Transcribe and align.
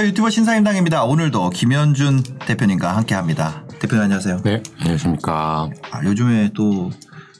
안녕하세요. 0.00 0.12
유튜버 0.12 0.30
신사임당입니다. 0.30 1.04
오늘도 1.04 1.50
김현준 1.50 2.22
대표님과 2.46 2.96
함께합니다. 2.96 3.64
대표님 3.80 4.04
안녕하세요. 4.04 4.40
네, 4.44 4.62
안녕하십니까. 4.78 5.68
아, 5.90 6.04
요즘에 6.04 6.52
또 6.54 6.90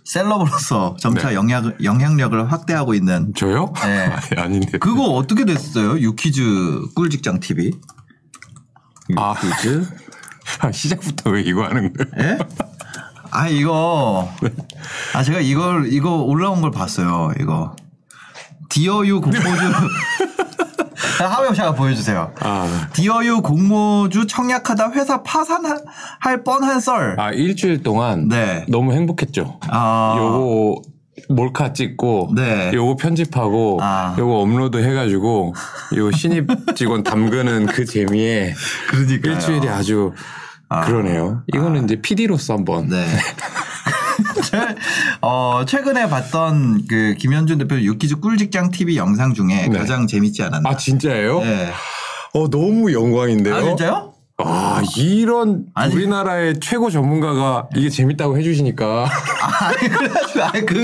셀럽으로서 0.05 0.95
점차 1.01 1.31
네. 1.31 1.37
영향, 1.37 1.75
영향력을 1.83 2.53
확대하고 2.53 2.93
있는 2.93 3.33
저요? 3.35 3.73
네. 3.83 4.13
아닌데. 4.37 4.77
그거 4.77 5.05
어떻게 5.05 5.47
됐어요? 5.47 5.99
유퀴즈 6.01 6.93
꿀직장 6.95 7.41
TV. 7.41 7.73
아. 9.17 9.35
유퀴즈. 9.43 9.89
아, 10.61 10.71
시작부터 10.71 11.31
왜 11.31 11.41
이거 11.41 11.65
하는 11.65 11.95
거예요? 11.95 12.11
예? 12.19 12.39
아 13.31 13.49
이거 13.49 14.31
아 15.15 15.23
제가 15.23 15.41
이걸 15.41 15.91
이거 15.91 16.17
올라온 16.17 16.61
걸 16.61 16.71
봤어요. 16.71 17.33
이거 17.41 17.75
디어유 18.69 19.23
공모주 19.23 19.49
하우영 21.27 21.55
씨가 21.55 21.75
보여주세요. 21.75 22.33
아, 22.41 22.89
디어유 22.93 23.43
공모주 23.43 24.27
청약하다 24.27 24.93
회사 24.93 25.23
파산할 25.23 26.43
뻔한 26.45 26.81
썰. 26.81 27.17
아, 27.19 27.31
일주일 27.31 27.83
동안 27.83 28.29
네. 28.29 28.65
너무 28.69 28.93
행복했죠. 28.93 29.59
아. 29.69 30.17
요거 30.19 30.83
몰카 31.29 31.73
찍고 31.73 32.33
네. 32.35 32.71
요거 32.73 32.97
편집하고 32.97 33.79
아. 33.83 34.17
요거 34.19 34.41
업로드 34.41 34.79
해가지고 34.79 35.55
요 35.97 36.11
신입 36.13 36.49
직원 36.75 37.03
담그는 37.03 37.67
그 37.67 37.85
재미에 37.85 38.55
그러니까요. 38.89 39.33
일주일이 39.35 39.69
아주 39.69 40.13
그러네요. 40.85 41.43
이거는 41.53 41.85
이제 41.85 42.01
PD로서 42.01 42.55
한번 42.55 42.89
네. 42.89 43.05
제- 44.45 44.75
어, 45.21 45.65
최근에 45.67 46.09
봤던 46.09 46.87
그 46.89 47.15
김현준 47.19 47.59
대표 47.59 47.77
유퀴즈 47.77 48.21
꿀직장 48.21 48.71
TV 48.71 48.97
영상 48.97 49.35
중에 49.35 49.69
네. 49.69 49.79
가장 49.79 50.07
재밌지 50.07 50.43
않았나? 50.43 50.69
아 50.71 50.77
진짜예요? 50.77 51.41
네. 51.41 51.73
어 52.33 52.49
너무 52.49 52.93
영광인데요. 52.93 53.55
아 53.55 53.63
진짜요? 53.63 54.10
아 54.47 54.83
이런 54.97 55.65
아니. 55.75 55.95
우리나라의 55.95 56.61
최고 56.61 56.91
전문가가 56.91 57.69
이게 57.77 57.89
재밌다고 57.89 58.39
해주시니까 58.39 59.07
아니 59.61 59.89
그래가지고 59.89 60.43
아니 60.43 60.67
그 60.67 60.77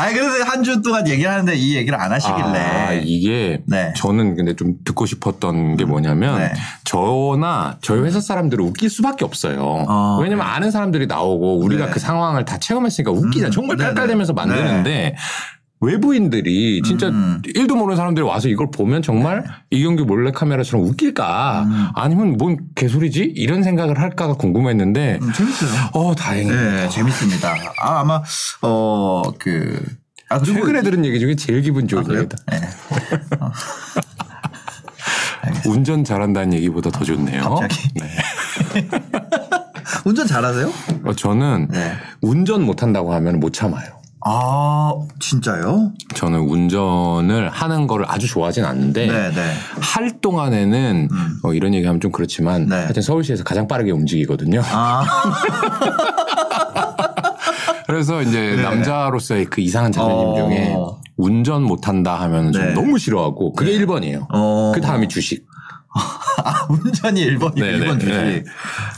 아니 0.00 0.14
그래서 0.14 0.44
한 0.44 0.62
주 0.62 0.80
동안 0.80 1.08
얘기를 1.08 1.28
하는데 1.30 1.54
이 1.56 1.74
얘기를 1.76 1.98
안 2.00 2.12
하시길래 2.12 2.58
아, 2.58 2.92
이게 2.92 3.60
네. 3.66 3.92
저는 3.96 4.36
근데 4.36 4.54
좀 4.54 4.74
듣고 4.84 5.06
싶었던 5.06 5.76
게 5.76 5.84
뭐냐면 5.84 6.38
네. 6.38 6.52
저나 6.84 7.78
저희 7.82 8.00
회사 8.00 8.20
사람들은 8.20 8.64
웃길 8.64 8.88
수밖에 8.88 9.24
없어요. 9.24 9.60
어, 9.88 10.18
왜냐면 10.22 10.46
아는 10.46 10.70
사람들이 10.70 11.06
나오고 11.08 11.58
우리가 11.58 11.86
네. 11.86 11.92
그 11.92 11.98
상황을 11.98 12.44
다 12.44 12.58
체험했으니까 12.58 13.10
웃기잖아. 13.10 13.48
음, 13.48 13.50
정말 13.50 13.76
네네. 13.76 13.88
깔깔대면서 13.88 14.32
만드는데 14.34 15.16
외부인들이 15.82 16.80
진짜 16.82 17.08
음. 17.08 17.42
일도 17.44 17.74
모르는 17.74 17.96
사람들이 17.96 18.24
와서 18.24 18.48
이걸 18.48 18.70
보면 18.70 19.02
정말 19.02 19.44
이경규 19.70 20.04
몰래카메라처럼 20.04 20.86
웃길까? 20.86 21.64
음. 21.64 21.86
아니면 21.94 22.36
뭔 22.38 22.56
개소리지? 22.76 23.32
이런 23.34 23.64
생각을 23.64 23.98
할까가 23.98 24.34
궁금했는데 24.34 25.18
음, 25.20 25.32
재밌어요. 25.32 25.90
어 25.92 26.14
다행이다. 26.14 26.54
네 26.54 26.88
재밌습니다. 26.88 27.54
아 27.82 28.00
아마 28.00 28.22
어그 28.60 29.82
아, 30.28 30.40
최근에 30.40 30.82
들은 30.82 31.04
얘기 31.04 31.18
중에 31.18 31.34
제일 31.34 31.60
기분 31.62 31.88
좋은 31.88 32.08
아? 32.08 32.14
얘기다. 32.16 32.36
네. 32.50 32.60
운전 35.68 36.04
잘한다는 36.04 36.54
얘기보다 36.54 36.90
더 36.90 37.04
좋네요. 37.04 37.42
갑자기? 37.42 37.88
네. 37.96 38.08
운전 40.06 40.26
잘하세요? 40.26 40.72
어, 41.04 41.12
저는 41.12 41.68
네. 41.70 41.92
운전 42.20 42.62
못한다고 42.62 43.12
하면 43.14 43.40
못 43.40 43.52
참아요. 43.52 44.01
아 44.24 44.94
진짜요? 45.18 45.92
저는 46.14 46.40
운전을 46.40 47.48
하는 47.48 47.86
거를 47.86 48.06
아주 48.08 48.28
좋아하진 48.28 48.64
않는데 48.64 49.06
네 49.06 49.30
네. 49.30 49.52
할 49.80 50.20
동안에는 50.20 51.08
음. 51.10 51.38
어, 51.42 51.52
이런 51.52 51.74
얘기하면 51.74 52.00
좀 52.00 52.12
그렇지만 52.12 52.66
네. 52.66 52.76
하여튼 52.76 53.02
서울시에서 53.02 53.44
가장 53.44 53.66
빠르게 53.66 53.90
움직이거든요. 53.90 54.62
아 54.64 55.04
그래서 57.86 58.22
이제 58.22 58.54
네. 58.56 58.62
남자로서의 58.62 59.46
그 59.46 59.60
이상한 59.60 59.92
자존심 59.92 60.28
어. 60.28 60.34
중에 60.34 60.76
운전 61.16 61.62
못한다 61.62 62.14
하면 62.20 62.52
좀 62.52 62.62
네. 62.62 62.74
너무 62.74 62.98
싫어하고 62.98 63.52
그게 63.52 63.72
네. 63.72 63.84
1번이에요. 63.84 64.26
어. 64.32 64.72
그 64.74 64.80
다음이 64.80 65.08
주식. 65.08 65.46
아, 66.44 66.66
운전이 66.70 67.24
1번이고 67.26 67.54
네, 67.60 67.78
네, 67.78 67.86
2번 67.86 68.00
주식. 68.00 68.14
네. 68.14 68.44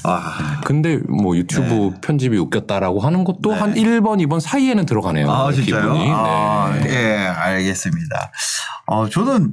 아, 0.04 0.60
근데 0.64 0.98
뭐 1.08 1.36
유튜브 1.36 1.92
편집이 2.00 2.36
웃겼다라고 2.38 3.00
하는 3.00 3.24
것도 3.24 3.52
네. 3.52 3.58
한 3.58 3.74
1번, 3.74 4.24
2번 4.26 4.40
사이에는 4.40 4.86
들어가네요. 4.86 5.30
아 5.30 5.52
진짜요? 5.52 5.92
기분이. 5.92 6.10
아, 6.12 6.78
네. 6.82 6.90
예, 6.90 7.16
알겠습니다. 7.26 8.32
어, 8.86 9.08
저는 9.08 9.52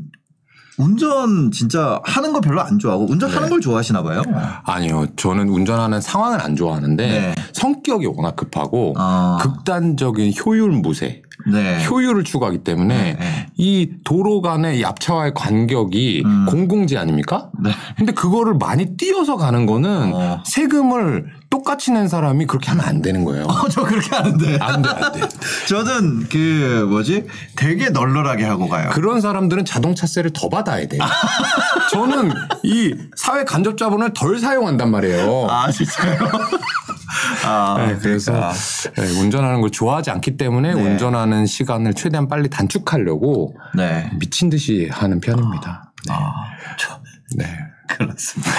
운전 0.81 1.52
진짜 1.52 2.00
하는 2.03 2.34
거 2.34 2.42
별로 2.42 2.62
안 2.62 2.80
좋아하고 2.80 3.06
운전하는 3.09 3.44
네. 3.44 3.50
걸 3.50 3.62
좋아하시나 3.62 4.02
봐요. 4.03 4.24
아니요. 4.64 5.06
저는 5.16 5.50
운전하는 5.50 6.02
상황을 6.02 6.42
안 6.42 6.56
좋아하는데 6.56 7.08
네. 7.08 7.36
성격이 7.53 8.08
워낙 8.08 8.36
급하고 8.36 8.94
아, 8.97 9.38
극단적인 9.42 10.34
효율 10.44 10.72
무세, 10.72 11.22
네. 11.52 11.86
효율을 11.86 12.24
추구하기 12.24 12.59
때문에 12.59 13.18
네. 13.19 13.47
이 13.58 13.92
도로 14.03 14.42
간의 14.42 14.80
이 14.80 14.86
앞차와의 14.86 15.34
간격이 15.36 16.24
음. 16.25 16.46
공공지 16.47 16.98
아닙니까? 16.98 17.50
네. 17.63 17.72
근데 17.98 18.12
그거를 18.13 18.56
많이 18.56 18.98
띄어서 18.98 19.38
가는 19.38 19.66
거는 19.66 20.13
어. 20.13 20.44
세금을 20.46 21.41
똑같이 21.51 21.91
낸 21.91 22.07
사람이 22.07 22.47
그렇게 22.47 22.69
하면 22.69 22.85
안 22.85 23.01
되는 23.01 23.23
거예요. 23.25 23.44
어, 23.44 23.67
저 23.69 23.84
그렇게 23.84 24.16
하는데. 24.16 24.57
안 24.62 24.81
돼, 24.81 24.89
안 24.89 25.12
돼. 25.12 25.19
저는 25.67 26.29
그 26.29 26.88
뭐지? 26.89 27.28
되게 27.57 27.89
널널하게 27.89 28.45
하고 28.45 28.67
가요. 28.69 28.89
그런 28.91 29.19
사람들은 29.22 29.66
자동차세를 29.66 30.31
더 30.34 30.47
받아야 30.50 30.88
돼요. 30.88 31.01
저는 31.91 32.31
이 32.63 32.95
사회 33.16 33.44
간접 33.44 33.78
자본을 33.78 34.13
덜 34.13 34.39
사용한단 34.39 34.89
말이에요. 34.89 35.47
아 35.50 35.69
진짜요? 35.69 36.17
아, 37.45 37.75
네, 37.85 37.97
그래서 38.01 38.31
그러니까. 38.31 38.53
네, 38.95 39.19
운전하는 39.19 39.59
걸 39.59 39.69
좋아하지 39.69 40.09
않기 40.09 40.38
때문에 40.38 40.73
네. 40.73 40.81
운전하는 40.81 41.45
시간을 41.45 41.94
최대한 41.95 42.29
빨리 42.29 42.50
단축하려고 42.50 43.56
네. 43.75 44.09
미친 44.19 44.50
듯이 44.50 44.88
하는 44.89 45.19
편입니다. 45.19 45.91
네. 46.07 46.13
아, 46.13 46.31
저 46.79 47.01
네. 47.35 47.45
그렇습니다. 47.89 48.51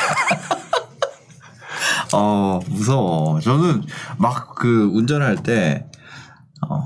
어, 2.15 2.61
무서워. 2.69 3.41
저는 3.41 3.83
막 4.19 4.55
그 4.55 4.91
운전할 4.93 5.43
때, 5.43 5.87
어, 6.69 6.79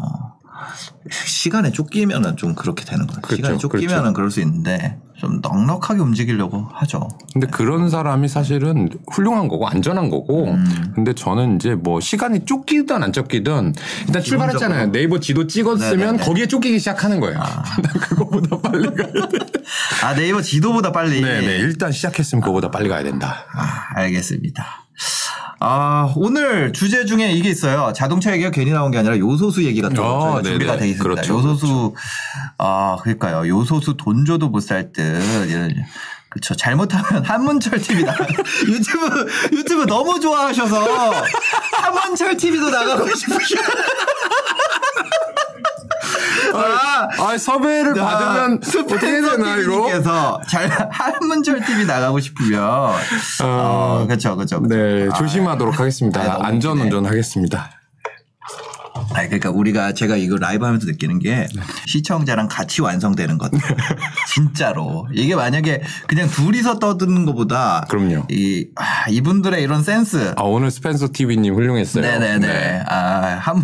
시간에 1.10 1.70
쫓기면은 1.70 2.36
좀 2.36 2.54
그렇게 2.54 2.84
되는 2.84 3.06
거예요. 3.06 3.20
그렇죠, 3.20 3.36
시간에 3.36 3.58
쫓기면은 3.58 3.98
그렇죠. 3.98 4.12
그럴 4.14 4.30
수 4.30 4.40
있는데, 4.40 4.98
좀 5.18 5.40
넉넉하게 5.42 6.00
움직이려고 6.00 6.66
하죠. 6.72 7.08
근데 7.32 7.46
그런 7.46 7.88
사람이 7.90 8.28
사실은 8.28 8.88
훌륭한 9.10 9.48
거고 9.48 9.66
안전한 9.66 10.10
거고 10.10 10.48
음. 10.48 10.92
근데 10.94 11.14
저는 11.14 11.56
이제 11.56 11.74
뭐 11.74 12.00
시간이 12.00 12.44
쫓기든 12.44 13.02
안 13.02 13.12
쫓기든 13.12 13.74
일단 14.06 14.22
출발했잖아요. 14.22 14.92
네이버 14.92 15.18
지도 15.18 15.46
찍었으면 15.46 15.98
네네네. 15.98 16.18
거기에 16.24 16.46
쫓기기 16.46 16.78
시작하는 16.78 17.20
거예요. 17.20 17.38
난 17.82 17.92
그거보다 17.98 18.58
빨리 18.58 18.88
가야 18.94 19.10
돼. 19.10 19.38
아, 20.04 20.14
네이버 20.14 20.42
지도보다 20.42 20.92
빨리. 20.92 21.22
네네. 21.22 21.46
일단 21.60 21.92
시작했으면 21.92 22.42
그거보다 22.42 22.70
빨리 22.70 22.88
가야 22.90 23.02
된다. 23.02 23.46
아, 23.54 24.00
알겠습니다. 24.00 24.85
아, 25.58 26.12
오늘 26.16 26.72
주제 26.72 27.04
중에 27.06 27.32
이게 27.32 27.48
있어요. 27.50 27.92
자동차 27.94 28.32
얘기가 28.32 28.50
괜히 28.50 28.72
나온 28.72 28.90
게 28.90 28.98
아니라 28.98 29.18
요소수 29.18 29.64
얘기가 29.64 29.88
또 29.90 30.36
네네. 30.36 30.42
준비가 30.50 30.76
돼 30.76 30.88
있습니다. 30.88 31.02
그렇죠, 31.02 31.34
요소수, 31.34 31.94
아, 32.58 32.96
그러니까요. 33.02 33.48
요소수 33.48 33.96
돈 33.96 34.24
줘도 34.24 34.48
못 34.48 34.60
살 34.60 34.92
듯. 34.92 35.02
이런, 35.48 35.72
그쵸. 36.28 36.54
잘못하면 36.54 37.24
한문철 37.24 37.78
TV 37.80 38.04
나 38.04 38.14
유튜브, 38.68 39.26
유튜브 39.52 39.84
너무 39.86 40.20
좋아하셔서 40.20 41.12
한문철 41.72 42.36
TV도 42.36 42.68
나가고 42.70 43.08
싶으셔. 43.14 43.56
아, 46.54 46.58
아 47.18 47.38
섭외를 47.38 47.94
받으면 47.94 48.60
어떻게 48.62 49.06
해야 49.06 49.22
되나 49.30 49.56
이거? 49.56 49.86
께서 49.86 50.40
잘 50.48 50.68
한문철 50.90 51.64
TV 51.64 51.84
나가고 51.86 52.20
싶으면 52.20 52.60
어, 53.42 54.04
그렇죠, 54.06 54.36
그렇죠. 54.36 54.60
네 54.60 55.08
조심하도록 55.16 55.78
하겠습니다. 55.78 56.20
아, 56.20 56.46
안전. 56.46 56.78
운전하겠습니다. 56.80 57.70
아, 59.16 59.22
그러니까 59.26 59.50
우리가 59.50 59.92
제가 59.94 60.16
이거 60.16 60.36
라이브 60.36 60.64
하면서 60.64 60.86
느끼는 60.86 61.18
게 61.20 61.46
네. 61.54 61.62
시청자랑 61.86 62.48
같이 62.48 62.82
완성되는 62.82 63.38
것. 63.38 63.50
진짜로. 64.32 65.06
이게 65.12 65.34
만약에 65.34 65.82
그냥 66.06 66.28
둘이서 66.28 66.78
떠드는 66.78 67.24
것보다 67.24 67.86
그럼요. 67.88 68.26
이, 68.30 68.66
아, 68.76 69.08
이분들의 69.08 69.62
이런 69.62 69.82
센스. 69.82 70.34
아, 70.36 70.42
오늘 70.42 70.70
스펜서 70.70 71.08
TV님 71.12 71.54
훌륭했어요. 71.54 72.02
네네네. 72.04 72.46
네. 72.46 72.82
아, 72.86 73.38
한, 73.40 73.62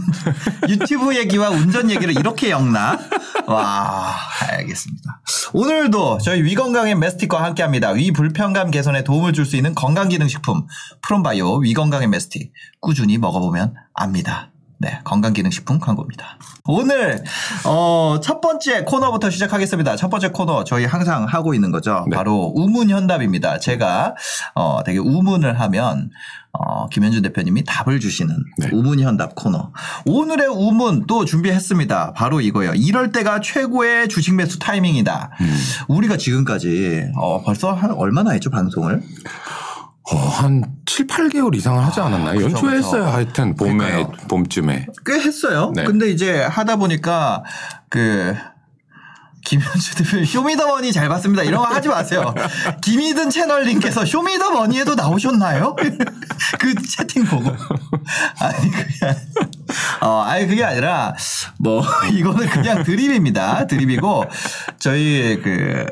유튜브 0.69 1.15
얘기와 1.17 1.51
운전 1.51 1.91
얘기를 1.91 2.15
이렇게 2.17 2.51
엮나? 2.51 2.99
와, 3.47 4.15
알겠습니다. 4.53 5.21
오늘도 5.53 6.19
저희 6.19 6.43
위건강의 6.43 6.95
메스틱과 6.95 7.43
함께 7.43 7.63
합니다. 7.63 7.91
위 7.91 8.13
불편감 8.13 8.71
개선에 8.71 9.05
도움을 9.05 9.33
줄 9.35 9.43
수 9.43 9.57
있는 9.57 9.75
건강기능식품 9.75 10.67
프롬바이오 11.03 11.57
위건강의 11.59 12.07
메스틱. 12.09 12.53
꾸준히 12.81 13.19
먹어보면 13.19 13.75
압니다. 13.93 14.52
네, 14.83 14.99
건강기능식품 15.05 15.79
광고입니다. 15.79 16.39
오늘 16.65 17.23
어, 17.65 18.19
첫 18.21 18.41
번째 18.41 18.83
코너부터 18.83 19.31
시작하겠습니다. 19.31 19.95
첫 19.95 20.11
번째 20.11 20.31
코너 20.31 20.65
저희 20.65 20.87
항상 20.87 21.25
하고 21.25 21.55
있는 21.55 21.71
거죠. 21.71 22.05
네. 22.11 22.17
바로 22.17 22.53
우문 22.57 22.91
현답입니다. 22.91 23.61
제가 23.61 24.17
어, 24.57 24.81
되게 24.85 24.99
우문을 24.99 25.61
하면 25.61 26.11
어, 26.53 26.89
김현준 26.89 27.23
대표님이 27.23 27.63
답을 27.65 28.01
주시는 28.01 28.37
네. 28.59 28.71
우문 28.73 28.99
현답 28.99 29.37
코너. 29.37 29.71
오늘의 30.05 30.49
우문 30.49 31.07
또 31.07 31.25
준비했습니다. 31.25 32.15
바로 32.15 32.41
이거예요. 32.41 32.75
이럴 32.75 33.13
때가 33.13 33.41
최고의 33.41 34.09
주식 34.09 34.35
매수 34.35 34.59
타이밍이다. 34.59 35.31
음. 35.41 35.59
우리가 35.87 36.17
지금까지 36.17 37.13
어, 37.17 37.41
벌써 37.45 37.73
한 37.73 37.93
얼마나 37.93 38.33
했죠 38.33 38.51
방송을? 38.51 39.01
어, 40.11 40.17
한 40.17 40.65
7, 40.85 41.07
8개월 41.07 41.55
이상을 41.55 41.85
하지 41.85 42.01
않았나요? 42.01 42.35
그쵸, 42.39 42.51
연초에. 42.51 42.79
했어요. 42.79 43.05
하여튼 43.05 43.55
봄에 43.55 43.77
그러니까요. 43.77 44.13
봄쯤에. 44.29 44.87
꽤 45.07 45.13
했어요. 45.21 45.73
네. 45.75 45.85
근데 45.85 46.11
이제 46.11 46.43
하다 46.43 46.77
보니까 46.77 47.45
그 47.89 48.35
김현준 49.45 49.97
대표 49.97 50.25
쇼미더머니 50.25 50.93
잘 50.93 51.09
봤습니다. 51.09 51.43
이런 51.43 51.61
거 51.61 51.67
하지 51.67 51.89
마세요. 51.89 52.35
김희든 52.83 53.31
채널님께서 53.31 54.05
쇼미더머니에도 54.05 54.95
나오셨나요? 54.95 55.77
그 56.59 56.75
채팅 56.83 57.25
보고. 57.25 57.51
아니 58.41 58.71
그냥 58.71 59.17
어 60.01 60.21
아니 60.23 60.47
그게 60.47 60.65
아니라 60.65 61.15
뭐 61.59 61.85
이거는 62.13 62.49
그냥 62.51 62.83
드립입니다. 62.85 63.67
드립이고 63.67 64.25
저희 64.79 65.41
그 65.43 65.87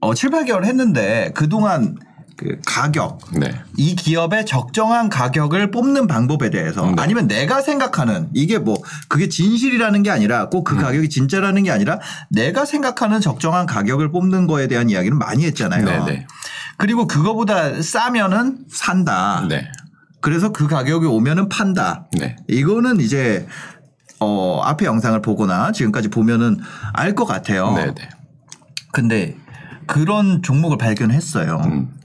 어, 0.00 0.14
7, 0.14 0.30
8개월 0.30 0.64
했는데 0.64 1.30
그동안 1.34 1.96
그 2.40 2.56
가격 2.66 3.20
네. 3.34 3.52
이 3.76 3.94
기업의 3.94 4.46
적정한 4.46 5.10
가격을 5.10 5.70
뽑는 5.70 6.06
방법에 6.06 6.48
대해서 6.48 6.86
네. 6.86 6.94
아니면 6.96 7.26
내가 7.26 7.60
생각하는 7.60 8.30
이게 8.32 8.58
뭐 8.58 8.78
그게 9.08 9.28
진실이라는 9.28 10.02
게 10.02 10.10
아니라 10.10 10.48
꼭 10.48 10.60
음. 10.60 10.76
그 10.76 10.82
가격이 10.82 11.10
진짜라는 11.10 11.64
게 11.64 11.70
아니라 11.70 12.00
내가 12.30 12.64
생각하는 12.64 13.20
적정한 13.20 13.66
가격을 13.66 14.10
뽑는 14.10 14.46
거에 14.46 14.68
대한 14.68 14.88
이야기는 14.88 15.18
많이 15.18 15.44
했잖아요. 15.44 15.84
네네. 15.84 16.26
그리고 16.78 17.06
그거보다 17.06 17.82
싸면은 17.82 18.64
산다. 18.70 19.44
네. 19.46 19.70
그래서 20.22 20.50
그 20.50 20.66
가격이 20.66 21.06
오면은 21.06 21.50
판다. 21.50 22.06
네. 22.18 22.36
이거는 22.48 23.00
이제 23.00 23.46
어 24.18 24.62
앞에 24.64 24.86
영상을 24.86 25.20
보거나 25.20 25.72
지금까지 25.72 26.08
보면은 26.08 26.58
알 26.94 27.14
것 27.14 27.26
같아요. 27.26 27.74
네네. 27.74 27.94
근데 28.92 29.36
그런 29.86 30.40
종목을 30.40 30.78
발견했어요. 30.78 31.60
음. 31.66 31.99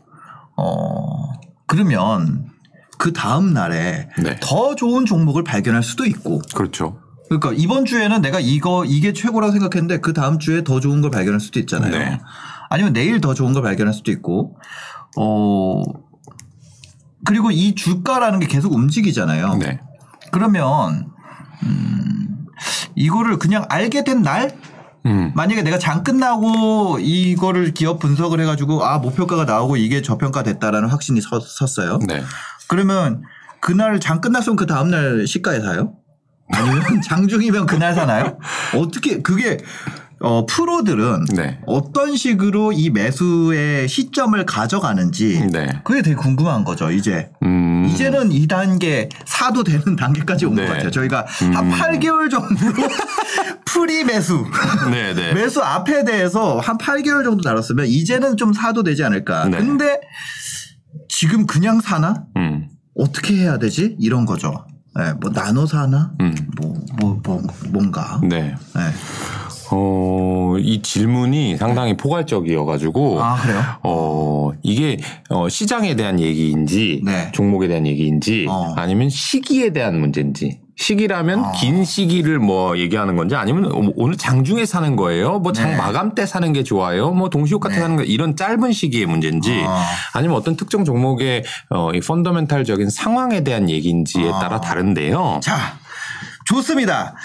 어, 0.57 1.33
그러면 1.67 2.49
그 2.97 3.13
다음 3.13 3.53
날에 3.53 4.09
네. 4.21 4.37
더 4.41 4.75
좋은 4.75 5.05
종목을 5.05 5.43
발견할 5.43 5.83
수도 5.83 6.05
있고. 6.05 6.41
그렇죠. 6.53 6.99
그러니까 7.27 7.51
이번 7.55 7.85
주에는 7.85 8.21
내가 8.21 8.39
이거 8.39 8.85
이게 8.85 9.11
최고라고 9.11 9.51
생각했는데 9.51 9.99
그 9.99 10.13
다음 10.13 10.39
주에 10.39 10.63
더 10.63 10.79
좋은 10.79 11.01
걸 11.01 11.11
발견할 11.11 11.39
수도 11.39 11.59
있잖아요. 11.59 11.91
네. 11.91 12.19
아니면 12.69 12.93
내일 12.93 13.19
더 13.19 13.33
좋은 13.33 13.53
걸 13.53 13.63
발견할 13.63 13.93
수도 13.93 14.11
있고. 14.11 14.57
어 15.17 15.83
그리고 17.25 17.49
이 17.51 17.73
주가라는 17.73 18.39
게 18.39 18.47
계속 18.47 18.73
움직이잖아요. 18.73 19.55
네. 19.55 19.79
그러면 20.31 21.07
음 21.63 22.45
이거를 22.95 23.39
그냥 23.39 23.65
알게 23.69 24.03
된 24.03 24.21
날? 24.21 24.55
음. 25.05 25.31
만약에 25.35 25.61
내가 25.61 25.77
장 25.77 26.03
끝나고 26.03 26.99
이거를 26.99 27.73
기업 27.73 27.99
분석을 27.99 28.39
해가지고 28.41 28.83
아 28.83 28.97
목표가가 28.97 29.45
나오고 29.45 29.77
이게 29.77 30.01
저평가 30.01 30.43
됐다라는 30.43 30.89
확신이 30.89 31.21
섰, 31.21 31.41
섰어요. 31.41 31.99
네. 32.07 32.23
그러면 32.67 33.21
그날 33.59 33.99
장 33.99 34.21
끝났으면 34.21 34.55
그 34.55 34.65
다음날 34.65 35.27
시가에 35.27 35.59
사요? 35.59 35.93
아니면 36.51 37.01
장중이면 37.05 37.65
그날 37.65 37.93
사나요? 37.93 38.37
어떻게 38.75 39.21
그게 39.21 39.57
어 40.21 40.45
프로들은 40.45 41.25
네. 41.35 41.59
어떤 41.65 42.15
식으로 42.15 42.71
이 42.71 42.89
매수의 42.89 43.87
시점을 43.87 44.45
가져가는지 44.45 45.47
네. 45.51 45.81
그게 45.83 46.01
되게 46.01 46.15
궁금한 46.15 46.63
거죠. 46.63 46.89
이제 46.89 47.29
음. 47.43 47.85
이제는 47.89 48.31
이 48.31 48.47
단계 48.47 49.09
사도 49.25 49.63
되는 49.63 49.95
단계까지 49.97 50.45
온것 50.45 50.63
네. 50.63 50.71
같아요. 50.71 50.91
저희가 50.91 51.25
한 51.27 51.65
음. 51.65 51.71
8개월 51.71 52.31
정도 52.31 52.55
pre 53.65 54.03
매수 54.05 54.45
네네. 54.89 55.33
매수 55.35 55.61
앞에 55.61 56.05
대해서 56.05 56.59
한 56.59 56.77
8개월 56.77 57.23
정도 57.23 57.43
다뤘으면 57.43 57.87
이제는 57.87 58.37
좀 58.37 58.53
사도 58.53 58.83
되지 58.83 59.03
않을까. 59.03 59.45
네. 59.49 59.57
근데 59.57 59.99
지금 61.09 61.45
그냥 61.45 61.81
사나? 61.81 62.23
음. 62.37 62.69
어떻게 62.97 63.35
해야 63.35 63.59
되지? 63.59 63.97
이런 63.99 64.25
거죠. 64.25 64.65
예, 64.97 65.11
뭐 65.19 65.29
나눠 65.31 65.65
사나? 65.65 66.13
음. 66.21 66.33
뭐, 66.57 66.73
뭐, 66.99 67.19
뭐 67.21 67.41
뭔가. 67.69 68.21
네. 68.23 68.55
예. 68.77 68.81
어, 69.71 70.55
이 70.59 70.81
질문이 70.81 71.57
상당히 71.57 71.97
포괄적이어가지고. 71.97 73.21
아, 73.23 73.35
그래요? 73.35 73.61
어, 73.83 74.51
이게, 74.63 74.97
어, 75.29 75.49
시장에 75.49 75.95
대한 75.95 76.19
얘기인지, 76.19 77.01
네. 77.03 77.31
종목에 77.31 77.67
대한 77.67 77.85
얘기인지, 77.87 78.45
어. 78.49 78.73
아니면 78.75 79.09
시기에 79.09 79.71
대한 79.71 79.99
문제인지. 79.99 80.59
시기라면 80.77 81.39
아. 81.45 81.51
긴 81.53 81.85
시기를 81.85 82.37
뭐 82.39 82.77
얘기하는 82.77 83.15
건지 83.15 83.33
아니면 83.35 83.71
오- 83.71 83.93
오늘 83.95 84.17
장중에 84.17 84.65
사는 84.65 84.95
거예요. 84.97 85.39
뭐장 85.39 85.71
네. 85.71 85.77
마감 85.77 86.15
때 86.15 86.25
사는 86.25 86.51
게 86.51 86.63
좋아요. 86.63 87.11
뭐 87.11 87.29
동시효과 87.29 87.69
때 87.69 87.75
네. 87.75 87.81
사는 87.81 87.95
거 87.95 88.03
이런 88.03 88.35
짧은 88.35 88.73
시기의 88.73 89.05
문제인지 89.05 89.63
아. 89.65 89.85
아니면 90.13 90.35
어떤 90.35 90.57
특정 90.57 90.83
종목의 90.83 91.43
어, 91.69 91.91
이 91.93 92.01
펀더멘탈적인 92.01 92.89
상황에 92.89 93.45
대한 93.45 93.69
얘기인지에 93.69 94.29
아. 94.33 94.39
따라 94.39 94.59
다른데요. 94.59 95.39
자, 95.41 95.55
좋습니다. 96.43 97.15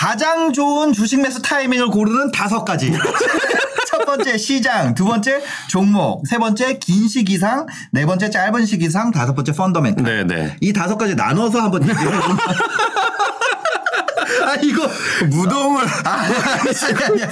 가장 0.00 0.50
좋은 0.54 0.94
주식 0.94 1.20
매수 1.20 1.42
타이밍을 1.42 1.88
고르는 1.88 2.32
다섯 2.32 2.64
가지. 2.64 2.90
첫 3.86 4.06
번째 4.06 4.38
시장, 4.38 4.94
두 4.94 5.04
번째 5.04 5.42
종목, 5.68 6.26
세 6.26 6.38
번째 6.38 6.78
긴 6.78 7.06
시기상, 7.06 7.66
네 7.92 8.06
번째 8.06 8.30
짧은 8.30 8.64
시기상, 8.64 9.10
다섯 9.10 9.34
번째 9.34 9.52
펀더멘탈. 9.52 10.26
네네. 10.26 10.56
이 10.62 10.72
다섯 10.72 10.96
가지 10.96 11.14
나눠서 11.14 11.60
한번 11.60 11.82
얘기해 11.82 12.02
보면. 12.02 12.38
아 14.44 14.54
이거 14.62 14.88
무덤을 15.28 15.84
아 16.04 16.10
아니 16.10 17.22
아니. 17.22 17.30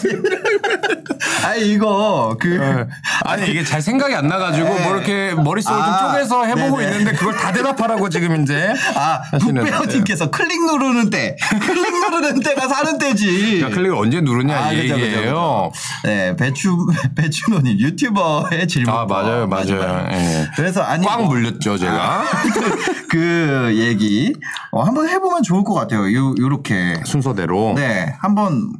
아니 1.44 1.72
이거 1.72 2.36
그 2.40 2.86
아니 3.24 3.50
이게 3.50 3.64
잘 3.64 3.80
생각이 3.82 4.14
안 4.14 4.28
나가지고 4.28 4.68
네. 4.68 4.80
뭐 4.84 4.96
이렇게 4.96 5.34
머릿속을 5.34 5.80
아, 5.80 5.98
좀 5.98 6.08
쪼개서 6.12 6.44
해보고 6.44 6.78
네네. 6.78 6.92
있는데 6.92 7.12
그걸 7.16 7.36
다 7.36 7.52
대답하라고 7.52 8.08
지금 8.08 8.42
이제 8.42 8.72
아, 8.94 9.20
북배우님께서 9.38 10.30
클릭 10.30 10.64
누르는 10.66 11.10
때, 11.10 11.36
클릭 11.60 12.10
누르는 12.10 12.40
때가 12.40 12.68
사는 12.68 12.98
때지. 12.98 13.26
그러니까 13.58 13.68
클릭을 13.70 13.96
언제 13.96 14.20
누르냐 14.20 14.56
아, 14.56 14.72
이 14.72 14.78
얘기예요. 14.90 15.70
네, 16.04 16.36
배추, 16.36 16.76
배추노님, 17.16 17.78
유튜버의 17.78 18.68
질문. 18.68 18.94
아 18.94 19.04
맞아요 19.06 19.46
맞아요. 19.46 20.08
예. 20.12 20.48
그래서 20.56 20.82
아니. 20.82 21.06
꽉뭐 21.06 21.26
물렸죠 21.28 21.78
제가 21.78 22.24
그 23.10 23.72
얘기, 23.74 24.32
어, 24.72 24.82
한번 24.82 25.08
해보면 25.08 25.42
좋을 25.42 25.64
것 25.64 25.74
같아요. 25.74 26.00
요, 26.14 26.34
요렇게. 26.38 26.87
순서대로 27.04 27.74
네, 27.76 28.14
한번, 28.20 28.72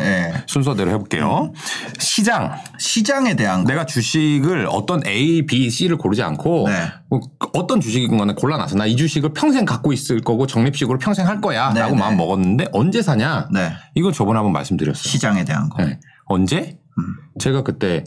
예. 0.00 0.32
순서대로 0.46 0.90
해볼게요. 0.90 1.52
시장 1.98 2.52
시장에 2.78 3.36
대한 3.36 3.62
거. 3.64 3.68
내가 3.70 3.84
주식을 3.84 4.66
어떤 4.70 5.06
A, 5.06 5.44
B, 5.44 5.68
C를 5.68 5.98
고르지 5.98 6.22
않고 6.22 6.66
네. 6.68 6.88
뭐 7.10 7.20
어떤 7.52 7.78
주식인 7.80 8.16
간에 8.16 8.32
골라놔서 8.32 8.76
나 8.76 8.86
이 8.86 8.96
주식을 8.96 9.34
평생 9.34 9.66
갖고 9.66 9.92
있을 9.92 10.20
거고 10.22 10.46
적립식으로 10.46 10.98
평생 10.98 11.26
할 11.28 11.40
거야라고 11.42 11.74
네, 11.74 11.90
네. 11.90 11.94
마음 12.00 12.16
먹었는데 12.16 12.68
언제 12.72 13.02
사냐? 13.02 13.48
네. 13.52 13.72
이거 13.94 14.12
저번에 14.12 14.38
한번 14.38 14.52
말씀드렸어요. 14.54 15.02
시장에 15.02 15.44
대한 15.44 15.68
거. 15.68 15.84
네. 15.84 16.00
언제? 16.24 16.78
음. 16.98 17.04
제가 17.38 17.62
그때 17.62 18.04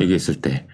얘기했을 0.00 0.36
때 0.40 0.66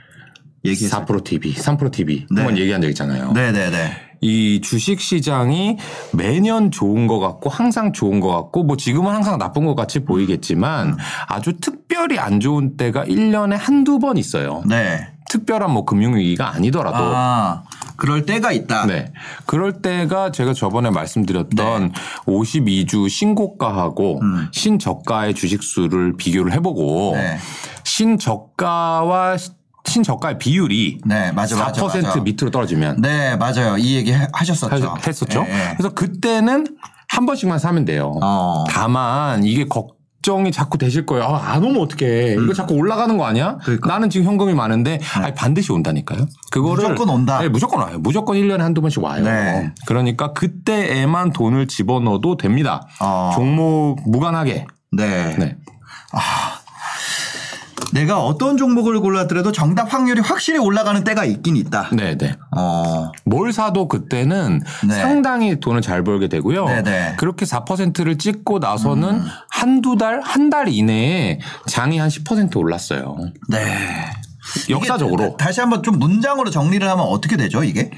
얘기했어요. 0.65 1.05
4프로 1.05 1.25
TV, 1.25 1.55
3프로 1.55 1.91
TV 1.91 2.27
네. 2.31 2.41
한번 2.43 2.57
얘기한 2.57 2.81
적 2.81 2.89
있잖아요. 2.89 3.33
네네네. 3.33 4.12
이 4.23 4.61
주식 4.63 5.01
시장이 5.01 5.77
매년 6.13 6.71
좋은 6.71 7.07
것 7.09 7.19
같고 7.19 7.51
항상 7.51 7.93
좋은 7.93 8.21
것 8.21 8.29
같고 8.29 8.63
뭐 8.63 8.77
지금은 8.77 9.13
항상 9.13 9.37
나쁜 9.37 9.67
것 9.67 9.75
같이 9.75 10.05
보이겠지만 10.05 10.91
음. 10.91 10.97
아주 11.29 11.57
특별히 11.61 12.19
안 12.19 12.39
좋은 12.41 12.77
때가 12.77 13.05
1년에 13.05 13.57
한두 13.59 13.99
번 13.99 14.17
있어요. 14.17 14.63
네. 14.67 15.09
특별한 15.29 15.71
뭐 15.71 15.85
금융위기가 15.85 16.55
아니더라도 16.55 16.99
아, 16.99 17.65
그럴 17.97 18.27
때가 18.27 18.53
있다. 18.53 18.87
네. 18.87 19.13
그럴 19.47 19.81
때가 19.81 20.31
제가 20.31 20.53
저번에 20.53 20.91
말씀드렸던 20.91 21.89
네. 21.89 21.93
52주 22.27 23.09
신고가하고 23.09 24.21
음. 24.21 24.49
신저가의 24.53 25.35
주식수를 25.35 26.17
비교를 26.17 26.53
해보고 26.53 27.13
네. 27.17 27.39
신저가와 27.85 29.37
시- 29.85 29.93
신저가의 29.95 30.39
비율이 30.39 30.99
네, 31.05 31.33
맞아, 31.33 31.57
4% 31.57 31.59
맞아, 31.83 32.01
맞아. 32.03 32.21
밑으로 32.21 32.51
떨어지면 32.51 33.01
네, 33.01 33.37
맞아요. 33.37 33.77
이 33.79 33.97
얘기 33.97 34.13
해- 34.13 34.29
하셨었죠. 34.33 34.87
하- 34.89 34.95
했었죠. 35.07 35.45
예, 35.49 35.53
예. 35.53 35.75
그래서 35.77 35.95
그때는 35.95 36.67
한 37.09 37.27
번씩만 37.27 37.59
사면 37.59 37.85
돼요. 37.85 38.15
어. 38.23 38.65
다만 38.71 39.45
이게 39.45 39.67
걱정이 39.67 40.51
자꾸 40.51 40.79
되실 40.79 41.05
거예요. 41.05 41.25
아, 41.25 41.53
안 41.53 41.63
오면 41.63 41.83
어떡해. 41.83 42.35
이거 42.43 42.55
자꾸 42.55 42.75
올라가는 42.75 43.15
거 43.19 43.27
아니야? 43.27 43.51
음. 43.51 43.59
그러니까. 43.63 43.89
나는 43.93 44.09
지금 44.09 44.27
현금이 44.27 44.55
많은데 44.55 44.99
아니, 45.17 45.35
반드시 45.35 45.73
온다니까요. 45.73 46.27
그거를 46.51 46.89
무조건 46.91 47.15
온다. 47.15 47.41
네, 47.41 47.49
무조건 47.51 47.81
와요. 47.83 47.99
무조건 47.99 48.37
1년에 48.37 48.59
한두 48.61 48.81
번씩 48.81 49.03
와요. 49.03 49.23
네. 49.25 49.73
그러니까 49.87 50.33
그때에만 50.33 51.33
돈을 51.33 51.67
집어넣어도 51.67 52.37
됩니다. 52.39 52.87
어. 53.01 53.33
종목 53.35 53.97
무관하게. 54.09 54.65
네. 54.93 55.37
네. 55.37 55.57
내가 57.93 58.25
어떤 58.25 58.57
종목을 58.57 59.01
골랐더라도 59.01 59.53
정답 59.53 59.93
확률이 59.93 60.21
확실히 60.21 60.59
올라가는 60.59 61.03
때가 61.05 61.25
있긴 61.25 61.57
있다. 61.57 61.91
네, 61.93 62.17
네. 62.17 62.35
어. 62.57 63.13
뭘 63.25 63.53
사도 63.53 63.87
그때는 63.89 64.63
네. 64.87 64.95
상당히 64.95 65.61
돈을 65.61 65.83
잘 65.83 66.03
벌게 66.03 66.29
되고요. 66.29 66.65
네, 66.67 66.83
네. 66.83 67.15
그렇게 67.19 67.45
4%를 67.45 68.19
찍고 68.19 68.59
나서는 68.59 69.23
한두 69.51 69.97
달, 69.97 70.21
한 70.23 70.51
달 70.51 70.69
이내에 70.69 71.39
장이 71.67 71.97
한 71.99 72.09
10% 72.09 72.57
올랐어요. 72.57 73.17
네. 73.49 73.59
역사적으로. 74.69 75.37
다시 75.39 75.61
한번 75.61 75.83
좀 75.83 75.99
문장으로 75.99 76.51
정리를 76.51 76.87
하면 76.87 77.05
어떻게 77.07 77.37
되죠, 77.37 77.63
이게? 77.65 77.91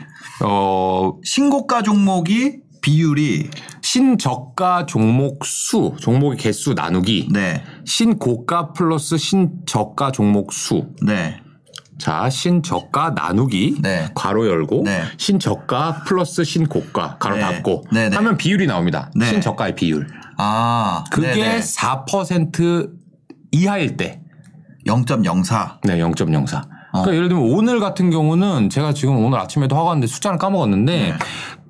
어, 0.45 1.15
신고가 1.25 1.83
종목이 1.83 2.59
비율이 2.83 3.49
신저가 3.83 4.87
종목 4.87 5.45
수, 5.47 5.95
종목의 6.01 6.39
개수 6.39 6.75
나누기. 6.75 7.29
네. 7.33 7.65
신고가 7.85 8.73
플러스 8.73 9.17
신저가 9.17 10.13
종목 10.13 10.53
수. 10.53 10.89
네. 11.03 11.41
자, 11.99 12.29
신저가 12.29 13.11
나누기. 13.11 13.77
네. 13.81 14.09
괄호 14.15 14.47
열고. 14.47 14.83
네. 14.85 15.03
신저가 15.17 16.03
플러스 16.05 16.45
신고가. 16.45 17.19
괄호 17.19 17.37
네. 17.37 17.41
닫고. 17.41 17.85
네, 17.93 18.09
네. 18.09 18.17
하면 18.17 18.37
비율이 18.37 18.67
나옵니다. 18.67 19.11
네. 19.15 19.27
신저가의 19.27 19.75
비율. 19.75 20.07
아, 20.37 21.05
그게 21.11 21.29
네네. 21.29 21.61
4% 21.61 22.91
이하일 23.53 23.97
때. 23.97 24.21
0.04. 24.87 25.79
네, 25.85 25.99
0.04. 25.99 26.63
어. 26.95 27.03
그러니까 27.03 27.15
예를 27.15 27.29
들면 27.29 27.45
오늘 27.53 27.81
같은 27.81 28.11
경우는 28.11 28.71
제가 28.71 28.93
지금 28.93 29.17
오늘 29.25 29.39
아침에도 29.39 29.77
하고 29.77 29.89
왔는데 29.89 30.07
숫자를 30.07 30.39
까먹었는데 30.39 31.15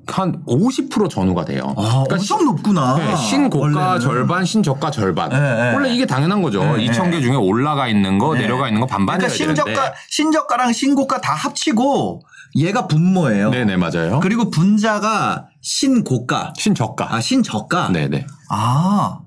한 0.06 0.44
50% 0.46 1.08
전후가 1.08 1.44
돼요. 1.44 1.74
네. 1.78 1.84
아, 1.84 2.04
그러니까 2.04 2.14
엄청 2.16 2.44
높구나. 2.44 2.96
네, 2.96 3.16
신고가 3.16 3.58
원래는. 3.64 4.00
절반, 4.00 4.44
신저가 4.44 4.90
절반. 4.90 5.30
네, 5.30 5.38
네. 5.38 5.72
원래 5.74 5.94
이게 5.94 6.06
당연한 6.06 6.42
거죠. 6.42 6.62
네, 6.76 6.86
2천 6.86 7.10
개 7.10 7.20
중에 7.20 7.34
올라가 7.34 7.88
있는 7.88 8.18
거, 8.18 8.34
네. 8.34 8.40
내려가 8.42 8.68
있는 8.68 8.80
거 8.80 8.86
반반이어야 8.86 9.28
그러니까 9.28 9.54
되는데. 9.54 9.72
신저가 9.72 9.94
신저가랑 10.10 10.72
신고가 10.72 11.20
다 11.20 11.34
합치고 11.34 12.22
얘가 12.56 12.86
분모예요. 12.86 13.50
네네 13.50 13.76
맞아요. 13.78 14.20
그리고 14.22 14.50
분자가 14.50 15.46
신고가. 15.60 16.52
신저가. 16.56 17.14
아, 17.14 17.20
신저가. 17.20 17.88
네네. 17.90 18.26
아. 18.50 19.18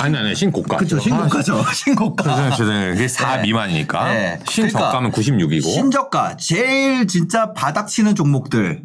아니 0.00 0.16
아니 0.16 0.34
신고가. 0.34 0.76
그렇죠. 0.78 0.98
신고가죠. 0.98 1.64
신고가. 1.72 2.28
아, 2.28 2.50
죄송해요. 2.50 2.94
그게 2.94 3.06
4 3.06 3.36
네. 3.36 3.42
미만이니까. 3.42 4.08
네. 4.08 4.40
신저가면 4.48 5.12
96이고. 5.12 5.62
신저가 5.62 6.36
제일 6.36 7.06
진짜 7.06 7.52
바닥 7.52 7.86
치는 7.86 8.16
종목들 8.16 8.82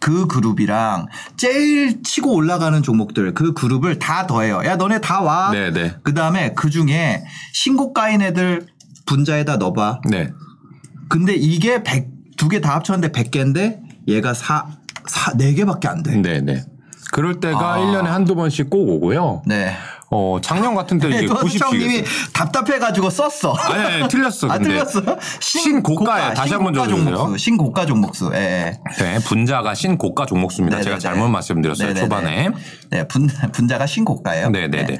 그 0.00 0.26
그룹이랑 0.26 1.06
제일 1.36 2.02
치고 2.02 2.34
올라가는 2.34 2.82
종목들 2.82 3.34
그 3.34 3.52
그룹을 3.52 3.98
다 3.98 4.26
더해요. 4.26 4.62
야 4.64 4.76
너네 4.76 5.00
다 5.00 5.20
와. 5.20 5.50
네네. 5.50 5.96
그 6.02 6.14
다음에 6.14 6.52
그 6.54 6.70
중에 6.70 7.24
신고가인 7.52 8.22
애들 8.22 8.66
분자에다 9.06 9.56
넣어봐. 9.56 10.00
네. 10.10 10.30
근데 11.08 11.34
이게 11.34 11.82
100, 11.82 12.36
두 12.36 12.48
개 12.48 12.60
다 12.60 12.74
합쳤는데 12.76 13.10
100개인데 13.12 13.80
얘가 14.06 14.34
4, 14.34 14.66
4, 15.06 15.32
4개밖에 15.32 15.86
안 15.86 16.02
돼. 16.02 16.16
네네. 16.20 16.64
그럴 17.12 17.40
때가 17.40 17.74
아. 17.74 17.78
1년에 17.78 18.04
한두 18.04 18.34
번씩 18.34 18.68
꼭 18.70 18.88
오고요. 18.88 19.42
네. 19.46 19.74
어, 20.10 20.38
작년 20.42 20.74
같은 20.74 20.98
때 20.98 21.08
이게 21.08 21.26
도수청님이 21.26 22.02
90씩. 22.02 22.32
답답해가지고 22.32 23.10
썼어. 23.10 23.52
아니, 23.54 23.84
아니, 23.84 24.08
틀렸어. 24.08 24.48
아, 24.48 24.54
근데. 24.58 24.70
틀렸어요? 24.70 25.16
신고가예요. 25.40 26.34
다시 26.34 26.52
한번 26.54 26.72
신고가 26.74 26.88
적어주세요. 26.88 27.36
신고가 27.36 27.86
종목수. 27.86 28.30
예, 28.34 28.38
예. 28.38 29.02
네, 29.04 29.18
분자가 29.24 29.74
신고가 29.74 30.26
종목수입니다. 30.26 30.78
제가 30.78 30.96
네네네. 30.96 31.00
잘못 31.00 31.28
말씀드렸어요. 31.28 31.88
네네네. 31.88 32.00
초반에. 32.06 32.48
네, 32.90 33.06
분, 33.08 33.28
분자가 33.52 33.86
신고가예요. 33.86 34.50
네네네. 34.50 34.98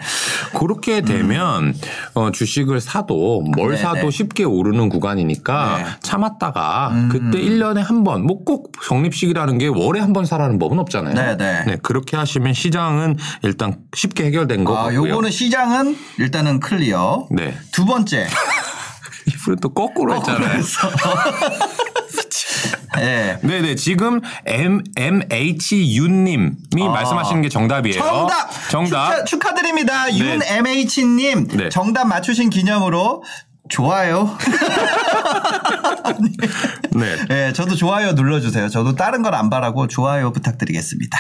그렇게 0.59 1.01
되면 1.01 1.75
어, 2.15 2.31
주식을 2.31 2.81
사도 2.81 3.41
뭘 3.57 3.71
음. 3.71 3.75
네네. 3.77 3.77
사도 3.83 4.11
쉽게 4.11 4.45
오르는 4.45 4.89
구간이니까 4.89 5.79
네. 5.79 5.85
참았다가 6.03 6.89
음. 6.93 7.09
그때 7.11 7.39
1년에 7.41 7.77
한 7.83 8.05
번, 8.05 8.27
뭐 8.27 8.39
꼭 8.49 8.73
적립식이라는 8.83 9.59
게 9.59 9.67
월에 9.67 10.01
한 10.01 10.13
번 10.15 10.25
사라는 10.25 10.59
법은 10.59 10.79
없잖아요. 10.79 11.15
네네. 11.15 11.65
네, 11.67 11.77
그렇게 11.83 12.17
하시면 12.17 12.55
시장은 12.55 13.19
일단 13.43 13.77
쉽게 13.95 14.25
해결된 14.27 14.65
거 14.65 14.79
아, 14.79 14.95
요거는 15.07 15.31
시장은 15.31 15.99
일단은 16.19 16.61
클리어. 16.61 17.27
네. 17.31 17.57
두 17.73 17.85
번째. 17.85 18.27
이분은 19.27 19.59
또 19.61 19.75
거꾸로 19.75 20.15
했잖아요. 20.17 20.49
그래서 20.49 20.91
예. 22.99 23.39
네네. 23.43 23.75
지금 23.77 24.21
M, 24.47 24.83
MH윤님이 24.97 26.51
아. 26.87 26.91
말씀하시는 26.91 27.43
게 27.43 27.49
정답이에요. 27.49 28.03
정답! 28.03 28.51
정답. 28.71 29.25
축하, 29.27 29.55
드립니다 29.55 30.07
네. 30.07 30.19
윤MH님. 30.19 31.49
네. 31.49 31.69
정답 31.69 32.07
맞추신 32.09 32.51
기념으로 32.51 33.23
좋아요. 33.69 34.37
네. 36.97 37.17
네, 37.29 37.53
저도 37.53 37.77
좋아요 37.77 38.13
눌러주세요. 38.13 38.69
저도 38.69 38.95
다른 38.97 39.23
걸 39.23 39.35
안 39.35 39.51
바라고 39.51 39.87
좋아요 39.87 40.33
부탁드리겠습니다. 40.33 41.19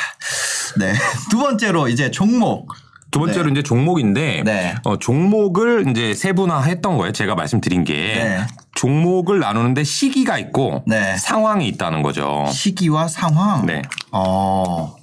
네. 0.78 0.94
두 1.30 1.38
번째로 1.38 1.88
이제 1.88 2.10
종목. 2.10 2.74
두 3.10 3.20
번째로 3.20 3.48
이제 3.50 3.62
종목인데 3.62 4.42
네. 4.44 4.74
어, 4.84 4.98
종목을 4.98 5.88
이제 5.90 6.14
세분화했던 6.14 6.98
거예요. 6.98 7.12
제가 7.12 7.34
말씀드린 7.34 7.84
게 7.84 7.94
네. 7.94 8.46
종목을 8.74 9.38
나누는데 9.38 9.84
시기가 9.84 10.38
있고 10.38 10.84
네. 10.86 11.16
상황이 11.16 11.66
있다는 11.68 12.02
거죠. 12.02 12.46
시기와 12.52 13.08
상황. 13.08 13.66
네. 13.66 13.82
어. 14.12 14.94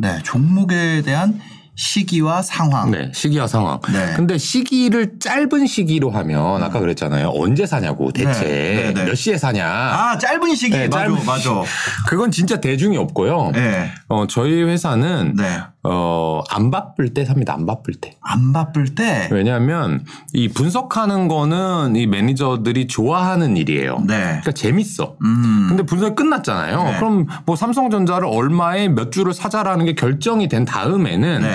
네, 0.00 0.18
종목에 0.22 1.02
대한 1.02 1.40
시기와 1.74 2.42
상황. 2.42 2.90
네, 2.90 3.10
시기와 3.14 3.46
상황. 3.46 3.80
네. 3.92 4.12
근데 4.16 4.36
시기를 4.36 5.20
짧은 5.20 5.66
시기로 5.66 6.10
하면 6.10 6.62
아까 6.62 6.80
그랬잖아요. 6.80 7.30
언제 7.34 7.66
사냐고 7.66 8.10
대체 8.10 8.40
네, 8.40 8.82
네, 8.82 8.94
네. 8.94 9.04
몇 9.04 9.14
시에 9.14 9.38
사냐. 9.38 9.64
아, 9.64 10.18
짧은 10.18 10.56
시기. 10.56 10.76
네, 10.76 10.88
맞아, 10.88 11.04
짧은 11.04 11.24
맞아. 11.24 11.62
그건 12.08 12.32
진짜 12.32 12.60
대중이 12.60 12.96
없고요. 12.96 13.52
네. 13.54 13.92
어, 14.08 14.26
저희 14.26 14.62
회사는 14.64 15.34
네. 15.36 15.60
어, 15.84 16.42
안 16.50 16.70
바쁠 16.70 17.14
때 17.14 17.24
삽니다. 17.24 17.54
안 17.54 17.64
바쁠 17.64 17.94
때. 17.94 18.16
안 18.20 18.52
바쁠 18.52 18.94
때. 18.94 19.28
왜냐하면 19.30 20.04
이 20.32 20.48
분석하는 20.48 21.28
거는 21.28 21.94
이 21.96 22.06
매니저들이 22.06 22.88
좋아하는 22.88 23.56
일이에요. 23.56 23.98
네. 24.06 24.18
그러니까 24.18 24.52
재밌어. 24.52 25.16
음. 25.22 25.66
근데 25.68 25.84
분석이 25.84 26.14
끝났잖아요. 26.14 26.82
네. 26.82 26.96
그럼 26.96 27.26
뭐 27.46 27.54
삼성전자를 27.56 28.26
얼마에 28.26 28.88
몇 28.88 29.12
주를 29.12 29.32
사자라는 29.32 29.84
게 29.86 29.94
결정이 29.94 30.48
된 30.48 30.64
다음에는 30.64 31.42
네. 31.42 31.48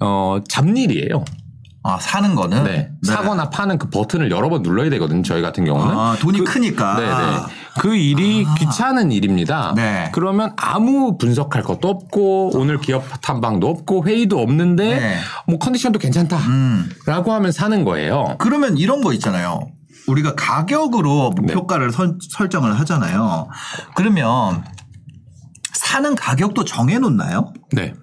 어, 0.00 0.40
잡일이에요. 0.48 1.24
아, 1.82 1.98
사는 1.98 2.34
거는? 2.34 2.64
네. 2.64 2.90
사거나 3.02 3.48
파는 3.48 3.78
그 3.78 3.88
버튼을 3.88 4.30
여러 4.30 4.50
번 4.50 4.60
눌러야 4.62 4.90
되거든요. 4.90 5.22
저희 5.22 5.40
같은 5.40 5.64
경우는. 5.64 5.96
아, 5.96 6.16
돈이 6.20 6.38
그- 6.40 6.44
크니까. 6.44 6.96
네네. 6.96 7.40
그 7.80 7.94
일이 7.96 8.46
귀찮은 8.58 9.12
일입니다. 9.12 9.72
네. 9.74 10.10
그러면 10.12 10.52
아무 10.56 11.16
분석할 11.16 11.62
것도 11.62 11.88
없고 11.88 12.50
오늘 12.58 12.78
기업 12.80 13.04
탐방도 13.22 13.66
없고 13.66 14.06
회의도 14.06 14.38
없는데 14.40 15.00
네. 15.00 15.16
뭐 15.46 15.58
컨디션도 15.58 15.98
괜찮다. 15.98 16.36
음. 16.36 16.90
라고 17.06 17.32
하면 17.32 17.50
사는 17.50 17.82
거예요. 17.84 18.36
그러면 18.38 18.76
이런 18.76 19.00
거 19.00 19.14
있잖아요. 19.14 19.60
우리가 20.06 20.34
가격으로 20.34 21.32
네. 21.36 21.54
목표가를 21.54 21.92
설, 21.92 22.18
설정을 22.30 22.78
하잖아요. 22.80 23.48
그러면 23.94 24.64
사는 25.72 26.14
가격도 26.14 26.64
정해 26.64 26.98
놓나요? 26.98 27.52
네. 27.72 27.94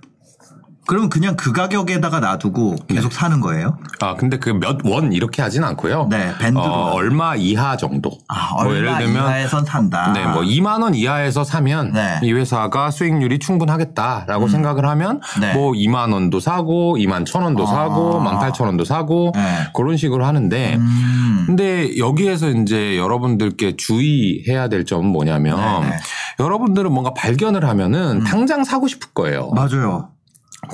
그러면 0.87 1.09
그냥 1.09 1.35
그 1.35 1.51
가격에다가 1.51 2.19
놔두고 2.21 2.77
계속 2.87 3.11
사는 3.11 3.41
거예요? 3.41 3.77
아 3.99 4.15
근데 4.15 4.37
그 4.39 4.51
몇 4.51 4.79
원 4.85 5.11
이렇게 5.11 5.41
하진 5.41 5.63
않고요. 5.65 6.07
네, 6.09 6.33
밴드로. 6.39 6.63
어, 6.63 6.91
얼마 6.93 7.35
이하 7.35 7.75
정도. 7.75 8.11
아, 8.29 8.63
뭐 8.63 8.71
얼마 8.71 9.01
이하에선 9.01 9.65
산다. 9.65 10.13
네, 10.13 10.25
뭐 10.25 10.41
2만 10.43 10.81
원 10.81 10.95
이하에서 10.95 11.43
사면 11.43 11.91
네. 11.91 12.19
이 12.23 12.31
회사가 12.31 12.89
수익률이 12.91 13.39
충분하겠다라고 13.39 14.47
생각을 14.47 14.85
하면 14.87 15.19
네. 15.41 15.53
뭐 15.53 15.73
2만 15.73 16.13
원도 16.13 16.39
사고 16.39 16.95
2만 16.97 17.25
천 17.25 17.43
원도 17.43 17.63
아. 17.63 17.65
사고 17.67 18.19
1만 18.21 18.39
8천 18.39 18.61
원도 18.65 18.85
사고 18.85 19.31
네. 19.35 19.41
그런 19.75 19.97
식으로 19.97 20.25
하는데 20.25 20.75
음. 20.75 21.43
근데 21.47 21.97
여기에서 21.97 22.49
이제 22.49 22.97
여러분들께 22.97 23.75
주의해야 23.77 24.69
될 24.69 24.85
점은 24.85 25.07
뭐냐면 25.07 25.81
네, 25.81 25.89
네. 25.89 25.95
여러분들은 26.39 26.91
뭔가 26.93 27.13
발견을 27.13 27.65
하면은 27.67 28.23
당장 28.23 28.63
사고 28.63 28.87
싶을 28.87 29.09
거예요. 29.13 29.49
맞아요. 29.53 30.09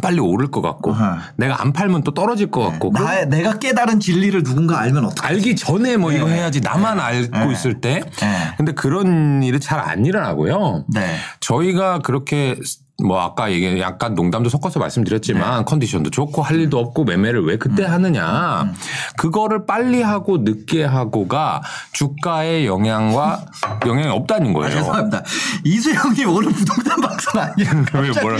빨리 0.02 0.20
오를 0.20 0.50
것 0.50 0.62
같고 0.62 0.92
어허. 0.92 1.18
내가 1.38 1.62
안 1.62 1.74
팔면 1.74 2.04
또 2.04 2.14
떨어질 2.14 2.50
것 2.52 2.62
같고 2.62 2.92
그럼 2.92 3.06
나, 3.06 3.26
내가 3.26 3.60
깨달은 3.60 4.00
진리를 4.00 4.42
누군가 4.44 4.80
알면 4.80 5.06
어떡해. 5.06 5.28
알기 5.34 5.56
전에 5.56 5.98
뭐 5.98 6.12
이거 6.12 6.26
네. 6.28 6.36
해야지 6.36 6.62
나만 6.62 7.00
알고 7.00 7.38
네. 7.38 7.52
있을 7.52 7.82
때 7.82 8.04
네. 8.20 8.54
근데 8.58 8.72
그런 8.74 9.44
일이 9.44 9.60
잘 9.60 9.84
안 9.84 10.06
일어나고요. 10.06 10.86
네. 10.94 11.16
저희가 11.42 12.00
그렇게 12.00 12.58
뭐 13.02 13.20
아까 13.22 13.52
얘기 13.52 13.80
약간 13.82 14.14
농담도 14.14 14.50
섞어서 14.50 14.80
말씀드렸지만 14.80 15.66
컨디션도 15.66 16.12
좋고 16.12 16.44
할 16.44 16.60
일도 16.60 16.78
없고 16.78 17.06
매매를 17.06 17.44
왜 17.44 17.58
그때 17.58 17.84
하느냐 17.84 18.72
그거를 19.18 19.66
빨리 19.66 20.02
하고 20.04 20.38
늦게 20.38 20.84
하고가 20.86 21.62
주가의 21.94 22.68
영향과 22.68 23.46
영향이 23.88 24.10
없다는 24.10 24.54
거예요. 24.54 24.76
죄송합니다. 24.76 25.24
이수영님 25.64 26.30
오늘 26.30 26.52
부동산 26.52 27.02
방송 27.02 27.42
아니에요? 27.42 27.86
왜 27.94 28.22
뭐라 28.22 28.38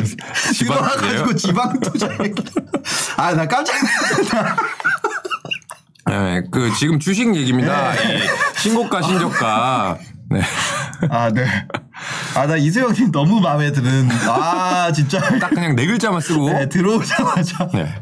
지방 0.54 0.78
들어와가지고 0.78 1.36
지방 1.36 1.80
투자. 1.80 2.08
아, 3.18 3.34
나 3.34 3.48
깜짝 3.48 3.76
놀랐다. 3.82 4.56
네, 6.06 6.44
그 6.52 6.72
지금 6.78 7.00
주식 7.00 7.34
얘기입니다. 7.36 7.96
이 7.96 8.20
신고가 8.58 9.02
신저가. 9.02 9.98
네. 10.30 10.42
아, 11.10 11.32
네. 11.32 11.46
아, 12.36 12.48
나 12.48 12.56
이수영님 12.58 13.12
너무 13.12 13.40
마음에 13.40 13.72
드는. 13.72 14.10
아, 14.28 14.92
진짜. 14.92 15.20
딱 15.40 15.50
그냥 15.50 15.76
네 15.76 15.86
글자만 15.86 16.20
쓰고. 16.22 16.50
네, 16.50 16.68
들어오자마자. 16.68 17.68
네. 17.74 17.94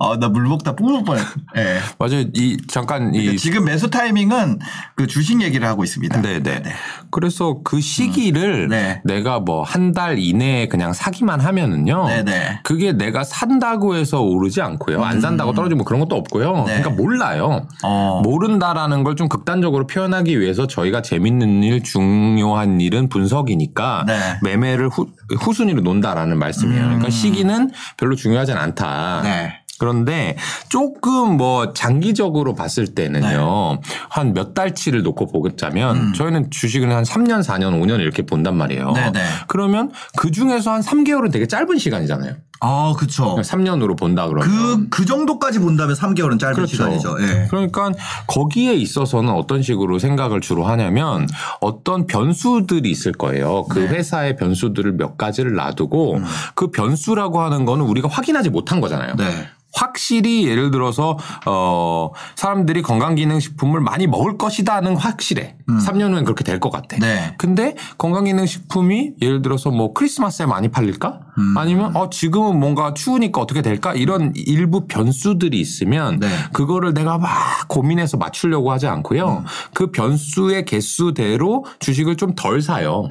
아, 0.00 0.16
나 0.18 0.28
물 0.28 0.44
먹다 0.44 0.74
뿜을 0.74 1.04
뻔했어. 1.04 1.28
네. 1.54 1.78
맞아요. 1.98 2.24
이 2.34 2.56
잠깐 2.68 3.14
이 3.14 3.36
지금 3.36 3.64
매수 3.66 3.90
타이밍은 3.90 4.58
그 4.96 5.06
주식 5.06 5.42
얘기를 5.42 5.66
하고 5.68 5.84
있습니다. 5.84 6.20
네네. 6.22 6.62
그래서 7.10 7.60
그 7.64 7.80
시기를 7.80 8.68
네. 8.68 9.00
내가 9.04 9.40
뭐 9.40 9.62
한 9.64 9.92
달 9.92 10.18
이내에 10.18 10.68
그냥 10.68 10.92
사기만 10.92 11.40
하면은요. 11.40 12.06
네네. 12.06 12.60
그게 12.64 12.92
내가 12.92 13.24
산다고 13.24 13.94
해서 13.96 14.20
오르지 14.22 14.62
않고요. 14.62 15.02
안 15.04 15.20
산다고 15.20 15.52
떨어지고 15.52 15.84
그런 15.84 16.00
것도 16.00 16.16
없고요. 16.16 16.50
음. 16.52 16.64
네. 16.66 16.80
그러니까 16.80 16.90
몰라요. 16.90 17.66
어. 17.82 18.20
모른다라는 18.24 19.04
걸 19.04 19.10
좀 19.20 19.28
극단적으로 19.28 19.86
표현하기 19.86 20.40
위해서 20.40 20.66
저희가 20.66 21.02
재밌는 21.02 21.62
일, 21.64 21.82
중요한 21.82 22.80
일은 22.80 23.08
분석이니까 23.08 24.04
네. 24.06 24.14
매매를 24.42 24.88
후, 24.88 25.08
후순위로 25.40 25.82
논다라는 25.82 26.38
말씀이에요. 26.38 26.84
그러니까 26.84 27.10
시기는 27.10 27.70
별로 27.98 28.14
중요하진 28.16 28.56
않다. 28.56 29.18
음. 29.20 29.22
네. 29.24 29.59
그런데 29.80 30.36
조금 30.68 31.38
뭐 31.38 31.72
장기적으로 31.72 32.54
봤을 32.54 32.88
때는요. 32.88 33.78
네. 33.82 33.90
한몇 34.10 34.52
달치를 34.52 35.02
놓고 35.02 35.28
보자면 35.28 35.96
음. 35.96 36.12
저희는 36.12 36.50
주식을 36.50 36.92
한 36.92 37.02
3년, 37.02 37.42
4년, 37.42 37.80
5년 37.82 37.98
이렇게 38.00 38.20
본단 38.20 38.58
말이에요. 38.58 38.92
네네. 38.92 39.20
그러면 39.48 39.90
그 40.18 40.30
중에서 40.30 40.70
한 40.70 40.82
3개월은 40.82 41.32
되게 41.32 41.46
짧은 41.46 41.78
시간이잖아요. 41.78 42.34
아, 42.60 42.92
그쵸. 42.96 43.36
3년으로 43.36 43.96
본다 43.98 44.28
그러면. 44.28 44.48
그, 44.50 44.88
그 44.90 45.06
정도까지 45.06 45.58
본다면 45.60 45.96
3개월은 45.96 46.38
짧은 46.38 46.54
그렇죠. 46.54 46.76
시간이죠. 46.76 47.16
예. 47.20 47.46
그러니까 47.48 47.90
거기에 48.26 48.74
있어서는 48.74 49.32
어떤 49.32 49.62
식으로 49.62 49.98
생각을 49.98 50.40
주로 50.40 50.64
하냐면 50.64 51.26
어떤 51.60 52.06
변수들이 52.06 52.90
있을 52.90 53.12
거예요. 53.12 53.64
그 53.70 53.78
네. 53.78 53.88
회사의 53.88 54.36
변수들을 54.36 54.92
몇 54.92 55.16
가지를 55.16 55.54
놔두고 55.54 56.16
음. 56.16 56.24
그 56.54 56.70
변수라고 56.70 57.40
하는 57.40 57.64
거는 57.64 57.84
우리가 57.86 58.08
확인하지 58.08 58.50
못한 58.50 58.80
거잖아요. 58.80 59.14
네. 59.16 59.24
확실히 59.72 60.48
예를 60.48 60.72
들어서 60.72 61.16
어 61.46 62.10
사람들이 62.34 62.82
건강기능식품을 62.82 63.80
많이 63.80 64.08
먹을 64.08 64.36
것이다는 64.36 64.96
확실해. 64.96 65.54
3년 65.68 66.12
후엔 66.12 66.24
그렇게 66.24 66.42
될 66.42 66.58
것 66.58 66.70
같아. 66.70 66.96
음. 66.96 67.00
네. 67.00 67.34
근데 67.38 67.76
건강기능식품이 67.96 69.12
예를 69.22 69.42
들어서 69.42 69.70
뭐 69.70 69.92
크리스마스에 69.92 70.46
많이 70.46 70.68
팔릴까? 70.68 71.20
음. 71.38 71.54
아니면 71.56 71.94
어 71.96 72.10
지금은 72.10 72.49
뭔가 72.58 72.94
추우니까 72.94 73.40
어떻게 73.40 73.62
될까? 73.62 73.94
이런 73.94 74.32
일부 74.34 74.86
변수들이 74.86 75.60
있으면 75.60 76.18
네. 76.18 76.28
그거를 76.52 76.94
내가 76.94 77.18
막 77.18 77.30
고민해서 77.68 78.16
맞추려고 78.16 78.72
하지 78.72 78.86
않고요. 78.86 79.28
음. 79.40 79.44
그 79.74 79.90
변수의 79.92 80.64
개수대로 80.64 81.64
주식을 81.78 82.16
좀 82.16 82.34
덜 82.34 82.62
사요. 82.62 83.08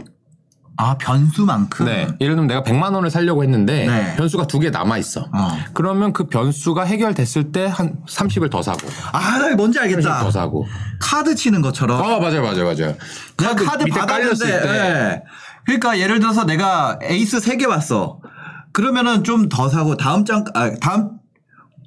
아, 0.81 0.95
변수만큼. 0.97 1.87
네. 1.87 2.07
예를 2.21 2.35
들면 2.35 2.47
내가 2.47 2.63
100만 2.63 2.93
원을 2.95 3.09
살려고 3.09 3.43
했는데 3.43 3.85
네. 3.85 4.15
변수가 4.15 4.47
두 4.47 4.59
개 4.59 4.69
남아 4.69 4.97
있어. 4.99 5.21
어. 5.21 5.57
그러면 5.73 6.13
그 6.13 6.27
변수가 6.27 6.81
해결됐을 6.83 7.51
때 7.51 7.65
한 7.67 7.97
30을 8.07 8.49
더 8.49 8.61
사고. 8.61 8.87
아, 9.11 9.37
나 9.39 9.53
뭔지 9.55 9.77
30을 9.77 9.81
알겠다. 9.81 10.19
더 10.21 10.31
사고. 10.31 10.65
카드 11.01 11.35
치는 11.35 11.61
것처럼. 11.61 12.01
아, 12.01 12.19
맞아요, 12.19 12.41
맞아요, 12.41 12.63
맞아요. 12.63 12.95
내가 13.37 13.55
카드 13.55 13.83
밑에 13.83 13.99
받았는데. 13.99 14.35
깔렸을 14.47 14.61
때. 14.61 14.69
예. 14.69 15.23
그러니까 15.65 15.99
예를 15.99 16.19
들어서 16.21 16.45
내가 16.45 16.97
에이스 17.03 17.39
3개 17.39 17.67
왔어. 17.67 18.19
그러면은 18.79 19.23
좀 19.25 19.49
더 19.49 19.67
사고 19.67 19.97
다음 19.97 20.23
장, 20.23 20.45
아, 20.53 20.71
다음 20.79 21.09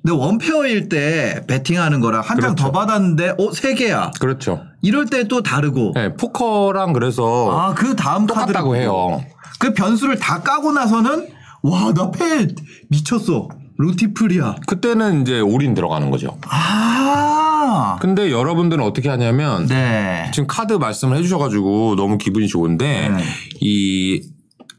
근데 0.05 0.15
one 0.17 0.41
pair일 0.41 0.89
때 0.91 1.43
베팅하는 1.47 2.01
거랑 2.01 2.23
한 2.23 2.39
장더 2.41 2.71
그렇죠. 2.71 2.73
받았는데 2.73 3.29
어, 3.39 3.51
3개야. 3.51 4.19
그렇죠. 4.21 4.63
이럴 4.83 5.07
때 5.07 5.25
또 5.29 5.43
다르고. 5.43 5.93
네, 5.95 6.15
포커랑 6.17 6.93
그래서 6.93 7.51
아, 7.51 7.73
그 7.75 7.97
다음 7.97 8.27
똑같다고. 8.27 8.77
해요. 8.77 9.23
그 9.59 9.73
변수를 9.73 10.19
다 10.19 10.43
까고 10.43 10.73
나서는 10.73 11.29
와, 11.63 11.93
나 11.95 12.11
패 12.11 12.49
미쳤어. 12.91 13.49
로티플이야. 13.79 14.57
그때는 14.67 15.23
이제 15.23 15.41
올인 15.41 15.73
들어가는 15.75 16.11
거죠. 16.11 16.37
아. 16.49 17.97
근데 18.03 18.31
여러분들은 18.31 18.85
어떻게 18.85 19.09
하냐면 19.09 19.67
네. 19.67 20.31
지금 20.35 20.47
카드 20.47 20.75
말씀을 20.75 21.17
해주셔가지고 21.19 21.95
너무 21.97 22.19
기분이 22.19 22.49
좋은데 22.49 23.09
네. 23.09 23.23
이 23.61 24.21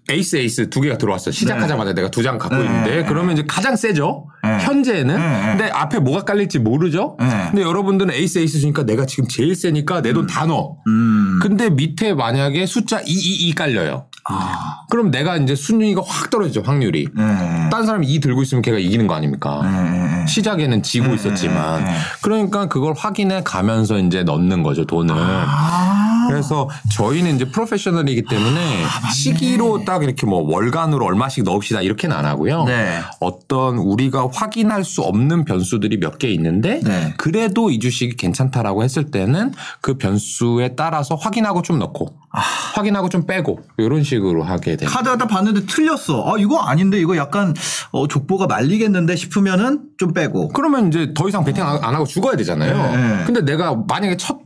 에이스 0.10 0.36
에이스 0.36 0.70
두 0.70 0.82
개가 0.82 0.98
들어왔어요. 0.98 1.32
시작하자마자 1.32 1.94
내가 1.94 2.10
두 2.12 2.24
장 2.24 2.38
갖고 2.38 2.58
네, 2.58 2.66
있는데 2.66 2.96
네. 2.98 3.06
그러면 3.06 3.34
이제 3.34 3.44
가장 3.48 3.76
세죠. 3.76 4.28
네. 4.44 4.58
현재는. 4.60 5.16
네, 5.16 5.42
네. 5.42 5.46
근데 5.58 5.70
앞에 5.72 6.00
뭐가 6.00 6.24
깔릴지 6.26 6.60
모르죠. 6.60 7.16
네. 7.20 7.28
근데 7.52 7.62
여러분들은 7.62 8.13
에이스 8.13 8.39
에이스 8.39 8.60
주니까 8.60 8.84
내가 8.84 9.06
지금 9.06 9.28
제일 9.30 9.56
세니까 9.56 10.02
내 10.02 10.12
돈다 10.13 10.46
넣어. 10.46 10.78
음. 10.88 11.39
근데 11.42 11.70
밑에 11.70 12.13
만약에 12.13 12.66
숫자 12.66 13.00
222 13.06 13.54
깔려요. 13.56 14.08
아. 14.26 14.86
그럼 14.89 15.12
내가 15.12 15.36
이제 15.38 15.54
순위가 15.56 16.02
확 16.06 16.30
떨어지죠 16.30 16.62
확률이. 16.62 17.08
네. 17.16 17.70
딴 17.72 17.86
사람이 17.86 18.08
2 18.08 18.20
들고 18.22 18.42
있으면 18.44 18.62
걔가 18.62 18.78
이기는 18.78 19.08
거 19.08 19.16
아닙니까? 19.16 19.62
네. 19.63 20.26
시작에는 20.28 20.84
지고 20.84 21.13
있었지만 21.13 21.84
네, 21.84 21.92
네. 21.92 21.98
그러니까 22.22 22.68
그걸 22.68 22.94
확인해 22.96 23.42
가면서 23.44 23.98
이제 24.00 24.24
넣는 24.24 24.63
거죠 24.63 24.86
돈을. 24.86 25.13
아. 25.18 26.03
그래서 26.29 26.69
저희는 26.95 27.36
이제 27.36 27.45
프로페셔널이기 27.45 28.23
때문에 28.23 28.83
시기로 29.13 29.86
딱 29.86 30.03
이렇게 30.03 30.25
뭐 30.25 30.41
월간으로 30.51 31.05
얼마씩 31.05 31.43
넣읍시다 31.43 31.81
이렇게는 31.81 32.15
안 32.15 32.25
하고요. 32.25 32.63
네. 32.65 32.99
어떤 33.19 33.77
우리가 33.77 34.27
확인할 34.33 34.83
수 34.83 35.01
없는 35.01 35.45
변수들이 35.45 35.97
몇 35.97 36.13
개 36.19 36.29
있는데 36.29 36.79
네. 36.83 37.13
그래도 37.17 37.71
이 37.71 37.79
주식이 37.79 38.17
괜찮다라고 38.17 38.83
했을 38.83 39.09
때는 39.09 39.51
그 39.81 39.95
변수에 39.97 40.75
따라서 40.75 41.15
확인하고 41.15 41.63
좀 41.63 41.79
넣고 41.79 42.15
아. 42.31 42.39
확인하고 42.75 43.09
좀 43.09 43.25
빼고 43.25 43.59
이런 43.79 44.03
식으로 44.03 44.43
하게 44.43 44.75
됩니다. 44.77 44.91
카드 44.91 45.09
갖다 45.09 45.25
봤는데 45.27 45.65
틀렸어. 45.65 46.23
아, 46.31 46.36
이거 46.38 46.59
아닌데 46.59 46.99
이거 46.99 47.17
약간 47.17 47.53
어, 47.91 48.07
족보가 48.07 48.45
말리겠는데 48.47 49.15
싶으면은 49.15 49.81
좀 49.97 50.13
빼고. 50.13 50.49
그러면 50.49 50.88
이제 50.89 51.13
더 51.15 51.27
이상 51.27 51.43
베팅 51.43 51.63
안안 51.65 51.95
하고 51.95 52.05
죽어야 52.05 52.36
되잖아요. 52.36 52.91
네. 52.95 53.23
근데 53.25 53.41
내가 53.41 53.75
만약에 53.88 54.17
첫 54.17 54.38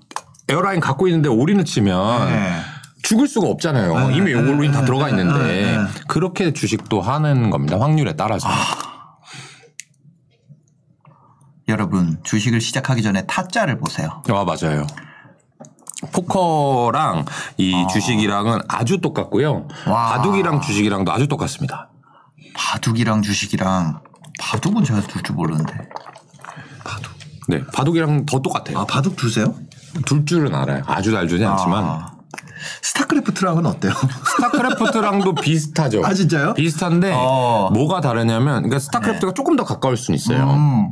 에어라인 0.49 0.79
갖고 0.79 1.07
있는데 1.07 1.29
올인을 1.29 1.65
치면 1.65 2.27
네. 2.29 2.62
죽을 3.03 3.27
수가 3.27 3.47
없잖아요. 3.47 4.10
네, 4.10 4.15
이미 4.17 4.33
네, 4.33 4.39
올인 4.39 4.71
다 4.71 4.79
네, 4.81 4.86
들어가 4.86 5.05
네, 5.05 5.12
있는데. 5.12 5.77
그렇게 6.07 6.53
주식도 6.53 7.01
하는 7.01 7.49
겁니다. 7.49 7.79
확률에 7.79 8.13
따라서. 8.15 8.47
여러분 11.67 12.17
주식을 12.23 12.62
시작하기 12.62 13.03
전에 13.03 13.25
타짜를 13.25 13.77
보세요. 13.79 14.23
아 14.29 14.45
맞아요. 14.45 14.88
포커랑 16.13 17.25
이 17.57 17.86
주식이랑은 17.91 18.60
아주 18.69 18.99
똑같고요. 19.01 19.67
와. 19.88 20.12
바둑이랑 20.13 20.62
주식이랑도 20.62 21.12
아주 21.12 21.27
똑같습니다. 21.27 21.89
바둑이랑 22.55 23.21
주식이랑 23.21 24.01
바둑은 24.39 24.83
제가 24.86 25.01
둘 25.01 25.23
줄 25.23 25.36
모르는데. 25.36 25.73
네, 27.49 27.63
바둑이랑 27.73 28.25
더 28.25 28.39
똑같아요. 28.41 28.79
아 28.79 28.86
바둑 28.86 29.15
두세요? 29.15 29.55
둘 30.06 30.26
줄은 30.26 30.54
알아요. 30.54 30.84
아주 30.86 31.12
잘 31.12 31.28
주진 31.28 31.47
않지만 31.47 31.84
아. 31.84 32.17
스타크래프트랑은 32.82 33.65
어때요? 33.65 33.93
스타크래프트랑도 34.36 35.36
비슷하죠. 35.36 36.06
아, 36.06 36.13
진짜요? 36.13 36.54
비슷한데 36.54 37.12
어. 37.13 37.69
뭐가 37.73 38.02
다르냐면 38.02 38.63
그러니까 38.63 38.80
스타크래프트가 38.80 39.34
조금 39.34 39.56
더 39.56 39.63
가까울 39.63 39.97
수는 39.97 40.15
있어요. 40.15 40.50
음. 40.52 40.91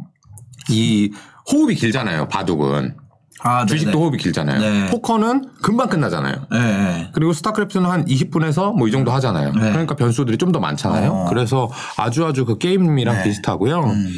이 0.70 1.12
호흡이 1.52 1.76
길잖아요. 1.76 2.28
바둑은 2.28 2.96
아, 3.42 3.66
주식도 3.66 3.92
네네. 3.92 4.02
호흡이 4.02 4.18
길잖아요. 4.18 4.60
네. 4.60 4.90
포커는 4.90 5.50
금방 5.62 5.90
끝나잖아요. 5.90 6.48
네, 6.52 6.60
네. 6.60 7.10
그리고 7.14 7.32
스타크래프트는 7.34 7.88
한 7.90 8.06
20분에서 8.06 8.74
뭐 8.76 8.88
이 8.88 8.92
정도 8.92 9.12
하잖아요. 9.12 9.52
네. 9.52 9.72
그러니까 9.72 9.96
변수들이 9.96 10.38
좀 10.38 10.52
더 10.52 10.60
많잖아요. 10.60 11.12
어. 11.12 11.26
그래서 11.30 11.70
아주 11.98 12.26
아주 12.26 12.46
그 12.46 12.58
게임이랑 12.58 13.18
네. 13.18 13.24
비슷하고요. 13.24 13.84
음. 13.84 14.14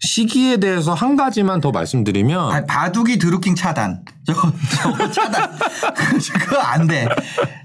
시기에 0.00 0.56
대해서 0.56 0.94
한 0.94 1.14
가지만 1.16 1.60
더 1.60 1.70
말씀드리면 1.72 2.52
아, 2.52 2.64
바둑이 2.64 3.18
드루킹 3.18 3.54
차단. 3.54 4.02
저거, 4.26 4.50
저거 4.82 5.10
차단. 5.10 5.50
그거 6.40 6.58
안 6.58 6.86
돼. 6.86 7.06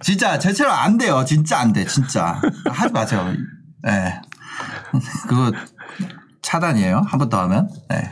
진짜, 0.01 0.37
저처럼 0.37 0.75
안 0.77 0.97
돼요. 0.97 1.23
진짜 1.25 1.59
안 1.59 1.71
돼. 1.73 1.85
진짜. 1.85 2.39
하지 2.69 2.93
마세요. 2.93 3.25
예. 3.87 3.89
네. 3.91 4.21
그거 5.27 5.51
차단이에요. 6.41 7.03
한 7.07 7.19
번 7.19 7.29
더 7.29 7.41
하면. 7.43 7.69
네. 7.89 8.11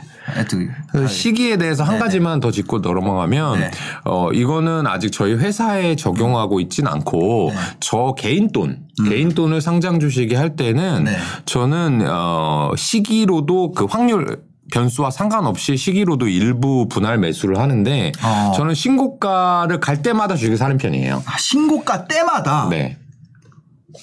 그 0.90 1.06
시기에 1.06 1.56
대해서 1.56 1.82
한 1.84 1.94
네네. 1.94 2.04
가지만 2.04 2.40
더 2.40 2.50
짚고 2.50 2.78
넘어가면 2.78 3.60
네. 3.60 3.70
어 4.04 4.30
이거는 4.32 4.86
아직 4.86 5.10
저희 5.12 5.34
회사에 5.34 5.96
적용하고 5.96 6.60
있진 6.60 6.86
않고 6.86 7.50
네. 7.54 7.58
저 7.80 8.14
개인 8.16 8.50
돈 8.52 8.86
개인 9.08 9.30
돈을 9.30 9.60
상장 9.60 10.00
주식에 10.00 10.36
할 10.36 10.56
때는 10.56 11.04
네. 11.04 11.16
저는 11.44 12.06
어 12.08 12.72
시기로도 12.76 13.72
그 13.72 13.84
확률 13.84 14.42
변수와 14.72 15.10
상관없이 15.10 15.76
시기로도 15.76 16.28
일부 16.28 16.88
분할 16.88 17.18
매수를 17.18 17.58
하는데 17.58 18.12
어. 18.22 18.52
저는 18.54 18.74
신고가를 18.74 19.80
갈 19.80 20.02
때마다 20.02 20.34
주식을 20.34 20.56
사는 20.56 20.76
편이에요. 20.76 21.22
아, 21.26 21.38
신고가 21.38 22.06
때마다. 22.06 22.68
네. 22.68 22.98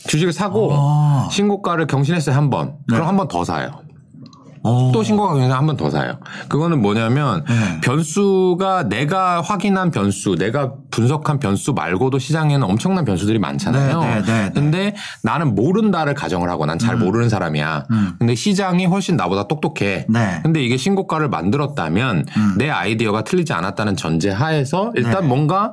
주식을 0.08 0.34
사고 0.34 0.72
아. 0.74 1.30
신고가를 1.32 1.88
경신했어요 1.88 2.36
한 2.36 2.50
번. 2.50 2.78
네. 2.88 2.96
그럼 2.96 3.08
한번 3.08 3.28
더 3.28 3.44
사요. 3.44 3.85
어. 4.66 4.92
또 4.94 5.04
신고가 5.04 5.34
경신 5.34 5.52
한번 5.52 5.78
더 5.78 5.90
사요. 5.90 6.18
그거는 6.48 6.82
뭐냐면 6.82 7.44
네. 7.48 7.82
변수가 7.82 8.90
내가 8.90 9.42
확인한 9.42 9.92
변수, 9.92 10.36
내가 10.36 10.74
분석한 10.92 11.40
변수 11.40 11.74
말고도 11.74 12.20
시장에는 12.20 12.64
엄청난 12.64 13.06
변수들이 13.06 13.40
많잖아요. 13.40 14.00
네, 14.00 14.08
네, 14.08 14.22
네, 14.22 14.44
네. 14.46 14.52
근데 14.54 14.96
나는 15.24 15.56
모른다를 15.56 16.14
가정을 16.14 16.50
하고 16.50 16.66
난 16.66 16.76
잘 16.78 16.98
모르는 16.98 17.30
사람이야. 17.30 17.86
음. 17.90 18.14
근데 18.20 18.36
시장이 18.36 18.86
훨씬 18.86 19.16
나보다 19.16 19.48
똑똑해. 19.48 20.06
네. 20.10 20.40
근데 20.44 20.62
이게 20.62 20.76
신고가를 20.78 21.30
만들었다면 21.30 22.26
음. 22.38 22.56
내 22.58 22.70
아이디어가 22.70 23.24
틀리지 23.24 23.54
않았다는 23.54 23.96
전제 23.96 24.30
하에서 24.30 24.92
일단 24.96 25.22
네. 25.22 25.28
뭔가 25.28 25.72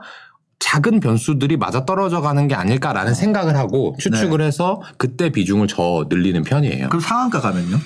작은 0.61 1.01
변수들이 1.01 1.57
맞아 1.57 1.85
떨어져 1.85 2.21
가는 2.21 2.47
게 2.47 2.55
아닐까라는 2.55 3.15
생각을 3.15 3.57
하고 3.57 3.97
추측을 3.99 4.41
해서 4.41 4.81
그때 4.97 5.31
비중을 5.31 5.67
저 5.67 6.07
늘리는 6.09 6.45
편이에요. 6.45 6.89
그럼 6.89 7.01
상한가 7.01 7.41
가면요? 7.41 7.79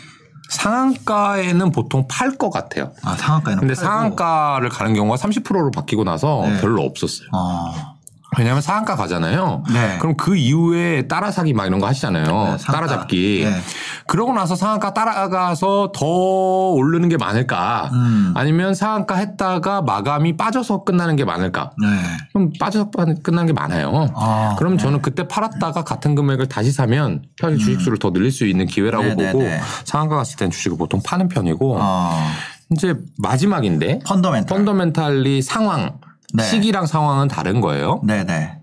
상한가에는 0.49 1.71
보통 1.73 2.07
팔 2.09 2.37
것 2.37 2.51
같아요. 2.51 2.93
아, 3.03 3.15
상한가에는. 3.17 3.61
근데 3.61 3.75
팔고. 3.75 3.87
상한가를 3.87 4.69
가는 4.69 4.95
경우가 4.95 5.17
30%로 5.17 5.71
바뀌고 5.71 6.05
나서 6.05 6.43
네. 6.47 6.61
별로 6.61 6.83
없었어요. 6.83 7.29
어. 7.33 7.96
왜냐하면 8.39 8.61
상한가 8.61 8.97
가잖아요. 8.97 9.63
네. 9.73 9.99
그럼 9.99 10.17
그 10.17 10.37
이후에 10.37 11.09
따라사기 11.09 11.55
막 11.55 11.67
이런 11.67 11.81
거 11.81 11.87
하시잖아요. 11.87 12.57
네. 12.59 12.65
따라잡기. 12.65 13.45
네. 13.45 13.61
그러고 14.07 14.33
나서 14.33 14.55
상한가 14.55 14.93
따라가서 14.93 15.93
더 15.95 16.07
오르는 16.07 17.09
게 17.09 17.17
많을까? 17.17 17.91
음. 17.93 18.33
아니면 18.37 18.75
상한가 18.75 19.17
했다가 19.17 19.83
마감이 19.83 20.37
빠져서 20.37 20.85
끝나는 20.85 21.17
게 21.17 21.25
많을까? 21.25 21.71
네. 21.81 21.87
그럼 22.33 22.53
빠져서 22.59 22.91
끝나는 23.23 23.47
게 23.47 23.53
많아요. 23.53 24.09
아. 24.15 24.55
그럼 24.59 24.79
저는 24.79 25.03
그때 25.03 25.27
팔았다가 25.27 25.85
같은 25.85 26.15
금액을 26.15 26.47
다시 26.49 26.73
사면 26.73 27.23
사실 27.41 27.59
주식수를 27.59 27.99
더 27.99 28.11
늘릴 28.13 28.31
수 28.31 28.47
있는 28.47 28.67
기회라고 28.67 29.05
음. 29.05 29.17
네네네. 29.17 29.33
보고 29.33 29.45
상한가 29.85 30.17
갔을 30.17 30.37
땐 30.37 30.51
주식을 30.51 30.77
보통 30.77 31.01
파는 31.05 31.29
편이고 31.29 31.79
어. 31.81 32.31
이제 32.73 32.95
마지막인데 33.19 34.01
펀더멘탈. 34.05 34.59
펀더멘탈리 34.59 35.41
상황 35.41 35.99
네. 36.35 36.43
시기랑 36.45 36.87
상황은 36.87 37.29
다른 37.29 37.61
거예요. 37.61 38.01
네네. 38.05 38.59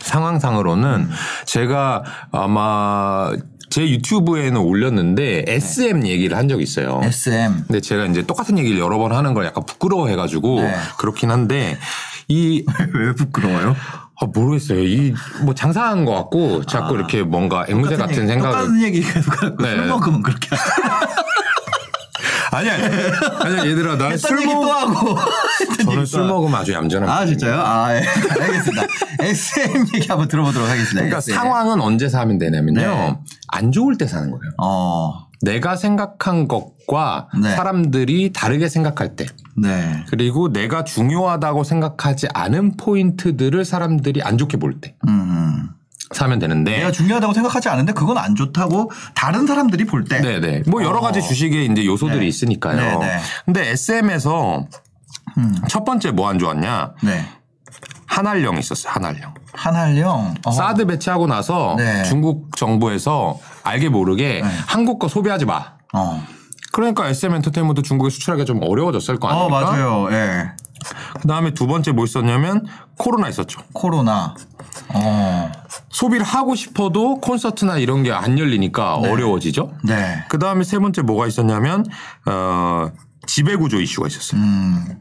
상황상으로는 0.00 0.90
음. 0.90 1.10
제가 1.46 2.04
아마 2.32 3.32
제 3.70 3.82
유튜브에는 3.88 4.56
올렸는데 4.60 5.44
네. 5.44 5.52
SM 5.54 6.06
얘기를 6.06 6.36
한 6.36 6.48
적이 6.48 6.62
있어요. 6.62 7.00
SM. 7.02 7.64
근데 7.66 7.80
제가 7.80 8.06
이제 8.06 8.22
똑같은 8.22 8.58
얘기를 8.58 8.78
여러 8.78 8.98
번 8.98 9.12
하는 9.12 9.34
걸 9.34 9.44
약간 9.44 9.64
부끄러워해가지고 9.66 10.60
네. 10.62 10.74
그렇긴 10.98 11.30
한데 11.30 11.76
이 12.28 12.64
왜 12.94 13.14
부끄러워요? 13.14 13.76
아, 14.20 14.26
모르겠어요. 14.26 14.82
이 14.84 15.14
뭐 15.44 15.54
장사하는 15.54 16.04
것 16.04 16.12
같고 16.14 16.64
자꾸 16.64 16.94
아. 16.94 16.98
이렇게 16.98 17.22
뭔가 17.22 17.64
앵무새 17.68 17.96
같은 17.96 18.16
얘기, 18.16 18.26
생각을 18.26 18.50
똑같은 18.56 18.82
얘기 18.82 19.00
계속 19.02 19.42
하고 19.42 19.62
네. 19.62 19.70
술 19.76 19.86
먹으면 19.86 20.22
그렇게. 20.22 20.48
아니야 22.58 22.74
아니야 23.40 23.66
얘들아 23.66 23.96
난 23.96 24.12
했던 24.12 24.18
술 24.28 24.40
얘기 24.42 24.52
또먹 24.52 24.70
하고. 24.96 25.18
저는 25.84 26.06
술. 26.06 26.24
먹으면 26.24 26.60
아주 26.60 26.72
얌전한 26.72 27.08
아. 27.08 27.24
진짜요? 27.26 27.60
아 27.60 27.94
예. 27.94 28.02
알겠습니다. 28.40 28.86
SM 29.20 29.86
얘기 29.94 30.06
한번 30.08 30.28
들어보도록 30.28 30.68
하겠습니다. 30.68 30.94
그러니까 31.00 31.18
SM. 31.18 31.34
상황은 31.36 31.80
언제 31.80 32.08
사면 32.08 32.38
되냐면요. 32.38 32.80
네. 32.80 33.18
안 33.48 33.72
좋을 33.72 33.96
때 33.96 34.06
사는 34.06 34.30
거예요. 34.30 34.52
어. 34.58 35.28
내가 35.40 35.76
생각한 35.76 36.48
것과 36.48 37.28
네. 37.40 37.54
사람들이 37.54 38.32
다르게 38.32 38.68
생각할 38.68 39.14
때 39.14 39.24
네. 39.56 40.04
그리고 40.08 40.52
내가 40.52 40.82
중요하다고 40.82 41.62
생각하지 41.62 42.26
않은 42.34 42.76
포인트들을 42.76 43.64
사람들이 43.64 44.20
안 44.22 44.36
좋게 44.36 44.56
볼 44.56 44.80
때 44.80 44.96
음. 45.06 45.68
사면 46.12 46.38
되는데 46.38 46.78
내가 46.78 46.90
중요하다고 46.92 47.32
생각하지 47.34 47.68
않은데 47.68 47.92
그건 47.92 48.16
안 48.18 48.34
좋다고 48.34 48.90
다른 49.14 49.46
사람들이 49.46 49.84
볼 49.84 50.04
때. 50.04 50.20
네네 50.20 50.62
뭐 50.66 50.82
여러 50.82 51.00
가지 51.00 51.18
어. 51.18 51.22
주식에 51.22 51.64
이제 51.64 51.84
요소들이 51.84 52.20
네. 52.20 52.26
있으니까요. 52.26 52.76
네네. 53.00 53.18
근데 53.44 53.68
SM에서 53.70 54.66
음. 55.36 55.54
첫 55.68 55.84
번째 55.84 56.10
뭐 56.12 56.28
안 56.30 56.38
좋았냐 56.38 56.92
네. 57.02 57.24
한알령 58.06 58.58
있었어요. 58.58 58.92
한알령. 58.92 59.34
한알령. 59.52 60.34
어. 60.44 60.50
사드 60.50 60.86
배치하고 60.86 61.26
나서 61.26 61.74
네. 61.76 62.02
중국 62.04 62.56
정부에서 62.56 63.38
알게 63.64 63.88
모르게 63.90 64.40
네. 64.42 64.48
한국 64.66 64.98
거 64.98 65.08
소비하지 65.08 65.44
마. 65.44 65.72
어. 65.92 66.24
그러니까 66.72 67.08
SM 67.08 67.34
엔터테인먼트 67.34 67.82
중국에 67.82 68.10
수출하기가 68.10 68.44
좀 68.44 68.60
어려워졌을 68.62 69.18
거어 69.18 69.30
아닙니까? 69.30 69.60
맞아요. 69.60 70.08
예. 70.12 70.50
그 71.20 71.28
다음에 71.28 71.52
두 71.52 71.66
번째 71.66 71.92
뭐 71.92 72.04
있었냐면 72.04 72.66
코로나 72.96 73.28
있었죠. 73.28 73.60
코로나. 73.72 74.34
어. 74.94 75.52
소비를 75.90 76.24
하고 76.24 76.54
싶어도 76.54 77.20
콘서트나 77.20 77.78
이런 77.78 78.02
게 78.02 78.12
안 78.12 78.38
열리니까 78.38 78.96
어려워지죠. 78.96 79.72
네. 79.84 80.24
그 80.28 80.38
다음에 80.38 80.64
세 80.64 80.78
번째 80.78 81.02
뭐가 81.02 81.26
있었냐면 81.26 81.84
어 82.26 82.90
지배 83.26 83.56
구조 83.56 83.80
이슈가 83.80 84.06
있었어요. 84.08 84.40
음. 84.40 85.00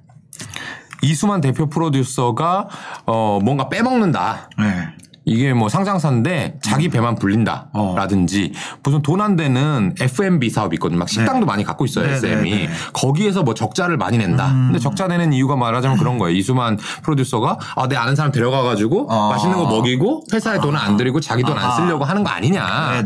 이수만 1.02 1.42
대표 1.42 1.70
프로듀서가 1.70 2.68
어 3.06 3.40
뭔가 3.44 3.70
빼먹는다. 3.70 4.50
네. 4.60 4.88
이게 5.30 5.54
뭐 5.54 5.68
상장사인데 5.68 6.60
자기 6.62 6.88
배만 6.88 7.14
어. 7.14 7.16
불린다라든지 7.16 8.54
무슨 8.82 9.02
돈 9.02 9.18
안 9.20 9.36
되는 9.36 9.96
F&B 10.00 10.50
사업이 10.52 10.76
있거든요. 10.76 11.00
막 11.00 11.10
식당도 11.10 11.46
많이 11.46 11.64
갖고 11.64 11.86
있어요. 11.86 12.06
네, 12.06 12.14
SM이 12.14 12.50
네, 12.52 12.56
네. 12.68 12.70
거기에서 12.94 13.42
뭐 13.44 13.56
적자를 13.56 13.98
많이 13.98 14.18
낸다. 14.20 14.48
음. 14.52 14.66
근데 14.68 14.80
적자 14.80 15.08
내는 15.08 15.34
이유가 15.34 15.56
말하자면 15.56 15.98
그런 15.98 16.18
거예요. 16.20 16.38
이수만 16.38 16.78
프로듀서가 17.02 17.58
아, 17.76 17.88
내 17.88 17.96
아는 17.96 18.16
사람 18.16 18.32
데려가 18.32 18.62
가지고 18.62 19.12
어. 19.12 19.30
맛있는 19.32 19.58
거 19.58 19.66
먹이고 19.66 20.24
회사에 20.32 20.60
돈을 20.60 20.80
안 20.80 20.98
들이고 20.98 21.20
자기 21.20 21.42
돈안 21.44 21.64
아하. 21.66 21.76
쓰려고 21.76 22.06
하는 22.06 22.24
거 22.24 22.30
아니냐. 22.30 23.02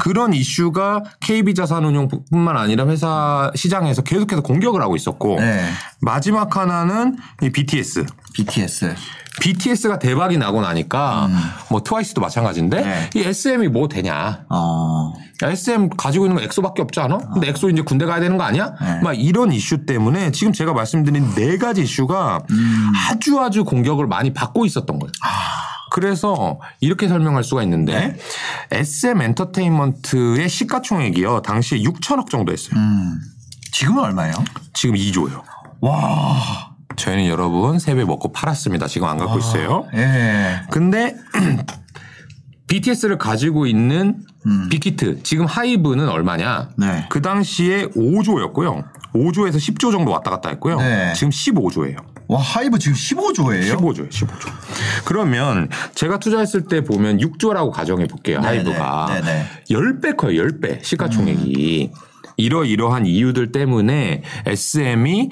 그런 0.00 0.32
이슈가 0.32 1.02
KB 1.20 1.54
자산운용뿐만 1.54 2.56
아니라 2.56 2.86
회사 2.86 3.50
시장에서 3.56 4.02
계속해서 4.02 4.40
공격을 4.42 4.80
하고 4.80 4.94
있었고 4.96 5.40
네. 5.40 5.68
마지막 6.00 6.56
하나는 6.56 7.16
이 7.42 7.50
BTS. 7.50 8.06
BTS. 8.32 8.94
BTS가 9.40 9.98
대박이 9.98 10.38
나고 10.38 10.60
나니까 10.60 11.28
뭐 11.70 11.82
트와이스도 11.82 12.20
마찬가지인데 12.20 12.78
음. 12.78 12.84
네. 12.84 13.10
이 13.14 13.20
SM이 13.24 13.68
뭐 13.68 13.88
되냐? 13.88 14.44
어. 14.48 15.12
야, 15.42 15.50
SM 15.50 15.90
가지고 15.90 16.26
있는 16.26 16.36
거 16.36 16.42
엑소밖에 16.42 16.82
없지 16.82 17.00
않아? 17.00 17.18
근데 17.32 17.48
엑소 17.48 17.70
이제 17.70 17.82
군대 17.82 18.06
가야 18.06 18.20
되는 18.20 18.36
거 18.36 18.44
아니야? 18.44 18.74
네. 18.80 19.00
막 19.02 19.12
이런 19.12 19.52
이슈 19.52 19.86
때문에 19.86 20.32
지금 20.32 20.52
제가 20.52 20.72
말씀드린 20.72 21.34
네 21.34 21.58
가지 21.58 21.82
이슈가 21.82 22.42
음. 22.50 22.92
아주 23.08 23.38
아주 23.40 23.64
공격을 23.64 24.06
많이 24.06 24.32
받고 24.32 24.66
있었던 24.66 24.98
거예요. 24.98 25.12
그래서 25.90 26.58
이렇게 26.80 27.08
설명할 27.08 27.44
수가 27.44 27.62
있는데 27.62 27.96
아. 27.96 28.00
네. 28.00 28.16
SM 28.72 29.20
엔터테인먼트의 29.22 30.48
시가총액이요 30.48 31.42
당시에 31.42 31.78
6천억 31.80 32.30
정도 32.30 32.52
했어요. 32.52 32.74
음. 32.76 33.18
지금은 33.72 34.02
얼마예요? 34.02 34.34
지금 34.74 34.96
2조예요. 34.96 35.42
와. 35.80 36.67
저희는 36.98 37.26
여러분 37.26 37.78
세배 37.78 38.04
먹고 38.04 38.32
팔았습니다. 38.32 38.86
지금 38.86 39.08
안 39.08 39.16
갖고 39.16 39.38
있어요. 39.38 39.86
예. 39.94 40.60
근데 40.70 41.16
BTS를 42.68 43.16
가지고 43.16 43.66
있는 43.66 44.18
빅히트 44.70 45.22
지금 45.22 45.46
하이브는 45.46 46.08
얼마냐? 46.08 46.70
네. 46.76 47.06
그 47.08 47.22
당시에 47.22 47.86
5조였고요. 47.88 48.84
5조에서 49.14 49.56
10조 49.56 49.90
정도 49.90 50.10
왔다 50.12 50.30
갔다 50.30 50.50
했고요. 50.50 50.76
네. 50.76 51.12
지금 51.14 51.30
15조예요. 51.30 51.96
와 52.28 52.40
하이브 52.40 52.78
지금 52.78 52.94
15조예요? 52.94 53.76
15조예요, 53.76 54.10
15조. 54.10 54.50
그러면 55.06 55.70
제가 55.94 56.18
투자했을 56.18 56.64
때 56.64 56.84
보면 56.84 57.18
6조라고 57.18 57.70
가정해 57.70 58.06
볼게요. 58.06 58.40
네네, 58.40 58.56
하이브가. 58.58 59.06
네네. 59.22 59.46
10배 59.70 60.16
커요, 60.18 60.42
10배. 60.42 60.84
시가총액이. 60.84 61.90
이러이러한 62.36 63.06
이유들 63.06 63.50
때문에 63.50 64.22
SM이 64.46 65.30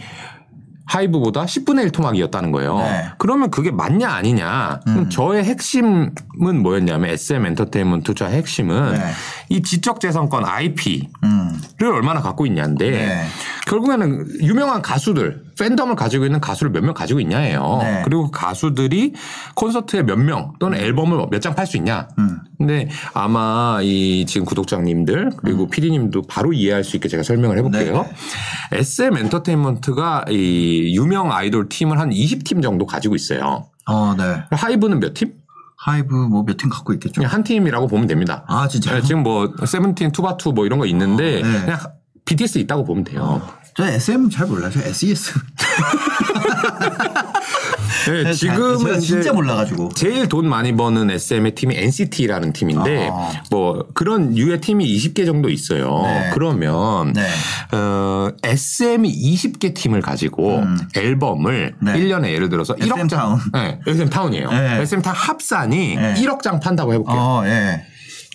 하이브보다 0.87 1.44
10분의 1.44 1.83
1 1.83 1.90
토막이었다는 1.90 2.53
거예요. 2.53 2.79
네. 2.79 3.05
그러면 3.18 3.51
그게 3.51 3.70
맞냐 3.70 4.09
아니냐. 4.09 4.81
그럼 4.85 5.11
저의 5.11 5.44
핵심은 5.44 6.14
뭐였냐면 6.62 7.11
SM 7.11 7.44
엔터테인먼트 7.44 8.05
투자 8.05 8.27
핵심은 8.27 8.92
네. 8.92 9.01
이 9.48 9.62
지적재산권 9.62 10.44
IP를 10.44 11.09
음. 11.24 11.61
얼마나 11.82 12.20
갖고 12.20 12.46
있냐인데 12.46 12.90
네. 12.90 13.24
결국에는 13.66 14.42
유명한 14.42 14.82
가수들 14.82 15.44
팬덤을 15.59 15.94
가지고 15.96 16.24
있는 16.26 16.40
가수를 16.40 16.72
몇 16.72 16.82
명 16.82 16.94
가지고 16.94 17.20
있냐예요. 17.20 17.78
네. 17.80 18.02
그리고 18.04 18.30
가수들이 18.30 19.14
콘서트에 19.54 20.02
몇 20.02 20.18
명 20.18 20.52
또는 20.59 20.78
앨범을 20.78 21.26
몇 21.30 21.40
장 21.40 21.54
팔 21.54 21.66
수 21.66 21.76
있냐. 21.76 22.09
음. 22.18 22.38
근데 22.59 22.88
아마 23.14 23.80
이 23.82 24.24
지금 24.26 24.44
구독자님들 24.46 25.30
그리고 25.37 25.68
피디님도 25.68 26.22
바로 26.22 26.52
이해할 26.52 26.85
수 26.85 26.96
있게 26.96 27.09
제가 27.09 27.22
설명을 27.22 27.59
해볼게요. 27.59 28.06
SM 28.72 29.16
엔터테인먼트가 29.16 30.24
이 30.30 30.94
유명 30.96 31.32
아이돌 31.32 31.68
팀을 31.68 31.98
한 32.00 32.11
20팀 32.11 32.62
정도 32.62 32.87
가지고 32.87 33.14
있어요. 33.14 33.66
어, 33.88 34.14
네. 34.16 34.42
하이브는 34.50 35.00
몇 35.00 35.14
팀? 35.14 35.35
하이브 35.87 36.14
뭐 36.14 36.42
몇 36.42 36.57
팀 36.57 36.68
갖고 36.68 36.92
있겠죠? 36.94 37.20
그냥 37.20 37.33
한 37.33 37.44
팀이라고 37.44 37.87
보면 37.87 38.09
됩니다. 38.09 38.44
아, 38.49 38.66
진짜요? 38.66 38.96
네, 38.96 39.03
지금 39.07 39.22
뭐 39.22 39.53
세븐틴, 39.64 40.11
투바투 40.11 40.53
뭐 40.53 40.66
이런 40.66 40.81
거 40.81 40.87
있는데 40.87 41.42
네. 41.42 41.61
그냥 41.61 41.79
BTS 42.26 42.58
있다고 42.58 42.84
보면 42.84 43.04
돼요. 43.04 43.40
저 43.76 43.84
SM 43.84 44.30
잘 44.30 44.46
몰라요. 44.46 44.70
저 44.70 44.80
SES. 44.80 45.32
네, 48.10 48.32
지금은 48.32 48.78
제가 48.78 48.90
이제 48.96 49.06
진짜 49.06 49.32
몰라가지고. 49.32 49.90
제일 49.94 50.28
돈 50.28 50.48
많이 50.48 50.74
버는 50.74 51.10
SM의 51.10 51.54
팀이 51.54 51.76
NCT라는 51.76 52.52
팀인데 52.52 53.10
아. 53.12 53.32
뭐 53.50 53.86
그런 53.92 54.36
유의 54.36 54.60
팀이 54.60 54.86
20개 54.96 55.26
정도 55.26 55.50
있어요. 55.50 56.00
네. 56.04 56.30
그러면 56.32 57.12
네. 57.12 57.28
어, 57.72 58.30
SM이 58.42 59.12
20개 59.12 59.74
팀을 59.74 60.00
가지고 60.00 60.62
앨범을 60.96 61.74
네. 61.82 61.92
1년에 61.92 62.30
예를 62.30 62.48
들어서 62.48 62.74
1억 62.76 62.96
SM 62.96 63.08
장 63.08 63.18
타운. 63.18 63.40
네, 63.52 63.80
SM 63.86 64.08
타운이에요. 64.08 64.50
네. 64.50 64.80
SM 64.82 65.02
타운 65.02 65.16
합산이 65.16 65.96
네. 65.96 66.14
1억 66.14 66.42
장 66.42 66.60
판다고 66.60 66.94
해볼게요. 66.94 67.16
어, 67.16 67.42
예. 67.44 67.84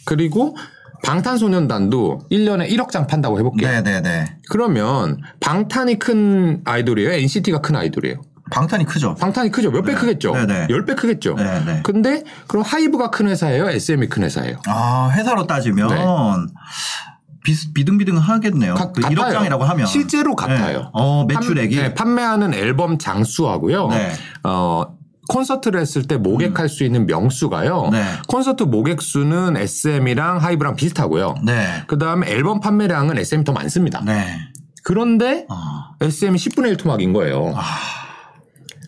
그리고 0.06 0.56
방탄소년단도 1.04 2.22
1년에 2.32 2.70
1억 2.70 2.90
장 2.92 3.08
판다고 3.08 3.40
해볼게요. 3.40 3.70
네, 3.70 3.82
네, 3.82 4.02
네. 4.02 4.38
그러면 4.50 5.18
방탄이 5.40 6.00
큰 6.00 6.62
아이돌이에요? 6.66 7.12
NCT가 7.12 7.60
큰 7.62 7.76
아이돌이에요? 7.76 8.22
방탄이 8.52 8.86
크죠? 8.86 9.16
방탄이 9.16 9.50
크죠? 9.50 9.72
몇배 9.72 9.94
크겠죠? 9.94 10.34
네, 10.34 10.46
네. 10.46 10.68
10배 10.68 10.96
크겠죠? 10.98 11.36
네, 11.36 11.64
네. 11.66 11.80
근데 11.84 12.24
그럼 12.48 12.64
하이브가 12.66 13.10
큰 13.10 13.28
회사예요? 13.28 13.70
SM이 13.70 14.08
큰 14.08 14.24
회사예요? 14.24 14.58
아, 14.68 15.10
회사로 15.14 15.48
따지면 15.48 15.88
네. 15.90 16.04
비, 17.44 17.54
비등비등 17.74 18.18
하겠네요. 18.18 18.76
가- 18.76 18.92
그 18.92 19.02
같아요. 19.02 19.16
1억 19.18 19.32
장이라고 19.32 19.64
하면. 19.64 19.86
실제로 19.88 20.36
같아요. 20.36 20.80
네. 20.80 20.86
어, 20.94 21.26
매출액이. 21.26 21.76
판, 21.76 21.84
네, 21.86 21.94
판매하는 21.94 22.54
앨범 22.54 22.98
장수하고요. 22.98 23.88
네. 23.88 24.12
어, 24.44 24.84
콘서트를 25.30 25.80
했을 25.80 26.04
때 26.04 26.18
모객할 26.18 26.68
수 26.70 26.84
있는 26.84 27.06
명수가요. 27.06 27.90
네. 27.92 28.04
콘서트 28.28 28.64
모객 28.64 29.02
수는 29.02 29.56
SM이랑 29.58 30.38
하이브랑 30.38 30.76
비슷하고요. 30.76 31.36
네. 31.44 31.84
그 31.88 31.98
다음에 31.98 32.30
앨범 32.30 32.60
판매량은 32.60 33.18
SM이 33.18 33.44
더 33.44 33.54
많습니다. 33.54 34.04
네. 34.04 34.38
그런데 34.84 35.46
아, 35.50 35.92
SM이 36.02 36.38
10분의 36.38 36.70
1 36.70 36.78
토막인 36.78 37.14
거예요. 37.14 37.54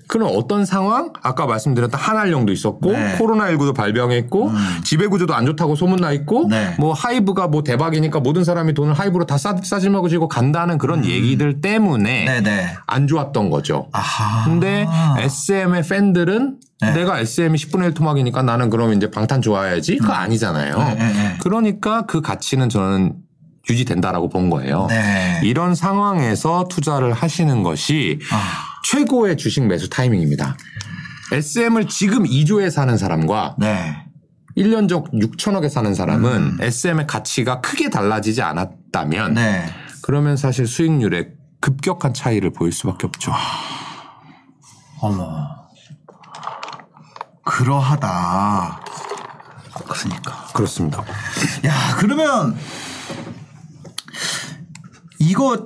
그럼 0.07 0.31
어떤 0.35 0.65
상황? 0.65 1.13
아까 1.21 1.45
말씀드렸던 1.45 1.99
한알령도 1.99 2.51
있었고 2.51 2.91
네. 2.91 3.13
음. 3.13 3.17
코로나19도 3.19 3.75
발병했고 3.75 4.51
지배 4.83 5.07
구조도 5.07 5.33
안 5.33 5.45
좋다고 5.45 5.75
소문나 5.75 6.11
있고 6.13 6.47
네. 6.49 6.75
뭐 6.79 6.93
하이브가 6.93 7.47
뭐 7.47 7.63
대박이니까 7.63 8.19
모든 8.19 8.43
사람이 8.43 8.73
돈을 8.73 8.93
하이브로 8.93 9.25
다 9.25 9.37
싸, 9.37 9.55
싸질먹으시고 9.61 10.27
간다는 10.27 10.77
그런 10.77 11.05
얘기들 11.05 11.61
때문에 11.61 12.27
음. 12.27 12.43
네네. 12.43 12.67
안 12.87 13.07
좋았던 13.07 13.49
거죠. 13.49 13.87
아하. 13.91 14.45
근데 14.45 14.87
SM의 15.17 15.83
팬들은 15.83 16.57
네. 16.81 16.91
내가 16.91 17.19
SM이 17.19 17.57
10분의 17.57 17.85
1 17.85 17.93
토막이니까 17.93 18.43
나는 18.43 18.69
그럼 18.69 18.93
이제 18.93 19.09
방탄 19.09 19.41
좋아해야지? 19.41 19.97
그거 19.97 20.13
아니잖아요. 20.13 20.77
네, 20.77 20.95
네, 20.95 21.13
네. 21.13 21.37
그러니까 21.41 22.05
그 22.05 22.21
가치는 22.21 22.69
저는 22.69 23.13
유지된다라고 23.69 24.29
본 24.29 24.49
거예요. 24.49 24.87
네. 24.89 25.39
이런 25.43 25.75
상황에서 25.75 26.65
투자를 26.69 27.13
하시는 27.13 27.63
것이 27.63 28.19
아, 28.31 28.72
최고의 28.84 29.38
주식 29.38 29.65
매수 29.65 29.89
타이밍입니다. 29.89 30.58
SM을 31.32 31.88
지금 31.88 32.24
2조에 32.24 32.69
사는 32.69 32.96
사람과 32.98 33.56
네. 33.58 34.06
1년 34.56 34.88
전 34.88 35.04
6천억에 35.06 35.69
사는 35.69 35.93
사람은 35.96 36.58
SM의 36.60 37.08
가치가 37.08 37.60
크게 37.60 37.89
달라지지 37.89 38.41
않았다면 38.43 39.32
음. 39.32 39.34
네. 39.34 39.65
그러면 40.04 40.38
사실 40.38 40.67
수익률에 40.67 41.32
급격한 41.60 42.13
차이를 42.13 42.52
보일 42.52 42.72
수밖에 42.72 43.08
없죠. 43.08 43.34
어머. 45.00 45.48
그러하다. 47.46 48.82
그러니까. 49.88 50.48
그렇습니다. 50.54 51.04
야, 51.65 51.96
그러면 51.98 52.56
이거 55.19 55.63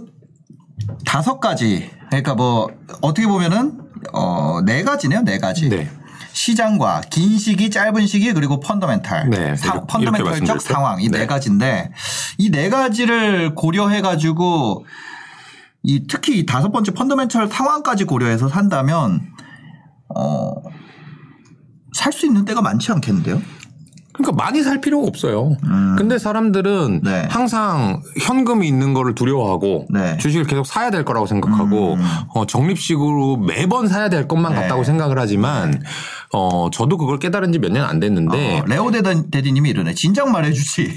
다섯 1.05 1.39
가지. 1.39 1.96
그러니까 2.09 2.35
뭐 2.35 2.67
어떻게 3.01 3.27
보면은 3.27 3.79
어, 4.13 4.61
네 4.65 4.83
가지네요. 4.83 5.21
네 5.21 5.37
가지. 5.39 5.69
네. 5.69 5.89
시장과 6.33 7.01
긴 7.09 7.37
시기, 7.39 7.69
짧은 7.71 8.05
시기 8.05 8.31
그리고 8.33 8.59
펀더멘탈. 8.59 9.29
네, 9.29 9.55
사- 9.55 9.85
펀더멘탈적. 9.85 10.61
상황 10.61 11.01
이네 11.01 11.19
네. 11.19 11.25
가지인데 11.27 11.91
이 12.37 12.51
네 12.51 12.69
가지를 12.69 13.55
고려해 13.55 14.01
가지고 14.01 14.85
이 15.83 16.05
특히 16.07 16.39
이 16.39 16.45
다섯 16.45 16.71
번째 16.71 16.91
펀더멘탈 16.93 17.47
상황까지 17.47 18.03
고려해서 18.03 18.49
산다면 18.49 19.21
어, 20.15 20.53
살 21.93 22.13
수 22.13 22.25
있는 22.27 22.45
데가 22.45 22.61
많지 22.61 22.91
않겠는데요? 22.91 23.41
그러니까 24.17 24.43
많이 24.43 24.63
살 24.63 24.81
필요가 24.81 25.07
없어요. 25.07 25.55
근데 25.97 26.17
사람들은 26.17 26.71
음. 26.71 27.01
네. 27.03 27.27
항상 27.29 28.01
현금이 28.21 28.67
있는 28.67 28.93
거를 28.93 29.13
두려워하고 29.15 29.85
네. 29.89 30.17
주식을 30.17 30.45
계속 30.47 30.65
사야 30.65 30.89
될 30.89 31.05
거라고 31.05 31.25
생각하고 31.27 31.93
음. 31.95 32.05
어, 32.33 32.45
적립식으로 32.45 33.37
매번 33.37 33.87
사야 33.87 34.09
될 34.09 34.27
것만 34.27 34.53
네. 34.53 34.61
같다고 34.61 34.83
생각을 34.83 35.19
하지만 35.19 35.81
어, 36.33 36.69
저도 36.71 36.97
그걸 36.97 37.19
깨달은 37.19 37.51
지 37.53 37.59
몇 37.59 37.71
년 37.71 37.87
안 37.87 37.99
됐는데 37.99 38.59
어, 38.61 38.63
레오 38.67 38.91
대디님이 38.91 39.69
이러네. 39.69 39.93
진작 39.93 40.29
말해주지. 40.29 40.95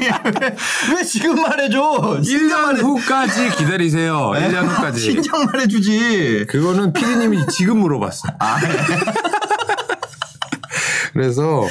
왜, 0.00 0.10
왜 0.96 1.04
지금 1.04 1.40
말해줘? 1.40 2.20
진작 2.22 2.56
1년 2.58 2.62
말해. 2.66 2.80
후까지 2.80 3.50
기다리세요. 3.56 4.32
1년 4.34 4.66
후까지. 4.66 5.00
진작 5.00 5.44
말해주지. 5.46 6.46
그거는 6.48 6.92
피디님이 6.92 7.46
지금 7.48 7.78
물어봤어. 7.78 8.28
아, 8.38 8.60
네. 8.60 8.68
그래서 11.16 11.62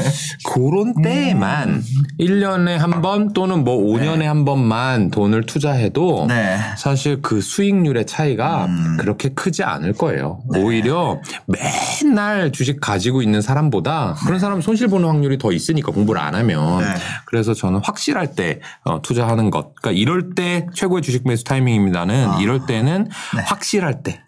그런 0.54 0.94
때에만 1.02 1.82
1년에 2.18 2.76
한 2.78 2.94
번 3.04 3.32
또는 3.34 3.64
뭐 3.64 3.76
5년에 3.76 4.22
한 4.22 4.44
번만 4.44 5.10
돈을 5.10 5.44
투자해도 5.46 6.26
네. 6.28 6.58
사실 6.78 7.20
그 7.20 7.40
수익률의 7.42 8.06
차이가 8.06 8.64
음. 8.66 8.96
그렇게 8.98 9.28
크지 9.30 9.62
않을 9.62 9.92
거예요. 9.94 10.40
네. 10.52 10.62
오히려 10.62 11.20
맨날 11.46 12.50
주식 12.52 12.80
가지고 12.80 13.20
있는 13.20 13.42
사람보다 13.42 14.16
그런 14.24 14.38
사람 14.38 14.60
손실 14.62 14.88
보는 14.88 15.06
확률이 15.08 15.36
더 15.38 15.52
있으니까 15.52 15.92
공부를 15.92 16.20
안 16.20 16.34
하면. 16.34 16.80
네. 16.80 16.94
그래서 17.26 17.52
저는 17.52 17.80
확실할 17.84 18.34
때 18.34 18.60
어, 18.84 19.02
투자하는 19.02 19.50
것. 19.50 19.74
그러니까 19.74 19.90
이럴 20.00 20.34
때 20.34 20.66
최고의 20.72 21.02
주식 21.02 21.26
매수 21.28 21.44
타이밍입니다는 21.44 22.28
아. 22.30 22.38
이럴 22.40 22.64
때는 22.64 23.08
네. 23.36 23.42
확실할 23.44 24.02
때. 24.02 24.22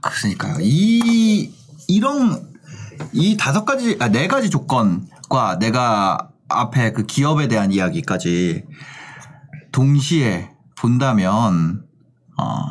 그러니까요. 0.00 0.56
이 0.60 1.50
이런 1.88 2.49
이 3.12 3.36
다섯 3.36 3.64
가지 3.64 3.96
아, 4.00 4.08
네 4.08 4.28
가지 4.28 4.50
조건과 4.50 5.58
내가 5.58 6.28
앞에 6.48 6.92
그 6.92 7.06
기업에 7.06 7.48
대한 7.48 7.72
이야기까지 7.72 8.64
동시에 9.72 10.50
본다면 10.76 11.84
어, 12.36 12.66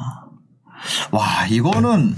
와 1.12 1.46
이거는 1.50 2.16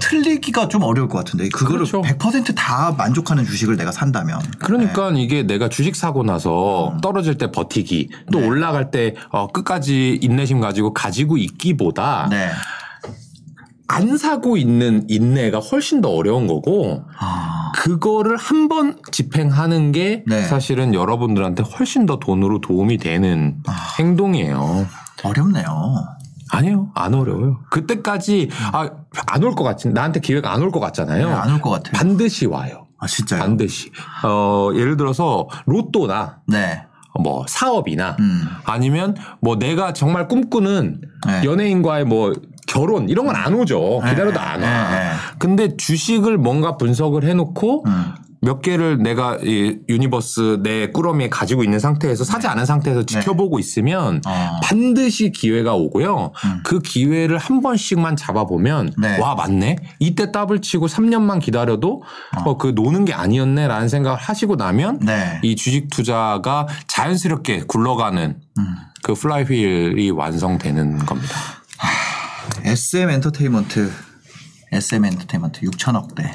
틀리기가 0.00 0.68
좀 0.68 0.82
어려울 0.82 1.08
것 1.08 1.18
같은데 1.18 1.48
그거를 1.50 1.84
그렇죠. 1.84 2.02
100%다 2.02 2.92
만족하는 2.92 3.44
주식을 3.44 3.76
내가 3.76 3.92
산다면 3.92 4.40
그러니까 4.58 5.10
이게 5.10 5.42
내가 5.42 5.68
주식 5.68 5.94
사고 5.94 6.24
나서 6.24 6.96
떨어질 7.02 7.36
때 7.36 7.52
버티기 7.52 8.08
또 8.32 8.40
네. 8.40 8.46
올라갈 8.46 8.90
때 8.90 9.14
어, 9.30 9.46
끝까지 9.48 10.18
인내심 10.22 10.60
가지고 10.60 10.94
가지고 10.94 11.36
있기보다 11.36 12.28
네. 12.30 12.50
안 13.92 14.16
사고 14.16 14.56
있는 14.56 15.04
인내가 15.08 15.58
훨씬 15.58 16.00
더 16.00 16.10
어려운 16.10 16.46
거고 16.46 17.02
아, 17.18 17.72
그거를 17.74 18.36
한 18.36 18.68
번 18.68 18.96
집행하는 19.10 19.90
게 19.90 20.22
네. 20.28 20.42
사실은 20.44 20.94
여러분들한테 20.94 21.64
훨씬 21.64 22.06
더 22.06 22.20
돈으로 22.20 22.60
도움이 22.60 22.98
되는 22.98 23.56
아. 23.66 23.72
행동이에요. 23.98 24.86
어렵네요. 25.24 25.94
아니요, 26.52 26.90
안 26.94 27.14
어려워요. 27.14 27.60
그때까지 27.70 28.48
아, 28.72 28.88
안 29.26 29.42
올 29.42 29.54
것 29.56 29.64
같지. 29.64 29.88
나한테 29.88 30.20
기회가 30.20 30.52
안 30.52 30.62
올 30.62 30.70
것 30.70 30.78
같잖아요. 30.78 31.28
네, 31.28 31.32
안올 31.34 31.60
것 31.60 31.70
같아요. 31.70 31.92
반드시 31.94 32.46
와요. 32.46 32.86
아 32.98 33.06
진짜요? 33.08 33.40
반드시. 33.40 33.90
어, 34.24 34.70
예를 34.74 34.96
들어서 34.96 35.48
로또나 35.66 36.38
네. 36.46 36.84
뭐 37.18 37.44
사업이나 37.48 38.16
음. 38.20 38.44
아니면 38.64 39.16
뭐 39.40 39.56
내가 39.56 39.92
정말 39.92 40.28
꿈꾸는 40.28 41.00
네. 41.26 41.42
연예인과의 41.44 42.04
뭐 42.04 42.32
결혼 42.70 43.08
이런 43.08 43.26
건 43.26 43.34
안 43.40 43.54
오죠. 43.54 44.00
기다려도 44.06 44.38
안 44.38 44.62
와. 44.62 44.90
네, 44.90 44.98
네. 44.98 45.10
근데 45.38 45.76
주식을 45.76 46.36
뭔가 46.38 46.76
분석을 46.76 47.24
해놓고 47.24 47.84
음. 47.86 48.04
몇 48.42 48.62
개를 48.62 49.02
내가 49.02 49.36
이 49.42 49.76
universe 49.88 50.60
내 50.62 50.90
꾸러미에 50.90 51.28
가지고 51.28 51.62
있는 51.62 51.78
상태에서 51.78 52.24
사지 52.24 52.46
않은 52.46 52.64
상태에서 52.64 53.04
지켜보고 53.04 53.58
있으면 53.58 54.22
네. 54.24 54.30
어. 54.30 54.60
반드시 54.62 55.30
기회가 55.30 55.74
오고요. 55.74 56.32
음. 56.44 56.60
그 56.64 56.80
기회를 56.80 57.36
한 57.38 57.60
번씩만 57.60 58.16
잡아보면 58.16 58.92
네. 58.98 59.18
와 59.18 59.34
맞네. 59.34 59.76
이때 59.98 60.32
더블 60.32 60.60
치고 60.62 60.86
3년만 60.86 61.40
기다려도 61.40 62.02
어, 62.44 62.56
그 62.56 62.72
노는 62.74 63.04
게 63.04 63.12
아니었네라는 63.12 63.88
생각을 63.88 64.18
하시고 64.18 64.56
나면 64.56 65.00
네. 65.00 65.38
이 65.42 65.54
주식 65.56 65.90
투자가 65.90 66.66
자연스럽게 66.86 67.64
굴러가는 67.66 68.36
음. 68.58 68.64
그 69.02 69.14
플라이휠이 69.14 70.10
완성되는 70.10 70.98
겁니다. 71.06 71.36
SM 72.64 73.10
엔터테인먼트 73.10 73.90
SM 74.72 75.04
엔터테인먼트 75.06 75.60
6천억대. 75.62 76.30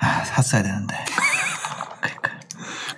아, 0.00 0.24
샀어야 0.24 0.62
되는데. 0.62 0.96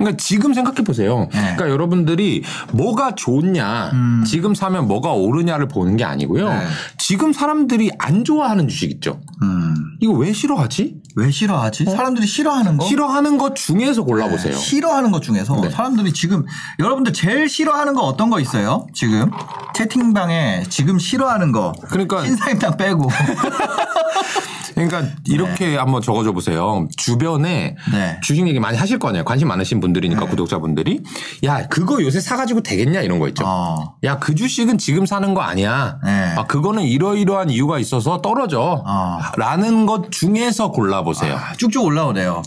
그러니까. 0.04 0.16
지금 0.22 0.54
생각해 0.54 0.82
보세요. 0.82 1.28
네. 1.32 1.40
그러니까 1.40 1.70
여러분들이 1.70 2.42
뭐가 2.72 3.14
좋냐, 3.14 3.90
음. 3.92 4.24
지금 4.26 4.54
사면 4.54 4.86
뭐가 4.88 5.12
오르냐를 5.12 5.68
보는 5.68 5.96
게 5.96 6.04
아니고요. 6.04 6.48
네. 6.48 6.66
지금 6.98 7.32
사람들이 7.32 7.90
안 7.98 8.24
좋아하는 8.24 8.68
주식 8.68 8.90
있죠. 8.90 9.20
음. 9.42 9.74
이거 10.00 10.12
왜 10.12 10.32
싫어하지? 10.32 11.02
왜 11.14 11.30
싫어하지? 11.30 11.84
사람들이 11.84 12.26
싫어하는 12.26 12.76
거? 12.78 12.86
싫어하는 12.86 13.38
것 13.38 13.54
중에서 13.54 14.02
골라보세요. 14.02 14.54
네, 14.54 14.58
싫어하는 14.58 15.10
것 15.12 15.22
중에서 15.22 15.60
네. 15.60 15.70
사람들이 15.70 16.12
지금 16.12 16.44
여러분들 16.78 17.12
제일 17.12 17.48
싫어하는 17.48 17.94
거 17.94 18.00
어떤 18.02 18.30
거 18.30 18.40
있어요? 18.40 18.86
지금 18.94 19.30
채팅방에 19.74 20.64
지금 20.68 20.98
싫어하는 20.98 21.52
거 21.52 21.72
그러니까 21.88 22.24
신사임당 22.24 22.76
빼고 22.76 23.08
그러니까 24.74 25.04
이렇게 25.26 25.76
한번 25.76 26.02
적어줘 26.02 26.32
보세요. 26.32 26.88
주변에 26.96 27.76
네. 27.92 28.20
주식 28.22 28.46
얘기 28.46 28.58
많이 28.60 28.76
하실 28.76 28.98
거 28.98 29.08
아니에요. 29.08 29.24
관심 29.24 29.48
많으신 29.48 29.80
분들이니까 29.80 30.26
구독자분들이 30.26 31.02
야 31.44 31.66
그거 31.68 32.02
요새 32.02 32.20
사가지고 32.20 32.62
되겠냐 32.62 33.00
이런 33.00 33.18
거 33.18 33.28
있죠. 33.28 33.44
어. 33.46 33.96
야그 34.02 34.34
주식은 34.34 34.78
지금 34.78 35.06
사는 35.06 35.34
거 35.34 35.40
아니야. 35.42 35.98
네. 36.04 36.34
아 36.36 36.46
그거는 36.46 36.84
이러이러한 36.84 37.50
이유가 37.50 37.78
있어서 37.78 38.20
떨어져. 38.20 38.82
어. 38.86 39.18
라는 39.36 39.86
것 39.86 40.10
중에서 40.10 40.70
골라보세요. 40.70 41.34
아, 41.34 41.52
쭉쭉 41.54 41.84
올라오네요. 41.84 42.42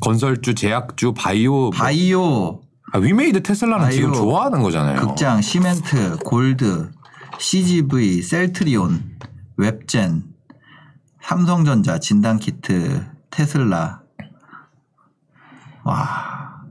건설주, 0.00 0.54
제약주, 0.54 1.12
바이오, 1.12 1.70
바이오, 1.70 2.60
아, 2.92 2.98
위메이드 2.98 3.42
테슬라는 3.42 3.86
바이오, 3.86 3.94
지금 3.94 4.12
좋아하는 4.14 4.62
거잖아요. 4.62 5.00
극장, 5.00 5.42
시멘트, 5.42 6.18
골드, 6.24 6.90
CGV, 7.38 8.22
셀트리온, 8.22 9.02
웹젠, 9.56 10.22
삼성전자, 11.30 12.00
진단 12.00 12.40
키트, 12.40 13.06
테슬라. 13.30 14.00
와. 15.84 16.64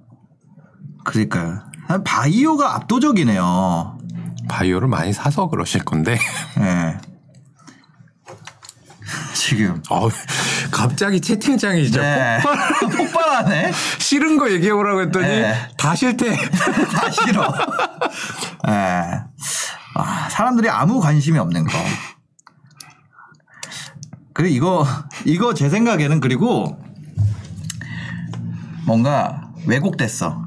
그러니까요. 1.06 1.62
바이오가 2.04 2.76
압도적이네요. 2.76 3.98
바이오를 4.50 4.90
많이 4.90 5.14
사서 5.14 5.48
그러실 5.48 5.86
건데. 5.86 6.18
예. 6.60 6.98
지금. 9.34 9.82
어, 9.90 10.10
갑자기 10.72 11.22
채팅창이 11.22 11.86
진짜 11.86 12.02
네. 12.02 12.42
폭발. 12.44 12.98
폭발하네. 12.98 13.72
싫은 14.00 14.38
거 14.38 14.52
얘기해보라고 14.52 15.04
했더니 15.04 15.26
네. 15.26 15.56
다 15.78 15.96
싫대. 15.96 16.36
다 16.36 17.10
싫어. 17.10 17.54
예. 18.68 19.22
아, 19.96 20.28
사람들이 20.30 20.68
아무 20.70 21.00
관심이 21.00 21.40
없는 21.40 21.64
거. 21.66 21.78
그리고 24.40 24.56
이거, 24.56 24.88
이거 25.26 25.54
제 25.54 25.70
생각에는 25.70 26.22
그리고 26.22 26.78
뭔가 28.86 29.52
왜곡됐어. 29.68 30.46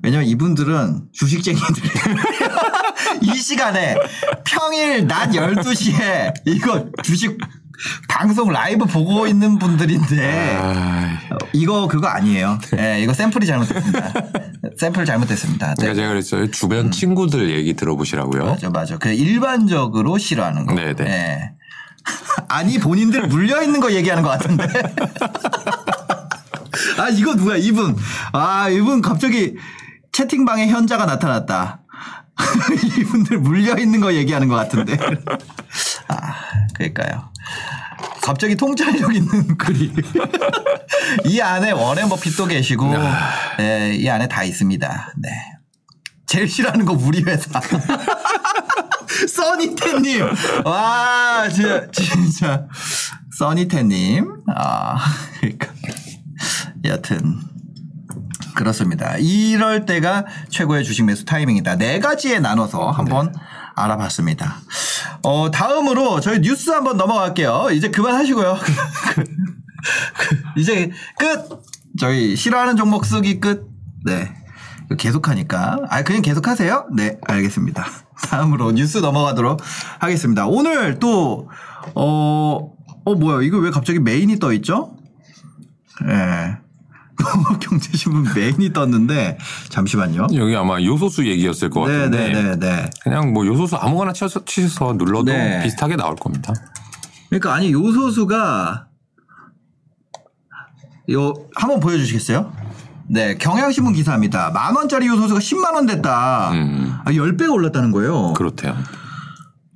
왜냐면 0.00 0.26
이분들은 0.28 1.08
주식쟁이들. 1.12 1.82
이 3.22 3.34
시간에 3.34 3.96
평일 4.44 5.08
낮 5.08 5.30
12시에 5.30 6.32
이거 6.46 6.86
주식 7.02 7.36
방송 8.08 8.52
라이브 8.52 8.84
보고 8.84 9.26
있는 9.26 9.58
분들인데 9.58 10.56
아, 10.56 11.18
이거 11.52 11.88
그거 11.88 12.06
아니에요. 12.06 12.60
예, 12.78 13.02
이거 13.02 13.12
샘플이 13.12 13.44
잘못됐습니다. 13.44 14.12
샘플 14.78 15.04
잘못됐습니다. 15.04 15.66
네. 15.66 15.74
그러니까 15.78 15.94
제가 15.96 16.08
그랬어요. 16.10 16.50
주변 16.52 16.92
친구들 16.92 17.50
얘기 17.50 17.74
들어보시라고요. 17.74 18.44
맞아, 18.44 18.70
맞아. 18.70 18.98
그 18.98 19.08
일반적으로 19.08 20.16
싫어하는 20.18 20.66
거. 20.66 20.74
네네. 20.74 21.04
예. 21.06 21.61
아니 22.48 22.78
본인들 22.78 23.28
물려 23.28 23.62
있는 23.62 23.80
거 23.80 23.92
얘기하는 23.92 24.22
것 24.22 24.30
같은데. 24.30 24.66
아 26.98 27.08
이거 27.08 27.34
누가 27.34 27.56
이분? 27.56 27.96
아 28.32 28.68
이분 28.68 29.00
갑자기 29.00 29.56
채팅방에 30.12 30.68
현자가 30.68 31.06
나타났다. 31.06 31.80
이분들 32.98 33.38
물려 33.38 33.78
있는 33.78 34.00
거 34.00 34.12
얘기하는 34.14 34.48
것 34.48 34.56
같은데. 34.56 34.96
아 36.08 36.34
그러니까요. 36.74 37.30
갑자기 38.22 38.54
통찰력 38.56 39.14
있는 39.14 39.58
글이 39.58 39.92
이 41.26 41.40
안에 41.40 41.72
워렌 41.72 42.08
버핏도 42.08 42.46
계시고 42.46 42.92
네, 43.58 43.94
이 43.94 44.08
안에 44.08 44.28
다 44.28 44.44
있습니다. 44.44 45.14
네. 45.18 45.28
제일 46.26 46.48
싫어하는 46.48 46.86
거 46.86 46.94
우리 46.94 47.22
회사. 47.24 47.60
써니텐님. 49.28 50.26
와, 50.64 51.48
진짜, 51.48 51.86
진짜. 51.90 52.66
써니텐님. 53.38 54.42
아, 54.54 54.98
그러니까. 55.40 55.68
여튼. 56.84 57.40
그렇습니다. 58.54 59.16
이럴 59.18 59.86
때가 59.86 60.26
최고의 60.50 60.84
주식 60.84 61.04
매수 61.04 61.24
타이밍이다. 61.24 61.76
네 61.76 62.00
가지에 62.00 62.38
나눠서 62.38 62.90
한번 62.90 63.32
알아봤습니다. 63.74 64.60
어, 65.22 65.50
다음으로 65.50 66.20
저희 66.20 66.40
뉴스 66.40 66.70
한번 66.70 66.96
넘어갈게요. 66.96 67.68
이제 67.72 67.90
그만하시고요. 67.90 68.58
이제 70.56 70.90
끝! 71.18 71.62
저희 71.98 72.36
싫어하는 72.36 72.76
종목 72.76 73.04
쓰기 73.04 73.40
끝. 73.40 73.66
네. 74.04 74.34
계속하니까. 74.96 75.80
아, 75.88 76.02
그냥 76.02 76.22
계속하세요? 76.22 76.88
네, 76.94 77.18
알겠습니다. 77.26 77.86
다음으로 78.28 78.72
뉴스 78.72 78.98
넘어가도록 78.98 79.60
하겠습니다. 79.98 80.46
오늘 80.46 80.98
또, 80.98 81.48
어, 81.94 82.72
어, 83.04 83.14
뭐야. 83.14 83.42
이거 83.42 83.58
왜 83.58 83.70
갑자기 83.70 83.98
메인이 83.98 84.38
떠 84.38 84.52
있죠? 84.54 84.96
예. 86.04 86.06
네. 86.12 86.58
경제신문 87.60 88.34
메인이 88.34 88.72
떴는데, 88.72 89.38
잠시만요. 89.68 90.28
여기 90.34 90.56
아마 90.56 90.82
요소수 90.82 91.26
얘기였을 91.26 91.70
것 91.70 91.82
같은데 91.82 92.28
네네네. 92.28 92.56
네. 92.58 92.90
그냥 93.02 93.32
뭐 93.32 93.46
요소수 93.46 93.76
아무거나 93.76 94.12
쳐서, 94.12 94.44
치서 94.44 94.94
눌러도 94.94 95.24
네. 95.32 95.62
비슷하게 95.62 95.96
나올 95.96 96.16
겁니다. 96.16 96.52
그러니까 97.28 97.54
아니 97.54 97.72
요소수가 97.72 98.86
요 101.12 101.34
한번 101.54 101.80
보여주시겠어요? 101.80 102.52
네 103.12 103.36
경향신문 103.36 103.92
기사입니다. 103.92 104.50
만 104.52 104.74
원짜리 104.74 105.06
요소수가 105.06 105.38
10만 105.38 105.74
원 105.74 105.84
됐다. 105.84 106.50
음. 106.52 106.94
아, 107.04 107.10
10배가 107.10 107.52
올랐다는 107.52 107.92
거예요. 107.92 108.32
그렇대요. 108.32 108.74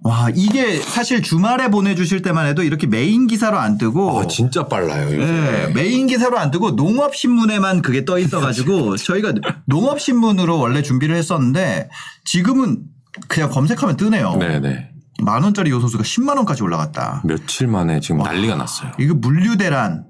와 0.03 0.29
이게 0.35 0.79
사실 0.79 1.21
주말에 1.21 1.69
보내주실 1.69 2.23
때만 2.23 2.47
해도 2.47 2.63
이렇게 2.63 2.87
메인 2.87 3.27
기사로 3.27 3.59
안 3.59 3.77
뜨고 3.77 4.21
아, 4.21 4.27
진짜 4.27 4.69
빨라요. 4.69 5.07
요새. 5.21 5.33
네, 5.33 5.73
메인 5.75 6.07
기사로 6.07 6.39
안 6.39 6.51
뜨고 6.51 6.71
농업신문에만 6.71 7.83
그게 7.83 8.07
떠 8.07 8.19
있어가지고 8.19 8.97
저희가 9.05 9.35
농업신문으로 9.67 10.59
원래 10.59 10.81
준비를 10.81 11.15
했었는데 11.17 11.91
지금은 12.25 12.85
그냥 13.29 13.51
검색하면 13.51 13.97
뜨네요. 13.99 14.37
네네. 14.37 14.91
만 15.23 15.43
원짜리 15.43 15.71
요소수가 15.71 16.05
10만 16.05 16.37
원까지 16.37 16.63
올라갔다. 16.63 17.23
며칠 17.25 17.67
만에 17.67 18.01
지금 18.01 18.23
난리가 18.23 18.55
났어요. 18.55 18.93
이거 18.99 19.15
물류 19.15 19.57
대란 19.59 20.05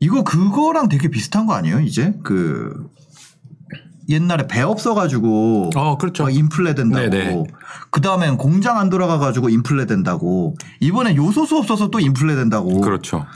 이거 0.00 0.22
그거랑 0.22 0.88
되게 0.88 1.08
비슷한 1.08 1.46
거 1.46 1.54
아니에요? 1.54 1.80
이제 1.80 2.14
그 2.22 2.88
옛날에 4.08 4.46
배 4.46 4.62
없어가지고 4.62 5.70
어, 5.76 5.98
그렇죠. 5.98 6.22
막 6.24 6.34
인플레 6.34 6.74
된다고 6.74 7.10
네네. 7.10 7.44
그 7.90 8.00
다음엔 8.00 8.38
공장 8.38 8.78
안 8.78 8.88
돌아가가지고 8.88 9.50
인플레 9.50 9.86
된다고 9.86 10.54
이번에 10.80 11.14
요소수 11.14 11.58
없어서 11.58 11.88
또 11.90 12.00
인플레 12.00 12.34
된다고 12.36 12.80
그렇죠. 12.80 13.26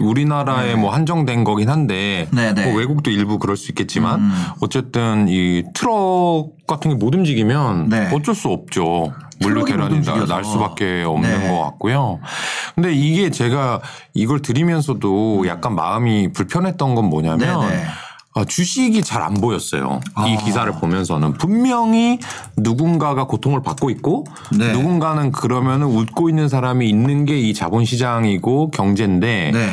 우리나라에 0.00 0.74
뭐 0.74 0.92
한정된 0.92 1.44
거긴 1.44 1.70
한데 1.70 2.28
네, 2.30 2.52
네. 2.52 2.66
뭐 2.66 2.78
외국도 2.78 3.10
일부 3.10 3.38
그럴 3.38 3.56
수 3.56 3.70
있겠지만 3.70 4.20
음. 4.20 4.32
어쨌든 4.60 5.26
이 5.28 5.64
트럭 5.74 6.66
같은 6.66 6.90
게 6.90 6.96
못 6.96 7.14
움직이면 7.14 7.88
네. 7.88 8.10
어쩔 8.12 8.34
수 8.34 8.48
없죠. 8.48 9.12
물류 9.40 9.64
대란이 9.64 10.02
나-. 10.02 10.24
날 10.26 10.44
수밖에 10.44 11.02
없는 11.04 11.40
네. 11.40 11.48
것 11.48 11.62
같고요. 11.62 12.20
근데 12.74 12.92
이게 12.94 13.30
제가 13.30 13.80
이걸 14.14 14.40
들으면서도 14.42 15.46
약간 15.46 15.74
마음이 15.74 16.32
불편했던 16.32 16.94
건 16.94 17.04
뭐냐면 17.06 17.68
네, 17.68 17.76
네. 17.76 17.84
아, 18.34 18.44
주식이 18.44 19.02
잘 19.02 19.22
안 19.22 19.34
보였어요. 19.34 20.00
이 20.26 20.36
아. 20.36 20.44
기사를 20.44 20.70
보면서는 20.72 21.34
분명히 21.34 22.18
누군가가 22.58 23.26
고통을 23.26 23.62
받고 23.62 23.88
있고 23.90 24.26
네. 24.58 24.72
누군가는 24.72 25.32
그러면은 25.32 25.86
웃고 25.86 26.28
있는 26.28 26.48
사람이 26.48 26.86
있는 26.88 27.24
게 27.24 27.38
이 27.38 27.54
자본시장이고 27.54 28.70
경제인데 28.72 29.50
네. 29.52 29.70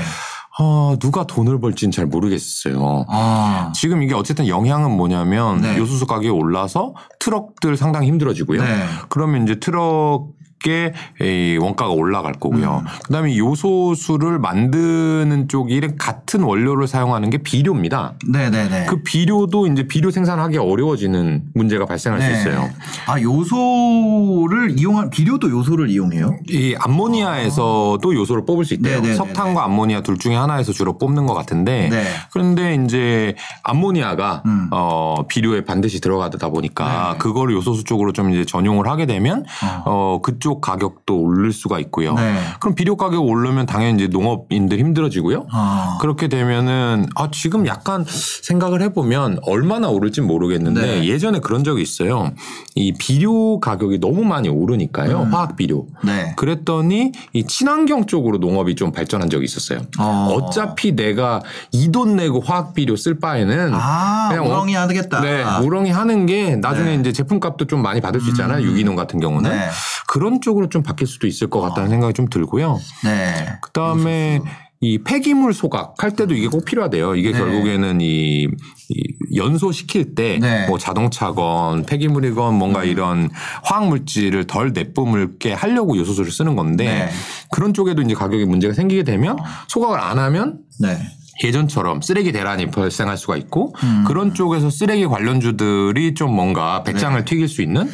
어, 0.59 0.95
누가 0.99 1.25
돈을 1.25 1.59
벌지는 1.59 1.91
잘 1.91 2.05
모르겠어요. 2.05 3.05
아. 3.09 3.71
지금 3.73 4.03
이게 4.03 4.13
어쨌든 4.13 4.47
영향은 4.47 4.91
뭐냐면 4.91 5.61
네. 5.61 5.77
요소수 5.77 6.05
가격이 6.05 6.29
올라서 6.29 6.93
트럭들 7.19 7.75
상당히 7.75 8.07
힘들어지고요. 8.07 8.61
네. 8.61 8.85
그러면 9.09 9.43
이제 9.43 9.59
트럭 9.59 10.33
의이 10.67 11.57
원가가 11.57 11.91
올라갈 11.91 12.33
거고요. 12.33 12.83
음. 12.85 12.87
그다음에 13.05 13.37
요소수를 13.37 14.39
만드는 14.39 15.47
쪽이 15.47 15.81
같은 15.97 16.43
원료를 16.43 16.87
사용하는 16.87 17.29
게 17.29 17.37
비료입니다. 17.39 18.13
네네네. 18.27 18.85
그 18.85 19.01
비료도 19.03 19.67
이제 19.67 19.87
비료 19.87 20.11
생산하기 20.11 20.57
어려워지는 20.57 21.43
문제가 21.53 21.85
발생할 21.85 22.19
네. 22.19 22.25
수 22.25 22.31
있어요. 22.49 22.69
아 23.07 23.19
요소를 23.19 24.79
이용한 24.79 25.09
비료도 25.09 25.49
요소를 25.49 25.89
이용해요? 25.89 26.37
이 26.49 26.75
암모니아에서도 26.79 28.01
요소를 28.15 28.45
뽑을 28.45 28.65
수 28.65 28.73
있대요. 28.75 28.95
네네네네. 28.95 29.15
석탄과 29.15 29.63
암모니아 29.65 30.01
둘 30.01 30.17
중에 30.17 30.35
하나에서 30.35 30.71
주로 30.71 30.97
뽑는 30.97 31.25
것 31.25 31.33
같은데 31.33 31.89
네. 31.89 32.03
그런데 32.31 32.75
이제 32.75 33.35
암모니아가 33.63 34.43
음. 34.45 34.69
어 34.71 35.25
비료에 35.27 35.65
반드시 35.65 35.99
들어가다 35.99 36.49
보니까 36.49 37.13
네. 37.13 37.17
그거를 37.17 37.55
요소수 37.55 37.83
쪽으로 37.83 38.13
좀 38.13 38.31
이제 38.31 38.45
전용을 38.45 38.87
하게 38.87 39.05
되면 39.05 39.45
어 39.85 40.19
그쪽 40.21 40.52
가격도 40.61 41.17
오를 41.21 41.51
수가 41.51 41.79
있고요. 41.79 42.13
네. 42.15 42.35
그럼 42.59 42.75
비료 42.75 42.97
가격 42.97 43.23
오르면 43.25 43.65
당연히 43.65 43.95
이제 43.95 44.07
농업인들 44.07 44.77
힘들어지고요. 44.79 45.47
아. 45.51 45.97
그렇게 46.01 46.27
되면은 46.27 47.07
아 47.15 47.29
지금 47.31 47.65
약간 47.67 48.05
생각을 48.07 48.81
해보면 48.81 49.39
얼마나 49.43 49.87
오를지 49.87 50.21
모르겠는데 50.21 50.81
네. 50.81 51.05
예전에 51.05 51.39
그런 51.39 51.63
적이 51.63 51.81
있어요. 51.81 52.31
이 52.75 52.93
비료 52.93 53.59
가격이 53.59 53.99
너무 53.99 54.23
많이 54.23 54.49
오르니까요. 54.49 55.21
음. 55.23 55.33
화학 55.33 55.55
비료. 55.55 55.87
네. 56.03 56.33
그랬더니 56.35 57.11
이 57.33 57.45
친환경 57.45 58.05
쪽으로 58.05 58.37
농업이 58.39 58.75
좀 58.75 58.91
발전한 58.91 59.29
적이 59.29 59.45
있었어요. 59.45 59.81
어. 59.99 60.29
어차피 60.33 60.95
내가 60.95 61.41
이 61.71 61.93
돈 61.93 62.15
내고 62.15 62.39
화학 62.39 62.73
비료 62.73 62.95
쓸 62.95 63.19
바에는 63.19 63.71
아, 63.73 64.29
그냥 64.29 64.47
우렁이 64.47 64.73
하겠다. 64.73 65.21
네, 65.21 65.43
우렁이 65.63 65.91
하는 65.91 66.25
게 66.25 66.55
나중에 66.55 66.95
네. 66.95 66.95
이제 66.95 67.11
제품값도 67.11 67.65
좀 67.65 67.83
많이 67.83 68.01
받을 68.01 68.19
수 68.19 68.29
있잖아요. 68.29 68.63
유기농 68.65 68.95
같은 68.95 69.19
경우는 69.19 69.51
네. 69.51 69.69
그런 70.07 70.41
쪽으로 70.43 70.69
좀 70.69 70.83
바뀔 70.83 71.07
수도 71.07 71.25
있을 71.25 71.49
것 71.49 71.61
같다는 71.61 71.89
생각이 71.89 72.13
좀 72.13 72.27
들고요. 72.27 72.79
네. 73.03 73.33
그다음에 73.61 74.41
이 74.83 74.97
폐기물 74.97 75.53
소각 75.53 76.03
할 76.03 76.11
때도 76.11 76.35
이게 76.35 76.47
꼭 76.47 76.65
필요하대요. 76.65 77.15
이게 77.15 77.31
네. 77.31 77.37
결국에는 77.37 78.01
이, 78.01 78.49
이 78.89 79.37
연소 79.37 79.71
시킬 79.71 80.13
때 80.13 80.39
네. 80.39 80.65
음. 80.65 80.67
뭐 80.67 80.77
자동차건 80.77 81.85
폐기물이건 81.85 82.55
뭔가 82.55 82.83
이런 82.83 83.29
화학 83.63 83.87
물질을 83.87 84.45
덜 84.45 84.73
내뿜을게 84.73 85.53
하려고 85.53 85.97
요소수를 85.97 86.31
쓰는 86.31 86.57
건데 86.57 86.83
네. 86.85 87.09
그런 87.49 87.73
쪽에도 87.73 88.01
이제 88.01 88.13
가격에 88.13 88.43
문제가 88.43 88.73
생기게 88.73 89.03
되면 89.03 89.37
소각을 89.69 89.99
안 89.99 90.19
하면 90.19 90.59
네. 90.81 90.97
예전처럼 91.43 92.01
쓰레기 92.01 92.31
대란이 92.31 92.69
발생할 92.69 93.17
수가 93.17 93.37
있고 93.37 93.73
음. 93.83 94.03
그런 94.05 94.33
쪽에서 94.33 94.69
쓰레기 94.69 95.05
관련주들이 95.07 96.13
좀 96.13 96.33
뭔가 96.33 96.83
배짱을 96.83 97.19
네. 97.19 97.25
튀길 97.25 97.47
수 97.47 97.61
있는 97.61 97.89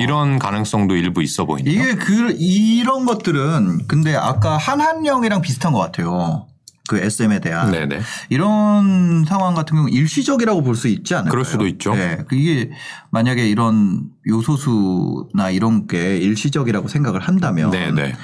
이런 0.00 0.38
가능성도 0.38 0.96
일부 0.96 1.22
있어 1.22 1.46
보이네요. 1.46 1.72
이게 1.72 1.94
그 1.94 2.34
이런 2.38 3.06
것들은 3.06 3.86
근데 3.86 4.14
아까 4.14 4.56
한한령이랑 4.56 5.40
비슷한 5.40 5.72
것 5.72 5.78
같아요. 5.78 6.46
그 6.88 6.98
SM에 6.98 7.40
대한 7.40 7.72
네네. 7.72 8.00
이런 8.28 9.24
상황 9.26 9.54
같은 9.54 9.76
경우 9.76 9.88
는 9.88 9.92
일시적이라고 9.92 10.62
볼 10.62 10.76
수 10.76 10.88
있지 10.88 11.14
않을까요? 11.14 11.30
그럴 11.30 11.44
수도 11.44 11.66
있죠. 11.66 11.94
네. 11.94 12.18
그 12.28 12.36
이게 12.36 12.70
만약에 13.10 13.48
이런 13.48 14.04
요소수나 14.28 15.50
이런 15.50 15.86
게 15.86 16.18
일시적이라고 16.18 16.88
생각을 16.88 17.20
한다면 17.20 17.70
네네. 17.70 18.14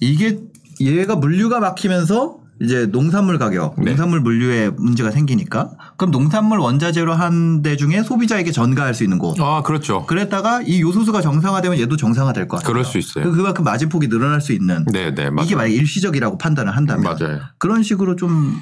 이게 0.00 0.38
얘가 0.80 1.16
물류가 1.16 1.60
막히면서 1.60 2.45
이제 2.60 2.86
농산물 2.86 3.38
가격, 3.38 3.74
네. 3.78 3.90
농산물 3.90 4.20
물류에 4.20 4.70
문제가 4.70 5.10
생기니까 5.10 5.70
그럼 5.98 6.10
농산물 6.10 6.58
원자재로 6.58 7.12
한데 7.12 7.76
중에 7.76 8.02
소비자에게 8.02 8.50
전가할 8.50 8.94
수 8.94 9.04
있는 9.04 9.18
곳. 9.18 9.38
아 9.40 9.62
그렇죠. 9.62 10.06
그랬다가 10.06 10.62
이 10.62 10.80
요소수가 10.80 11.20
정상화되면 11.20 11.78
얘도 11.78 11.96
정상화될 11.96 12.48
것 12.48 12.58
같아요. 12.58 12.72
그럴 12.72 12.84
수 12.84 12.98
있어요. 12.98 13.30
그만큼 13.30 13.64
마진폭이 13.64 14.08
늘어날 14.08 14.40
수 14.40 14.52
있는 14.52 14.84
네 14.90 15.14
네. 15.14 15.28
맞아요. 15.30 15.44
이게 15.46 15.54
만약 15.54 15.68
일시적이라고 15.68 16.38
판단을 16.38 16.74
한다면 16.76 17.16
맞아요. 17.18 17.40
그런 17.58 17.82
식으로 17.82 18.16
좀 18.16 18.58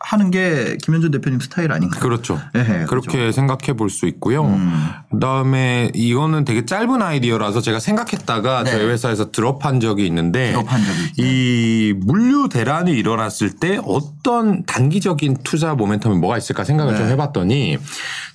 하는 0.00 0.30
게 0.30 0.76
김현준 0.82 1.10
대표님 1.10 1.40
스타일 1.40 1.72
아닌가요? 1.72 2.00
그렇죠. 2.00 2.40
예, 2.54 2.84
그렇게 2.88 3.32
생각해 3.32 3.72
볼 3.76 3.90
수 3.90 4.06
있고요. 4.06 4.44
음. 4.44 4.84
그다음에 5.10 5.90
이거는 5.94 6.44
되게 6.44 6.64
짧은 6.64 7.02
아이디어라서 7.02 7.60
제가 7.60 7.80
생각했다가 7.80 8.64
네. 8.64 8.70
저희 8.70 8.86
회사에서 8.86 9.32
drop한 9.32 9.80
적이 9.80 10.06
있는데 10.06 10.52
drop한 10.52 10.80
적이. 10.84 10.98
이 11.16 11.94
물류 11.96 12.48
대란이 12.48 12.92
일어났을 12.92 13.50
때 13.56 13.78
어떤 13.84 14.17
단기적인 14.66 15.38
투자 15.44 15.74
모멘텀이 15.74 16.18
뭐가 16.18 16.38
있을까 16.38 16.64
생각을 16.64 16.92
네. 16.92 16.98
좀 16.98 17.08
해봤더니 17.08 17.78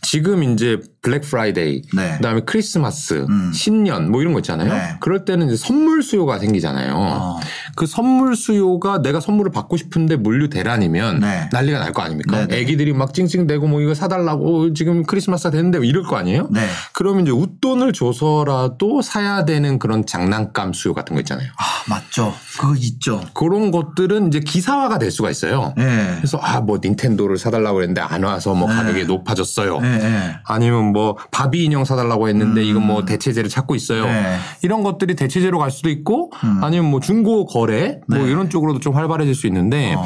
지금 0.01 0.43
이제 0.43 0.79
블랙 1.01 1.21
프라이데이, 1.21 1.81
네. 1.95 2.13
그다음에 2.17 2.41
크리스마스, 2.45 3.25
음. 3.29 3.51
신년 3.53 4.11
뭐 4.11 4.21
이런 4.21 4.33
거 4.33 4.39
있잖아요. 4.39 4.71
네. 4.73 4.95
그럴 4.99 5.25
때는 5.25 5.47
이제 5.47 5.55
선물 5.57 6.01
수요가 6.03 6.39
생기잖아요. 6.39 6.93
어. 6.95 7.39
그 7.75 7.85
선물 7.85 8.35
수요가 8.35 9.01
내가 9.01 9.19
선물을 9.19 9.51
받고 9.51 9.77
싶은데 9.77 10.15
물류 10.17 10.49
대란이면 10.49 11.19
네. 11.19 11.49
난리가 11.51 11.79
날 11.79 11.93
거 11.93 12.01
아닙니까? 12.01 12.39
네, 12.39 12.47
네. 12.47 12.57
애기들이 12.59 12.93
막 12.93 13.13
찡찡대고 13.13 13.67
뭐 13.67 13.79
이거 13.81 13.93
사달라고 13.93 14.63
어, 14.63 14.73
지금 14.73 15.03
크리스마스가 15.03 15.51
됐는데 15.51 15.77
뭐 15.77 15.85
이럴 15.85 16.03
거 16.03 16.15
아니에요? 16.17 16.47
네. 16.51 16.67
그러면 16.93 17.21
이제 17.23 17.31
웃돈을 17.31 17.93
줘서라도 17.93 19.01
사야 19.01 19.45
되는 19.45 19.77
그런 19.79 20.05
장난감 20.05 20.73
수요 20.73 20.93
같은 20.93 21.13
거 21.15 21.19
있잖아요. 21.21 21.47
아, 21.57 21.63
맞죠. 21.89 22.33
그거 22.59 22.75
있죠. 22.77 23.21
그런 23.33 23.71
것들은 23.71 24.27
이제 24.27 24.39
기사화가 24.39 24.97
될 24.99 25.11
수가 25.11 25.29
있어요. 25.29 25.73
예. 25.83 26.15
그래서 26.17 26.39
아 26.41 26.63
뭐 26.63 26.79
닌텐도를 26.81 27.37
사달라고 27.37 27.81
했는데 27.81 27.99
안 27.99 28.23
와서 28.23 28.53
뭐 28.53 28.69
네. 28.69 28.75
가격이 28.75 29.05
높아졌어요. 29.05 29.79
예, 29.83 29.87
예. 29.87 30.35
아니면 30.45 30.93
뭐 30.93 31.17
바비 31.31 31.65
인형 31.65 31.83
사달라고 31.83 32.29
했는데 32.29 32.63
이건 32.63 32.87
뭐 32.87 33.03
대체제를 33.05 33.49
찾고 33.49 33.75
있어요. 33.75 34.03
음. 34.05 34.07
네. 34.07 34.37
이런 34.61 34.81
것들이 34.83 35.15
대체제로 35.15 35.59
갈 35.59 35.71
수도 35.71 35.89
있고 35.89 36.31
음. 36.43 36.63
아니면 36.63 36.89
뭐 36.89 36.99
중고 37.01 37.45
거래 37.45 37.99
뭐 38.07 38.19
네. 38.19 38.31
이런 38.31 38.49
쪽으로도 38.49 38.79
좀 38.79 38.95
활발해질 38.95 39.35
수 39.35 39.45
있는데 39.47 39.93
어. 39.95 40.05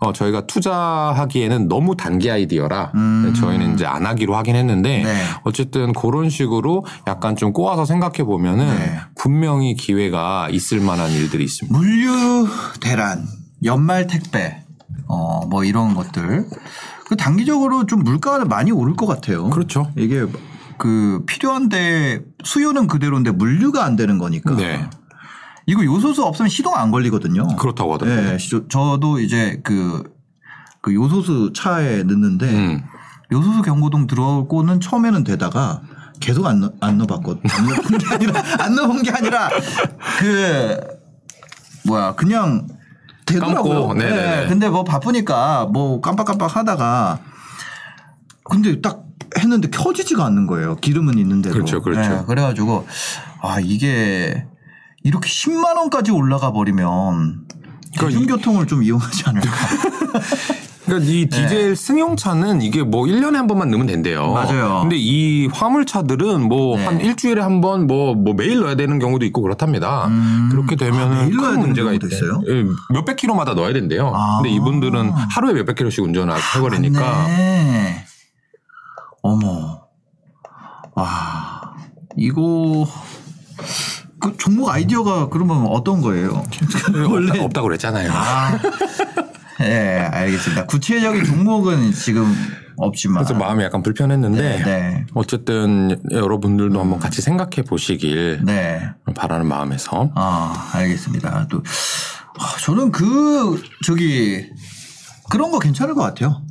어, 0.00 0.12
저희가 0.12 0.46
투자하기에는 0.46 1.66
너무 1.66 1.96
단기 1.96 2.30
아이디어라 2.30 2.92
음. 2.94 3.34
저희는 3.36 3.74
이제 3.74 3.84
안 3.84 4.06
하기로 4.06 4.36
하긴 4.36 4.54
했는데 4.54 5.02
네. 5.02 5.22
어쨌든 5.42 5.92
그런 5.92 6.30
식으로 6.30 6.86
약간 7.08 7.34
좀 7.34 7.52
꼬아서 7.52 7.84
생각해 7.84 8.22
보면은 8.24 8.68
네. 8.68 8.98
분명히 9.16 9.74
기회가 9.74 10.48
있을 10.50 10.80
만한 10.80 11.10
일들이 11.10 11.42
있습니다. 11.44 11.76
물류 11.76 12.46
대란, 12.80 13.26
연말 13.64 14.06
택배, 14.06 14.62
어, 15.08 15.46
뭐 15.46 15.64
이런 15.64 15.94
것들. 15.94 16.46
그 17.06 17.16
단기적으로 17.16 17.86
좀 17.86 18.02
물가가 18.04 18.44
많이 18.44 18.70
오를 18.70 18.94
것 18.94 19.06
같아요. 19.06 19.48
그렇죠. 19.50 19.90
이게 19.96 20.26
그 20.76 21.24
필요한데 21.26 22.22
수요는 22.44 22.86
그대로인데 22.86 23.30
물류가 23.32 23.84
안 23.84 23.96
되는 23.96 24.18
거니까. 24.18 24.54
네. 24.54 24.88
이거 25.66 25.84
요소수 25.84 26.22
없으면 26.24 26.48
시동 26.48 26.74
안 26.76 26.90
걸리거든요. 26.90 27.46
그렇다고 27.56 27.94
하더라고요. 27.94 28.30
네, 28.30 28.36
저- 28.50 28.68
저도 28.68 29.18
이제 29.20 29.60
그, 29.64 30.02
그 30.80 30.94
요소수 30.94 31.52
차에 31.54 32.02
넣는데 32.04 32.46
음. 32.50 32.82
요소수 33.32 33.62
경고등 33.62 34.06
들어오고는 34.06 34.80
처음에는 34.80 35.24
되다가 35.24 35.82
계속 36.20 36.46
안, 36.46 36.60
넣, 36.60 36.72
안 36.80 36.96
넣어봤거든. 36.98 37.42
안 37.50 37.66
넣어본 37.66 37.98
게 37.98 38.06
아니라, 38.14 38.42
안 38.60 38.74
넣어본 38.74 39.02
게 39.02 39.10
아니라 39.10 39.50
그, 40.18 40.78
뭐야, 41.86 42.14
그냥 42.14 42.66
되더라고요. 43.28 43.88
감고, 43.88 43.94
네네네. 43.94 44.48
근데 44.48 44.68
뭐 44.68 44.84
바쁘니까 44.84 45.66
뭐 45.66 46.00
깜빡깜빡 46.00 46.56
하다가 46.56 47.20
근데 48.44 48.80
딱 48.80 49.04
했는데 49.38 49.68
켜지지가 49.68 50.24
않는 50.24 50.46
거예요. 50.46 50.76
기름은 50.76 51.18
있는데도. 51.18 51.54
그렇죠, 51.54 51.82
그렇죠. 51.82 52.00
네, 52.00 52.24
그래가지고 52.26 52.86
아, 53.40 53.58
이게 53.60 54.46
이렇게 55.02 55.28
10만 55.28 55.76
원까지 55.76 56.10
올라가 56.10 56.52
버리면 56.52 57.46
그러니까 57.96 58.06
대중교통을 58.06 58.66
좀 58.66 58.82
이용하지 58.82 59.24
않을까. 59.26 59.48
그러니까 60.88 61.12
이 61.12 61.26
디젤 61.26 61.76
승용차는 61.76 62.62
이게 62.62 62.82
뭐 62.82 63.04
1년에 63.04 63.34
한 63.34 63.46
번만 63.46 63.70
넣으면 63.70 63.86
된대요. 63.86 64.32
맞아요. 64.32 64.78
근데 64.80 64.96
이 64.98 65.46
화물차들은 65.48 66.42
뭐 66.48 66.76
네. 66.78 66.84
한 66.86 67.00
일주일에 67.00 67.40
한 67.42 67.60
번 67.60 67.86
뭐 67.86 68.14
뭐 68.14 68.34
매일 68.34 68.60
넣어야 68.60 68.74
되는 68.74 68.98
경우도 68.98 69.24
있고 69.26 69.42
그렇답니다. 69.42 70.06
음. 70.08 70.48
그렇게 70.50 70.76
되면 70.76 71.00
아, 71.12 71.22
매일 71.22 71.36
넣어야 71.36 71.50
큰 71.52 71.60
문제가. 71.60 71.92
있어요? 71.92 72.42
예, 72.48 72.64
몇백 72.94 73.16
킬로마다 73.16 73.54
넣어야 73.54 73.72
된대요. 73.72 74.12
아. 74.14 74.38
근데 74.40 74.50
이분들은 74.54 75.10
하루에 75.10 75.52
몇백 75.54 75.76
킬로씩 75.76 76.02
운전을 76.04 76.34
해버리니까. 76.56 77.26
어머. 79.22 79.82
와. 80.94 81.74
이거 82.16 82.86
그 84.20 84.36
종목 84.36 84.68
아이디어가 84.70 85.28
그러면 85.28 85.66
어떤 85.68 86.00
거예요? 86.00 86.42
원래 87.10 87.38
없다 87.40 87.60
고 87.60 87.68
그랬잖아요. 87.68 88.10
아. 88.12 88.58
예, 89.60 90.08
알겠습니다. 90.12 90.66
구체적인 90.66 91.24
종목은 91.24 91.92
지금 91.92 92.32
없지만. 92.76 93.24
그래서 93.24 93.38
마음이 93.38 93.64
약간 93.64 93.82
불편했는데 93.82 94.62
네. 94.64 95.06
어쨌든 95.14 96.00
여러분들도 96.10 96.80
한번 96.80 96.98
같이 96.98 97.20
생각해 97.20 97.62
보시길 97.66 98.42
네. 98.44 98.88
바라는 99.14 99.46
마음에서 99.46 100.10
아, 100.14 100.70
알겠습니다. 100.74 101.48
또 101.50 101.62
아, 102.38 102.56
저는 102.60 102.92
그 102.92 103.60
저기 103.84 104.48
그런 105.30 105.50
거 105.50 105.58
괜찮을 105.58 105.94
것 105.94 106.02
같아요. 106.02 106.42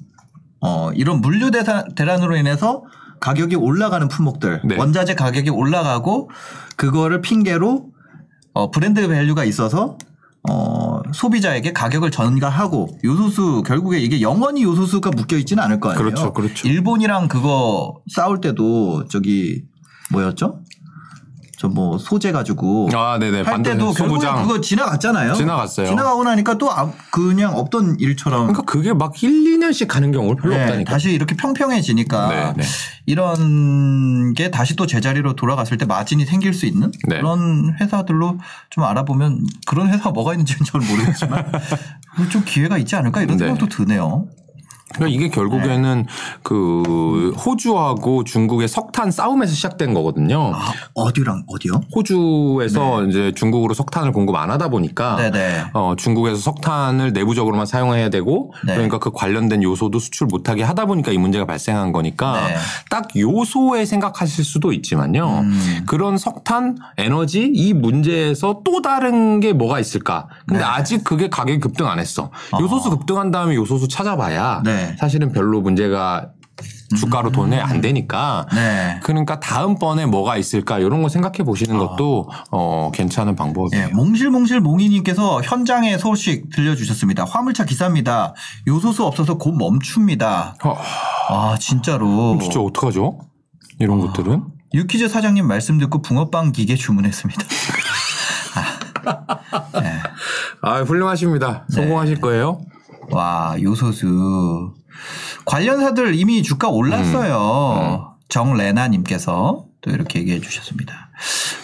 어, 0.59 0.91
이런 0.93 1.21
물류 1.21 1.51
대란으로 1.95 2.35
인해서 2.35 2.83
가격이 3.19 3.55
올라가는 3.55 4.07
품목들, 4.07 4.61
네. 4.65 4.75
원자재 4.77 5.15
가격이 5.15 5.49
올라가고 5.49 6.29
그거를 6.75 7.21
핑계로 7.21 7.87
어, 8.53 8.71
브랜드 8.71 9.07
value가 9.07 9.43
있어서 9.45 9.97
어, 10.49 10.86
소비자에게 11.13 11.73
가격을 11.73 12.11
전가하고 12.11 12.99
요소수 13.03 13.63
결국에 13.65 13.99
이게 13.99 14.21
영원히 14.21 14.63
요소수가 14.63 15.11
묶여 15.11 15.37
있지는 15.37 15.63
않을 15.63 15.79
거 15.79 15.89
아니에요. 15.89 16.03
그렇죠, 16.03 16.33
그렇죠. 16.33 16.67
일본이랑 16.67 17.27
그거 17.27 18.01
싸울 18.07 18.41
때도 18.41 19.07
저기 19.07 19.63
뭐였죠? 20.11 20.61
저 21.57 21.67
뭐 21.69 21.97
소재 21.97 22.31
가지고 22.31 22.87
아, 22.93 23.17
네네. 23.19 23.37
할 23.37 23.43
반대 23.43 23.71
때도 23.71 23.91
결국에 23.91 24.27
소부장. 24.27 24.43
그거 24.47 24.61
지나갔잖아요. 24.61 25.33
지나갔어요. 25.33 25.87
지나가고 25.87 26.23
나니까 26.23 26.57
또 26.59 26.71
아- 26.71 26.91
그냥 27.11 27.55
없던 27.57 27.97
일처럼 27.99 28.41
그러니까 28.47 28.61
그게 28.61 28.93
막 28.93 29.21
1, 29.21 29.29
2년씩 29.57 29.87
가는 29.87 30.11
경우가 30.11 30.39
별로 30.41 30.55
네, 30.55 30.63
없다니까. 30.63 30.91
다시 30.91 31.11
이렇게 31.11 31.35
평평해지니까 31.35 32.27
네, 32.29 32.53
네. 32.57 32.63
이런 33.07 34.33
게 34.33 34.51
다시 34.51 34.75
또 34.75 34.85
제자리로 34.85 35.35
돌아갔을 35.35 35.77
때 35.79 35.85
마진이 35.85 36.25
생길 36.25 36.53
수 36.53 36.67
있는 36.67 36.91
네. 37.07 37.17
그런 37.17 37.75
회사들로 37.81 38.37
좀 38.69 38.83
알아보면 38.83 39.45
그런 39.65 39.87
회사가 39.89 40.11
뭐가 40.11 40.33
있는지는 40.33 40.61
잘 40.63 40.79
모르겠지만 40.81 41.43
좀 42.31 42.43
기회가 42.45 42.77
있지 42.77 42.95
않을까 42.95 43.21
이런 43.23 43.37
네. 43.37 43.45
생각도 43.45 43.67
드네요. 43.67 44.27
그러니까 44.93 45.15
이게 45.15 45.29
결국에는 45.29 46.03
네. 46.03 46.13
그 46.43 47.33
호주하고 47.45 48.23
중국의 48.23 48.67
석탄 48.67 49.11
싸움에서 49.11 49.53
시작된 49.53 49.93
거거든요. 49.93 50.53
아, 50.55 50.71
어디랑 50.93 51.43
어디요? 51.47 51.81
호주에서 51.93 53.03
이제 53.05 53.33
중국으로 53.33 53.73
석탄을 53.73 54.13
공급 54.13 54.35
안 54.35 54.49
하다 54.49 54.69
보니까 54.69 55.17
네네. 55.17 55.65
어, 55.73 55.95
중국에서 55.97 56.37
석탄을 56.37 57.11
내부적으로만 57.13 57.65
사용해야 57.65 58.09
되고 58.09 58.53
네. 58.65 58.73
그러니까 58.75 58.99
그 58.99 59.11
관련된 59.11 59.61
요소도 59.61 59.99
수출 59.99 60.27
못하게 60.27 60.63
하다 60.63 60.85
보니까 60.85 61.11
이 61.11 61.17
문제가 61.17 61.45
발생한 61.45 61.91
거니까 61.91 62.47
네. 62.47 62.55
딱 62.89 63.09
요소에 63.15 63.85
생각하실 63.85 64.45
수도 64.45 64.71
있지만요. 64.71 65.39
음. 65.41 65.83
그런 65.85 66.17
석탄, 66.17 66.77
에너지 66.97 67.51
이 67.53 67.73
문제에서 67.73 68.61
또 68.63 68.81
다른 68.81 69.41
게 69.41 69.51
뭐가 69.53 69.79
있을까? 69.79 70.27
근데 70.45 70.61
네. 70.61 70.65
아직 70.65 71.03
그게 71.03 71.29
가격이 71.29 71.59
급등 71.59 71.87
안 71.87 71.99
했어. 71.99 72.31
요소수 72.59 72.89
급등한 72.89 73.31
다음에 73.31 73.55
요소수 73.55 73.87
찾아봐야 73.87 74.61
네. 74.77 74.95
사실은 74.97 75.31
별로 75.31 75.61
문제가 75.61 76.31
주가로 76.95 77.31
돈에 77.31 77.59
안 77.59 77.81
되니까 77.81 78.45
네. 78.53 78.99
그러니까 79.03 79.39
다음번에 79.39 80.05
뭐가 80.05 80.37
있을까 80.37 80.79
이런 80.79 81.03
거 81.03 81.09
생각해 81.09 81.39
보시는 81.39 81.77
것도 81.77 82.29
어, 82.51 82.91
괜찮은 82.93 83.35
방법이에요. 83.35 83.83
예, 83.83 83.87
몽실몽실 83.93 84.61
몽이님께서 84.61 85.41
현장의 85.43 85.99
소식 85.99 86.49
들려주셨습니다. 86.49 87.25
화물차 87.25 87.65
기사입니다. 87.65 88.33
요소수 88.67 89.05
없어서 89.05 89.37
곧 89.37 89.53
멈춥니다. 89.57 90.55
어, 90.63 90.77
아 91.29 91.57
진짜로. 91.59 92.37
진짜 92.41 92.61
어떡하죠? 92.61 93.19
이런 93.79 93.99
것들은 93.99 94.45
유키즈 94.73 95.09
사장님 95.09 95.45
말씀 95.45 95.77
듣고 95.77 96.01
붕어빵 96.01 96.53
기계 96.53 96.75
주문했습니다. 96.75 97.43
아, 98.55 99.69
네. 99.81 99.93
아 100.61 100.81
훌륭하십니다. 100.81 101.65
성공하실 101.69 102.21
거예요. 102.21 102.61
와 103.11 103.55
요소수 103.61 104.73
관련사들 105.45 106.15
이미 106.15 106.43
주가 106.43 106.69
올랐어요. 106.69 108.13
정레나님께서 108.29 109.63
또 109.81 109.91
이렇게 109.91 110.19
얘기해 110.19 110.41
주셨습니다. 110.41 111.09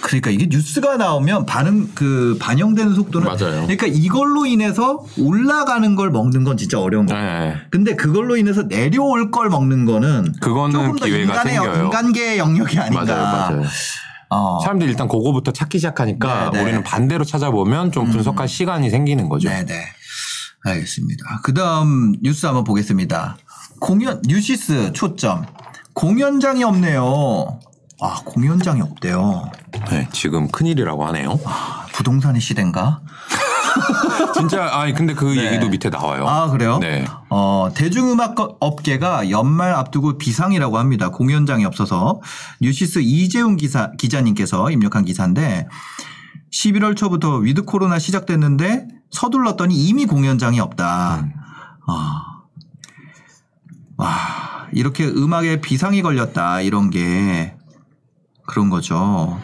그러니까 0.01 0.29
이게 0.31 0.47
뉴스가 0.49 0.97
나오면 0.97 1.45
반응 1.45 1.89
그 1.93 2.37
반영되는 2.39 2.93
속도는 2.95 3.27
맞아요. 3.27 3.61
그러니까 3.63 3.87
이걸로 3.87 4.45
인해서 4.45 5.03
올라가는 5.17 5.95
걸 5.95 6.11
먹는 6.11 6.43
건 6.43 6.57
진짜 6.57 6.79
어려운 6.79 7.05
거예요. 7.05 7.21
네. 7.23 7.55
근데 7.71 7.95
그걸로 7.95 8.35
인해서 8.37 8.67
내려올 8.67 9.31
걸 9.31 9.49
먹는 9.49 9.85
거는 9.85 10.33
그거는 10.41 10.71
조금 10.73 10.95
더 10.97 11.05
기회가 11.05 11.21
인간의 11.23 11.55
영- 11.55 11.63
생겨요. 11.65 11.85
인간계의 11.85 12.37
영역이 12.37 12.79
아닌가. 12.79 13.03
맞아요, 13.05 13.23
맞아요. 13.23 13.63
어. 14.29 14.59
사람들이 14.61 14.91
일단 14.91 15.07
그거부터 15.07 15.51
찾기 15.51 15.77
시작하니까 15.77 16.49
네, 16.51 16.57
네. 16.57 16.63
우리는 16.63 16.83
반대로 16.83 17.23
찾아보면 17.23 17.91
좀 17.91 18.09
분석할 18.09 18.47
시간이 18.47 18.89
생기는 18.89 19.29
거죠. 19.29 19.49
네네. 19.49 19.73
알겠습니다. 20.64 21.41
그 21.43 21.53
다음 21.53 22.14
뉴스 22.22 22.45
한번 22.45 22.64
보겠습니다. 22.64 23.38
공연, 23.80 24.22
뉴시스 24.26 24.93
초점. 24.93 25.45
공연장이 25.93 26.64
없네요. 26.64 27.59
아, 28.01 28.22
공연장이 28.26 28.82
없대요. 28.82 29.51
네, 29.89 30.07
지금 30.11 30.47
큰일이라고 30.47 31.05
하네요. 31.07 31.39
아, 31.45 31.86
부동산의 31.93 32.41
시대인가? 32.41 33.01
진짜 34.36 34.70
아니 34.72 34.93
근데 34.93 35.14
그 35.14 35.26
네. 35.26 35.47
얘기도 35.47 35.70
밑에 35.70 35.89
나와요. 35.89 36.28
아, 36.28 36.49
그래요? 36.49 36.80
네. 36.80 37.05
어, 37.30 37.70
대중음악 37.74 38.36
업계가 38.59 39.30
연말 39.30 39.74
앞두고 39.74 40.18
비상이라고 40.18 40.78
합니다. 40.78 41.09
공연장이 41.09 41.66
없어서. 41.66 42.22
뉴시스 42.61 42.99
이재훈 42.99 43.57
기사, 43.57 43.91
기자님께서 43.97 44.70
입력한 44.72 45.05
기사인데 45.05 45.68
11월 46.51 46.95
초부터 46.95 47.38
위드 47.38 47.64
코로나 47.64 47.99
시작됐는데 47.99 48.88
서둘렀더니 49.14 49.76
이미 49.76 50.05
공연장이 50.05 50.59
없다. 50.59 51.22
음. 51.22 51.34
아. 51.88 52.41
와, 53.95 54.68
이렇게 54.74 55.05
음악에 55.05 55.61
비상이 55.61 56.01
걸렸다. 56.01 56.61
이런 56.61 56.89
게 56.89 57.55
그런 58.45 58.70
거죠. 58.70 59.39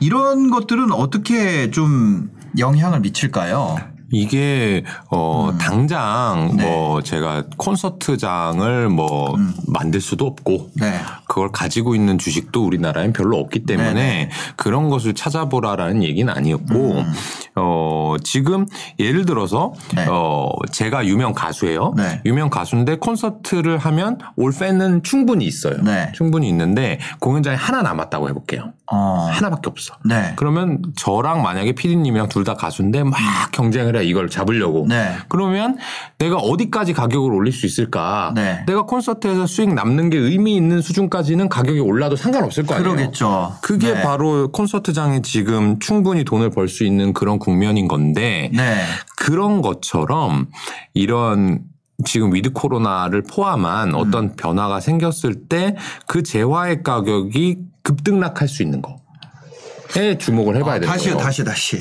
이런 0.00 0.50
것들은 0.50 0.92
어떻게 0.92 1.70
좀 1.70 2.30
영향을 2.58 3.00
미칠까요? 3.00 3.76
이게 4.12 4.84
어 5.10 5.52
당장 5.58 6.50
음. 6.52 6.56
네. 6.56 6.64
뭐 6.64 7.02
제가 7.02 7.44
콘서트장을 7.56 8.88
뭐 8.88 9.34
음. 9.34 9.54
만들 9.66 10.00
수도 10.00 10.26
없고 10.26 10.70
네. 10.76 11.00
그걸 11.28 11.50
가지고 11.52 11.94
있는 11.94 12.18
주식도 12.18 12.64
우리나라엔 12.64 13.12
별로 13.12 13.38
없기 13.38 13.64
때문에 13.66 13.92
네네. 13.94 14.30
그런 14.56 14.88
것을 14.88 15.14
찾아보라라는 15.14 16.02
얘기는 16.02 16.32
아니었고 16.32 16.74
음. 16.74 17.12
어 17.56 18.16
지금 18.22 18.66
예를 18.98 19.24
들어서 19.26 19.72
네. 19.94 20.06
어 20.08 20.48
제가 20.72 21.06
유명 21.06 21.32
가수예요. 21.32 21.94
네. 21.96 22.20
유명 22.24 22.50
가수인데 22.50 22.96
콘서트를 22.96 23.78
하면 23.78 24.18
올 24.36 24.52
팬은 24.52 25.02
충분히 25.02 25.44
있어요. 25.46 25.76
네. 25.82 26.12
충분히 26.14 26.48
있는데 26.48 26.98
공연장이 27.20 27.56
하나 27.56 27.82
남았다고 27.82 28.28
해볼게요. 28.28 28.72
어. 28.90 29.28
하나밖에 29.32 29.68
없어. 29.68 29.94
네. 30.04 30.32
그러면 30.36 30.80
저랑 30.96 31.42
만약에 31.42 31.72
피디님이랑 31.72 32.28
둘 32.28 32.46
다 32.46 32.54
가수인데 32.54 33.02
막 33.02 33.18
경쟁을 33.50 33.96
해 33.96 34.04
이걸 34.04 34.30
잡으려고. 34.30 34.86
네. 34.88 35.16
그러면 35.28 35.78
내가 36.18 36.36
어디까지 36.36 36.92
가격을 36.92 37.32
올릴 37.32 37.52
수 37.52 37.66
있을까? 37.66 38.30
네. 38.36 38.62
내가 38.68 38.82
콘서트에서 38.82 39.48
수익 39.48 39.74
남는 39.74 40.10
게 40.10 40.16
의미 40.18 40.54
있는 40.54 40.80
수준까지 40.80 41.15
는 41.22 41.48
가격이 41.48 41.80
올라도 41.80 42.16
상관없을 42.16 42.64
거 42.66 42.74
아니에요. 42.74 42.94
그러겠죠. 42.94 43.56
그게 43.62 43.92
네. 43.94 44.02
바로 44.02 44.50
콘서트장이 44.52 45.22
지금 45.22 45.78
충분히 45.78 46.24
돈을 46.24 46.50
벌 46.50 46.68
수 46.68 46.84
있는 46.84 47.12
그런 47.12 47.38
국면인 47.38 47.88
건데 47.88 48.50
네. 48.54 48.82
그런 49.16 49.62
것처럼 49.62 50.48
이런 50.94 51.60
지금 52.04 52.34
위드 52.34 52.52
코로나를 52.52 53.22
포함한 53.22 53.90
음. 53.90 53.94
어떤 53.94 54.36
변화가 54.36 54.80
생겼을 54.80 55.46
때 55.48 55.74
그 56.06 56.22
재화의 56.22 56.82
가격이 56.82 57.56
급등락할 57.82 58.48
수 58.48 58.62
있는 58.62 58.82
거에 58.82 60.18
주목을 60.18 60.56
해봐야 60.56 60.74
아, 60.74 60.78
되는 60.80 60.88
다시요, 60.92 61.14
거예요. 61.14 61.24
다시, 61.24 61.44
다시. 61.44 61.78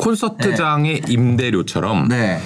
콘서트장의 0.00 1.02
임대료처럼 1.08 2.08
네. 2.08 2.40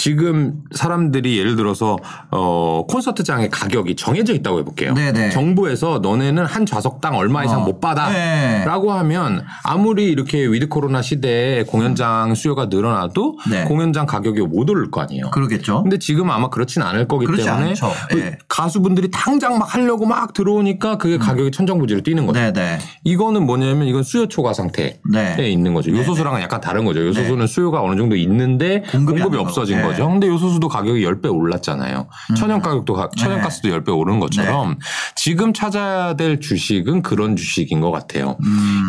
지금 0.00 0.62
사람들이 0.72 1.38
예를 1.38 1.56
들어서 1.56 1.98
어 2.30 2.86
콘서트장의 2.88 3.50
가격이 3.50 3.96
정해져 3.96 4.32
있다고 4.32 4.60
해볼게요. 4.60 4.94
네네. 4.94 5.28
정부에서 5.28 5.98
너네는 5.98 6.46
한 6.46 6.64
좌석당 6.64 7.18
얼마 7.18 7.44
이상 7.44 7.60
어. 7.60 7.64
못 7.66 7.82
받아. 7.82 8.08
네. 8.08 8.64
라고 8.64 8.92
하면 8.92 9.44
아무리 9.62 10.06
이렇게 10.06 10.46
위드 10.46 10.68
코로나 10.68 11.02
시대에 11.02 11.64
공연장 11.64 12.34
수요가 12.34 12.64
늘어나도 12.70 13.40
네. 13.50 13.64
공연장 13.64 14.06
가격이 14.06 14.40
못 14.40 14.70
오를 14.70 14.90
거 14.90 15.02
아니에요. 15.02 15.32
그러겠죠. 15.32 15.82
근데 15.82 15.98
지금 15.98 16.30
아마 16.30 16.48
그렇진 16.48 16.80
않을 16.80 17.06
거기 17.06 17.26
때문에. 17.26 17.74
그 18.08 18.18
예. 18.18 18.38
가수분들이 18.48 19.10
당장 19.10 19.58
막 19.58 19.74
하려고 19.74 20.06
막 20.06 20.32
들어오니까 20.32 20.96
그게 20.96 21.18
가격이 21.18 21.50
천정부지로 21.50 22.00
뛰는 22.00 22.24
거죠. 22.26 22.40
음. 22.40 22.54
네네. 22.54 22.78
이거는 23.04 23.44
뭐냐면 23.44 23.86
이건 23.86 24.02
수요 24.02 24.28
초과 24.28 24.54
상태에 24.54 24.96
네. 25.12 25.50
있는 25.50 25.74
거죠. 25.74 25.90
요소수랑은 25.90 26.40
약간 26.40 26.62
다른 26.62 26.86
거죠. 26.86 27.06
요소수는 27.06 27.46
수요가 27.46 27.82
어느 27.82 27.98
정도 27.98 28.16
있는데 28.16 28.82
공급이 28.90 29.20
공급이, 29.20 29.36
안 29.36 29.42
없어진 29.42 29.76
되고. 29.76 29.89
거죠. 29.90 30.08
근데 30.08 30.26
요소수도 30.28 30.68
가격이 30.68 31.02
10배 31.04 31.32
올랐잖아요. 31.34 32.06
천연 32.36 32.60
가격도 32.60 32.94
가- 32.94 33.08
천연가스도 33.16 33.68
10배 33.68 33.96
오른 33.96 34.20
것처럼 34.20 34.78
지금 35.14 35.52
찾아야 35.52 36.14
될 36.14 36.40
주식은 36.40 37.02
그런 37.02 37.36
주식인 37.36 37.80
것 37.80 37.90
같아요. 37.90 38.36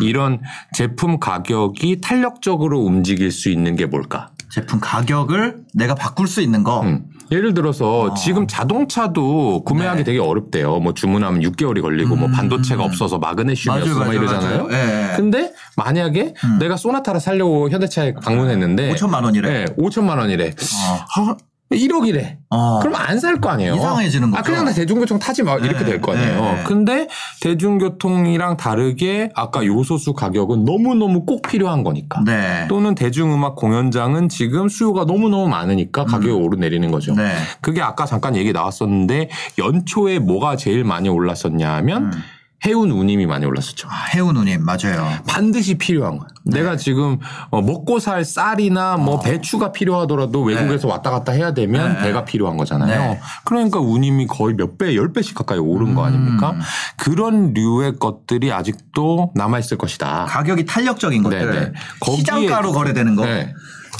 이런 0.02 0.40
제품 0.74 1.20
가격이 1.20 2.02
탄력적으로 2.02 2.80
움직일 2.82 3.32
수 3.32 3.50
있는 3.50 3.76
게 3.76 3.86
뭘까? 3.86 4.30
제품 4.50 4.80
가격을 4.82 5.64
내가 5.74 5.96
바꿀 5.96 6.28
수 6.28 6.42
있는 6.42 6.64
거. 6.64 6.82
음. 6.82 7.06
예를 7.32 7.54
들어서 7.54 8.14
지금 8.14 8.46
자동차도 8.46 9.64
구매하기 9.64 10.00
네. 10.00 10.04
되게 10.04 10.20
어렵대요. 10.20 10.80
뭐 10.80 10.94
주문하면 10.94 11.42
6개월이 11.42 11.82
걸리고 11.82 12.16
뭐 12.16 12.30
반도체가 12.30 12.84
없어서 12.84 13.20
마그네슘이 13.20 13.70
맞아요, 13.70 13.92
없어 13.92 14.00
막 14.00 14.14
이러잖아요. 14.14 14.68
예, 14.72 14.76
예. 15.12 15.16
근데 15.16 15.54
만약에 15.78 16.34
내가 16.60 16.76
소나타를 16.76 17.22
살려고 17.22 17.70
현대차에 17.70 18.16
방문했는데 18.16 18.94
5천만 18.94 19.24
원이래. 19.24 19.50
네, 19.50 19.66
5천만 19.78 20.18
원이래. 20.18 20.48
어. 21.20 21.38
아, 21.72 21.76
1억이래. 21.76 22.38
어. 22.50 22.80
그럼 22.80 22.96
안 22.96 23.18
살 23.20 23.40
거 23.40 23.50
아니에요. 23.50 23.76
이상해지는 23.76 24.30
아, 24.30 24.38
거죠. 24.38 24.44
그냥 24.52 24.66
나 24.66 24.74
대중교통 24.74 25.20
타지 25.20 25.44
마. 25.44 25.56
이렇게 25.56 25.80
네, 25.80 25.86
될거 25.86 26.12
아니에요. 26.14 26.42
네, 26.42 26.54
네. 26.56 26.64
근데 26.66 27.08
대중교통이랑 27.42 28.58
다르게 28.58 29.30
아까 29.36 29.66
요소수 29.66 30.14
가격은 30.14 30.66
너무너무 30.66 31.26
꼭 31.26 31.42
필요한 31.44 31.84
거니까. 31.84 32.24
네. 32.26 32.66
또는 32.68 32.96
대중음악 32.96 33.56
공연장은 33.56 34.30
지금 34.30 34.68
수요가 34.70 35.06
너무너무 35.06 35.48
많으니까 35.48 36.06
가격이 36.06 36.32
오르내리는 36.32 36.92
거죠. 36.92 37.14
음. 37.14 37.18
네. 37.18 37.34
그게 37.62 37.82
아까 37.82 38.06
잠깐 38.06 38.36
얘기 38.36 38.52
나왔었는데 38.52 39.30
연초에 39.58 40.20
뭐가 40.20 40.56
제일 40.56 40.84
많이 40.84 41.10
올랐었냐 41.10 41.72
하면 41.76 42.06
음. 42.06 42.12
해운 42.66 42.92
운임이 42.92 43.26
많이 43.26 43.46
올랐었죠. 43.46 43.88
아, 43.90 44.06
해운 44.14 44.36
누님 44.36 44.64
맞아요. 44.64 45.10
반드시 45.26 45.78
필요한 45.78 46.20
거야. 46.20 46.28
네. 46.44 46.60
내가 46.60 46.78
지금 46.78 47.18
어, 47.50 47.62
먹고 47.62 48.00
살 48.00 48.24
쌀이나 48.24 48.98
뭐 48.98 49.20
배추가 49.20 49.72
필요하더라도 49.72 50.44
외국에서 50.44 50.88
왔다 50.88 51.10
갔다 51.10 51.32
해야 51.32 51.54
되면 51.54 51.84
어. 51.84 51.94
네. 51.94 52.02
배가 52.02 52.24
필요한 52.24 52.58
거잖아요. 52.58 53.14
네. 53.14 53.20
그러니까 53.46 53.80
운임이 53.80 54.28
거의 54.28 54.56
몇 54.56 54.78
배, 54.78 54.96
열 54.96 55.12
배씩 55.12 55.34
가까이 55.34 55.58
오른 55.58 55.96
거 55.96 56.06
아닙니까? 56.06 56.52
음. 56.52 56.62
그런 56.98 57.54
류의 57.54 57.98
것들이 58.00 58.52
아직도 58.52 59.32
남아 59.36 59.58
있을 59.60 59.78
것이다. 59.78 60.26
가격이 60.30 60.66
탄력적인 60.66 61.24
것들. 61.24 61.52
네, 61.52 61.60
네. 61.60 61.74
시장가로 62.16 62.74
거래되는 62.74 63.16
거. 63.16 63.26
네. 63.26 63.54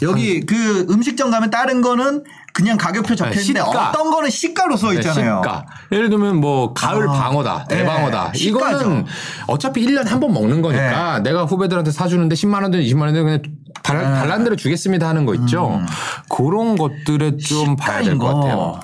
여기 0.04 0.42
그 0.42 0.88
음식점 0.90 1.30
가면 1.30 1.52
다른 1.52 1.82
거는 1.82 2.24
그냥 2.54 2.78
가격표 2.78 3.16
적혀 3.16 3.32
있는데 3.40 3.60
네, 3.60 3.66
시가. 3.66 3.90
어떤 3.90 4.12
거는 4.12 4.30
시가로 4.30 4.76
써 4.78 4.90
네, 4.90 4.96
있잖아요. 4.96 5.42
시가. 5.44 5.66
예를 5.92 6.10
들면 6.10 6.38
뭐 6.38 6.74
가을 6.74 7.08
아, 7.08 7.12
방어다, 7.14 7.66
네, 7.70 7.78
대방어다. 7.78 8.34
시가죠. 8.34 8.76
이거는 8.80 9.06
어차피 9.48 9.86
1년에 9.86 10.08
한 10.08 10.20
번 10.20 10.34
먹는 10.34 10.62
거니까 10.62 11.20
내가 11.20 11.46
후배들한테 11.46 11.92
사주는데 11.92 12.36
10만 12.36 12.62
원든 12.62 12.82
20만 12.82 13.02
원든 13.04 13.24
그냥 13.24 13.42
달, 13.84 13.98
네. 13.98 14.04
달란 14.04 14.44
대로 14.44 14.56
주겠습니다 14.56 15.08
하는 15.08 15.26
거 15.26 15.34
있죠. 15.36 15.82
그런 16.30 16.76
것들에 16.76 17.38
좀 17.38 17.76
봐야 17.76 18.04
될것 18.04 18.30
음. 18.36 18.42
같아요. 18.42 18.56
거. 18.58 18.80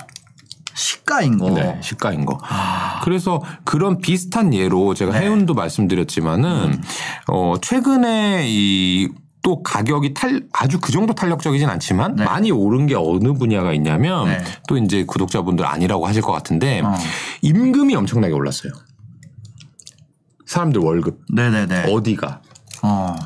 시가인 0.74 1.38
거. 1.38 1.50
네, 1.50 1.78
시가인 1.82 2.24
거. 2.24 2.38
아. 2.48 3.00
그래서 3.02 3.40
그런 3.64 3.98
비슷한 3.98 4.54
예로 4.54 4.94
제가 4.94 5.12
네. 5.12 5.20
해운도 5.26 5.54
말씀드렸지만은 5.54 6.50
음. 6.50 6.82
어 7.28 7.54
최근에 7.60 8.44
이 8.46 9.08
또 9.42 9.62
가격이 9.62 10.14
탈 10.14 10.42
아주 10.52 10.80
그 10.80 10.92
정도 10.92 11.14
탄력적이진 11.14 11.68
않지만 11.68 12.16
네. 12.16 12.24
많이 12.24 12.50
오른 12.50 12.86
게 12.86 12.94
어느 12.94 13.32
분야가 13.32 13.72
있냐면 13.74 14.26
네. 14.26 14.44
또 14.66 14.76
이제 14.76 15.04
구독자분들 15.04 15.64
아니라고 15.64 16.06
하실 16.06 16.22
것 16.22 16.32
같은데 16.32 16.80
어. 16.80 16.94
임금이 17.42 17.94
엄청나게 17.94 18.34
올랐어요. 18.34 18.72
사람들 20.46 20.80
월급 20.80 21.20
네네네. 21.32 21.92
어디가 21.92 22.40
어. 22.82 23.16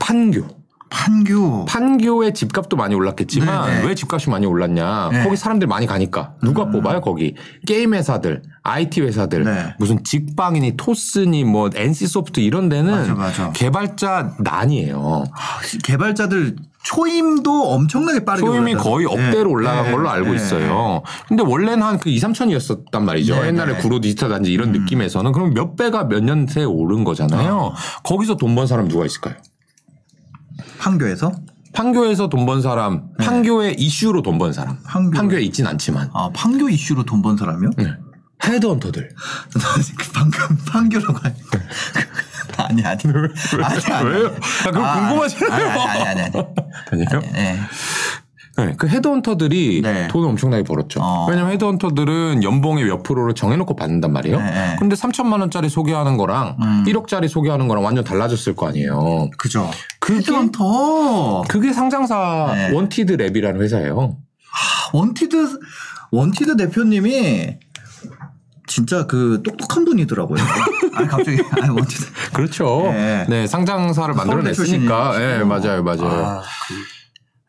판교 0.00 0.61
판교. 0.92 1.64
판교의 1.64 2.34
집값도 2.34 2.76
많이 2.76 2.94
올랐겠지만 2.94 3.66
네네. 3.70 3.86
왜 3.86 3.94
집값이 3.94 4.28
많이 4.30 4.46
올랐냐? 4.46 5.08
네. 5.10 5.24
거기 5.24 5.36
사람들 5.36 5.66
많이 5.66 5.86
가니까 5.86 6.34
누가 6.42 6.66
뽑아요 6.70 7.00
거기 7.00 7.34
게임 7.66 7.94
회사들, 7.94 8.42
IT 8.62 9.00
회사들, 9.00 9.44
네. 9.44 9.74
무슨 9.78 10.04
직방이니 10.04 10.76
토스니 10.76 11.44
뭐 11.44 11.70
NC 11.74 12.06
소프트 12.06 12.40
이런 12.40 12.68
데는 12.68 12.92
맞아, 12.98 13.14
맞아. 13.14 13.52
개발자 13.52 14.36
난이에요. 14.40 15.24
아, 15.32 15.38
개발자들 15.82 16.56
초임도 16.84 17.70
엄청나게 17.70 18.24
빠르게 18.24 18.46
소임이 18.46 18.72
올라가죠. 18.72 18.90
거의 18.90 19.06
억대로 19.06 19.44
네. 19.48 19.50
올라간 19.54 19.84
네. 19.84 19.92
걸로 19.92 20.10
알고 20.10 20.30
네. 20.30 20.34
있어요. 20.36 21.02
근데 21.28 21.42
원래는 21.42 21.82
한 21.82 21.98
그 22.02 22.10
2, 22.10 22.18
3천이었었단 22.18 23.00
말이죠. 23.02 23.40
네, 23.40 23.48
옛날에 23.48 23.72
네. 23.74 23.78
음. 23.78 23.82
구로 23.82 24.00
디지털 24.00 24.28
단지 24.30 24.52
이런 24.52 24.72
느낌에서는 24.72 25.30
그럼 25.32 25.54
몇 25.54 25.76
배가 25.76 26.04
몇 26.04 26.22
년 26.22 26.46
새에 26.48 26.64
오른 26.64 27.04
거잖아요. 27.04 27.72
거기서 28.04 28.36
돈 28.36 28.54
번 28.56 28.66
사람 28.66 28.88
누가 28.88 29.06
있을까요? 29.06 29.34
판교에서? 30.86 31.32
판교에서 31.74 32.28
돈 32.28 32.44
번 32.44 32.60
사람, 32.60 33.02
판교의 33.18 33.76
이슈로 33.78 34.22
돈 34.22 34.36
번 34.38 34.52
사람. 34.52 34.76
네. 34.76 34.82
판교에- 34.90 35.16
판교에 35.16 35.40
있진 35.42 35.66
않지만. 35.66 36.10
아, 36.12 36.28
판교 36.34 36.68
이슈로 36.68 37.04
돈 37.04 37.22
번 37.22 37.36
사람이요? 37.36 37.70
네. 37.78 37.86
헤드헌터들. 38.44 39.08
그 39.96 40.12
방금 40.12 40.56
판교로 40.66 41.14
가. 41.14 41.30
아니 42.58 42.84
아니. 42.84 43.00
아니 43.64 43.92
아니. 43.92 44.08
왜요? 44.08 44.26
아, 44.26 44.70
그거 44.70 44.92
궁금하잖아요. 44.92 45.68
아니 45.80 46.02
아니 46.02 46.20
아니. 46.20 46.20
아니. 46.20 46.44
아니에요? 46.90 47.20
네. 47.32 47.60
네. 48.56 48.74
그 48.76 48.86
헤드헌터들이 48.86 49.80
네. 49.82 50.08
돈을 50.08 50.28
엄청나게 50.28 50.62
벌었죠. 50.64 51.00
어. 51.02 51.26
왜냐면 51.28 51.52
헤드헌터들은 51.52 52.42
연봉의 52.42 52.84
몇 52.84 53.02
프로를 53.02 53.34
정해놓고 53.34 53.76
받는단 53.76 54.12
말이에요. 54.12 54.38
네, 54.38 54.44
네. 54.44 54.76
근데 54.78 54.94
3천만 54.94 55.40
원짜리 55.40 55.68
소개하는 55.68 56.16
거랑 56.16 56.56
음. 56.60 56.84
1억짜리 56.86 57.28
소개하는 57.28 57.68
거랑 57.68 57.84
완전 57.84 58.04
달라졌을 58.04 58.54
거 58.54 58.68
아니에요. 58.68 59.30
그죠. 59.38 59.70
그게 60.00 60.18
헤드헌터. 60.18 61.42
그게 61.48 61.72
상장사 61.72 62.52
네. 62.54 62.72
원티드 62.72 63.16
랩이라는 63.16 63.60
회사예요. 63.60 64.18
원티드 64.92 65.58
원티드 66.10 66.56
대표님이 66.56 67.56
진짜 68.66 69.06
그 69.06 69.42
똑똑한 69.44 69.84
분이더라고요. 69.84 70.38
아니 70.94 71.08
갑자기 71.08 71.42
아니 71.60 71.70
원티드. 71.70 72.04
그렇죠. 72.32 72.82
네. 72.92 73.26
네, 73.28 73.46
상장사를 73.46 74.14
만들어냈으니까. 74.14 75.20
예. 75.20 75.44
맞아요, 75.44 75.82
맞아요. 75.82 76.24
아, 76.24 76.42
그, 76.68 76.74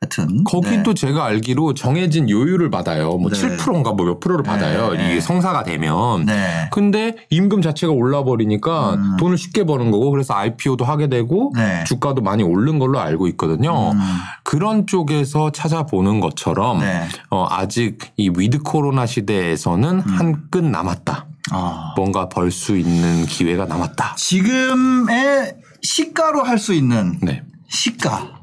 하여튼 0.04 0.44
거기도 0.44 0.94
네. 0.94 1.08
제가 1.08 1.26
알기로 1.26 1.74
정해진 1.74 2.30
요율을 2.30 2.70
받아요. 2.70 3.18
뭐 3.18 3.32
네. 3.32 3.40
7%인가 3.58 3.92
뭐 3.94 4.04
몇 4.04 4.20
프로를 4.20 4.44
받아요. 4.44 4.92
네. 4.94 5.12
이게 5.12 5.22
성사가 5.22 5.64
되면. 5.64 6.26
네. 6.26 6.68
근데 6.72 7.16
임금 7.30 7.62
자체가 7.62 7.94
올라 7.94 8.24
버리니까 8.26 8.96
음. 8.96 9.18
돈을 9.18 9.38
쉽게 9.38 9.64
버는 9.66 9.92
거고 9.92 10.12
그래서 10.12 10.34
IPO도 10.34 10.84
하게 10.84 11.08
되고 11.08 11.54
네. 11.56 11.84
주가도 11.86 12.22
많이 12.22 12.44
오른 12.44 12.80
걸로 12.80 13.00
알고 13.00 13.28
있거든요. 13.30 13.92
음. 13.92 14.00
그런 14.44 14.86
쪽에서 14.88 15.52
찾아보는 15.52 16.20
것처럼 16.20 16.80
네. 16.80 17.04
어, 17.30 17.48
아직 17.50 17.98
이 18.18 18.30
위드 18.36 18.60
코로나 18.60 19.06
시대에서는 19.06 19.90
음. 20.00 20.04
한끗 20.06 20.66
남았다. 20.66 21.28
아. 21.52 21.94
뭔가 21.96 22.28
벌 22.28 22.52
수 22.52 22.76
있는 22.78 23.26
기회가 23.26 23.66
남았다. 23.66 24.16
지금의 24.18 25.56
시가로 25.82 26.44
할 26.44 26.58
수 26.58 26.74
있는 26.74 27.20
네. 27.22 27.42
시가. 27.70 28.43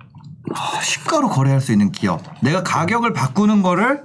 아, 0.54 0.80
시가로 0.82 1.28
거래할 1.28 1.60
수 1.60 1.72
있는 1.72 1.92
기업. 1.92 2.22
내가 2.42 2.62
가격을 2.62 3.12
바꾸는 3.12 3.62
거를 3.62 4.02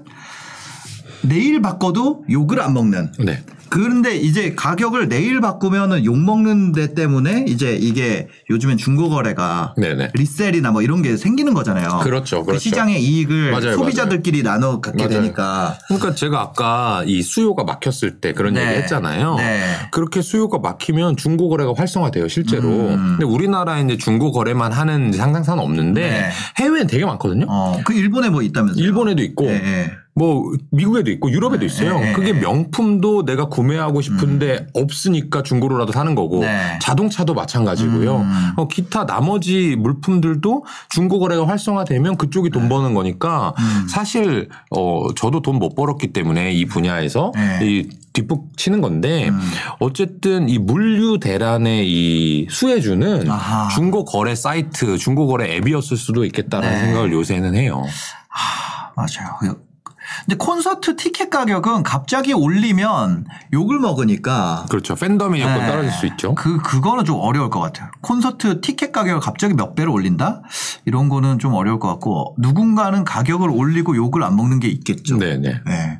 내일 1.23 1.61
바꿔도 1.61 2.25
욕을 2.29 2.61
안 2.61 2.73
먹는. 2.73 3.13
네. 3.19 3.43
그런데 3.75 4.15
이제 4.15 4.53
가격을 4.55 5.09
내일 5.09 5.41
바꾸면은 5.41 6.05
욕 6.05 6.17
먹는 6.17 6.71
데 6.71 6.93
때문에 6.93 7.43
이제 7.45 7.75
이게 7.75 8.29
요즘엔 8.49 8.77
중고 8.77 9.09
거래가 9.09 9.73
네네. 9.75 10.11
리셀이나 10.13 10.71
뭐 10.71 10.81
이런 10.81 11.01
게 11.01 11.17
생기는 11.17 11.53
거잖아요. 11.53 11.99
그렇죠, 12.01 12.39
그 12.39 12.45
그렇죠. 12.45 12.61
시장의 12.61 13.03
이익을 13.03 13.51
맞아요, 13.51 13.75
소비자들끼리 13.75 14.43
나눠 14.43 14.79
갖게 14.79 15.03
맞아요. 15.03 15.21
되니까. 15.21 15.77
그러니까 15.87 16.15
제가 16.15 16.39
아까 16.39 17.03
이 17.05 17.21
수요가 17.21 17.65
막혔을 17.65 18.21
때 18.21 18.31
그런 18.31 18.53
네. 18.53 18.61
얘기 18.61 18.81
했잖아요. 18.81 19.35
네. 19.35 19.61
그렇게 19.91 20.21
수요가 20.21 20.59
막히면 20.59 21.17
중고 21.17 21.49
거래가 21.49 21.73
활성화돼요, 21.75 22.29
실제로. 22.29 22.69
음. 22.69 23.17
근데 23.19 23.25
우리나라에 23.25 23.81
이제 23.81 23.97
중고 23.97 24.31
거래만 24.31 24.71
하는 24.71 25.11
상상사는 25.11 25.61
없는데 25.61 26.01
네. 26.01 26.29
해외엔 26.63 26.87
되게 26.87 27.05
많거든요. 27.05 27.45
어, 27.49 27.81
그 27.83 27.93
일본에 27.93 28.29
뭐 28.29 28.41
있다면서요? 28.41 28.81
일본에도 28.81 29.21
있고 29.21 29.45
네, 29.47 29.59
네. 29.59 29.91
뭐 30.17 30.53
미국에도 30.71 31.11
있고 31.11 31.29
유럽에도 31.29 31.65
있어요. 31.65 31.99
네, 31.99 32.13
그게 32.13 32.31
네. 32.31 32.39
명품도 32.39 33.25
내가 33.25 33.49
구매하고 33.49 33.99
싶은데 34.01 34.65
없으니까 34.73 35.43
중고로라도 35.43 35.91
사는 35.91 36.15
거고 36.15 36.39
네. 36.39 36.79
자동차도 36.81 37.33
마찬가지고요. 37.33 38.17
음. 38.19 38.51
어, 38.55 38.67
기타 38.69 39.05
나머지 39.05 39.75
물품들도 39.77 40.63
중고 40.89 41.19
거래가 41.19 41.45
활성화되면 41.47 42.15
그쪽이 42.15 42.49
돈 42.49 42.69
버는 42.69 42.93
거니까 42.93 43.53
음. 43.59 43.87
사실 43.89 44.47
어 44.71 45.07
저도 45.15 45.41
돈 45.41 45.55
못 45.55 45.73
벌었기 45.73 46.11
때문에 46.11 46.51
이 46.51 46.65
분야에서 46.65 47.31
네. 47.33 47.59
이 47.63 47.89
뒷북 48.11 48.57
치는 48.57 48.81
건데 48.81 49.29
음. 49.29 49.39
어쨌든 49.79 50.47
이 50.49 50.57
물류 50.59 51.17
대란의 51.19 51.85
이 51.89 52.47
수혜주는 52.49 53.29
아하. 53.29 53.69
중고 53.69 54.03
거래 54.05 54.35
사이트, 54.35 54.97
중고 54.97 55.27
거래 55.27 55.55
앱이었을 55.55 55.95
수도 55.97 56.23
있겠다라는 56.25 56.73
네. 56.77 56.85
생각을 56.85 57.11
요새는 57.13 57.55
해요. 57.55 57.83
맞아요. 58.95 59.57
근데 60.25 60.37
콘서트 60.37 60.95
티켓 60.95 61.29
가격은 61.29 61.83
갑자기 61.83 62.33
올리면 62.33 63.25
욕을 63.53 63.79
먹으니까 63.79 64.65
그렇죠. 64.69 64.95
팬덤이 64.95 65.39
조금 65.39 65.55
네. 65.55 65.67
떨어질 65.67 65.91
수 65.91 66.07
있죠. 66.07 66.33
그 66.33 66.57
그거는 66.57 67.05
좀 67.05 67.19
어려울 67.19 67.51
것 67.51 67.59
같아요. 67.59 67.91
콘서트 68.01 68.59
티켓 68.59 68.91
가격을 68.91 69.19
갑자기 69.19 69.53
몇 69.53 69.75
배로 69.75 69.93
올린다? 69.93 70.41
이런 70.85 71.09
거는 71.09 71.37
좀 71.37 71.53
어려울 71.53 71.79
것 71.79 71.87
같고 71.89 72.35
누군가는 72.39 73.03
가격을 73.03 73.49
올리고 73.51 73.95
욕을 73.95 74.23
안 74.23 74.35
먹는 74.35 74.59
게 74.59 74.67
있겠죠. 74.67 75.17
네네. 75.17 75.61
네. 75.65 75.99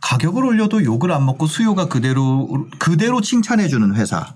가격을 0.00 0.42
올려도 0.42 0.82
욕을 0.84 1.12
안 1.12 1.26
먹고 1.26 1.46
수요가 1.46 1.86
그대로 1.86 2.66
그대로 2.78 3.20
칭찬해 3.20 3.68
주는 3.68 3.94
회사. 3.94 4.34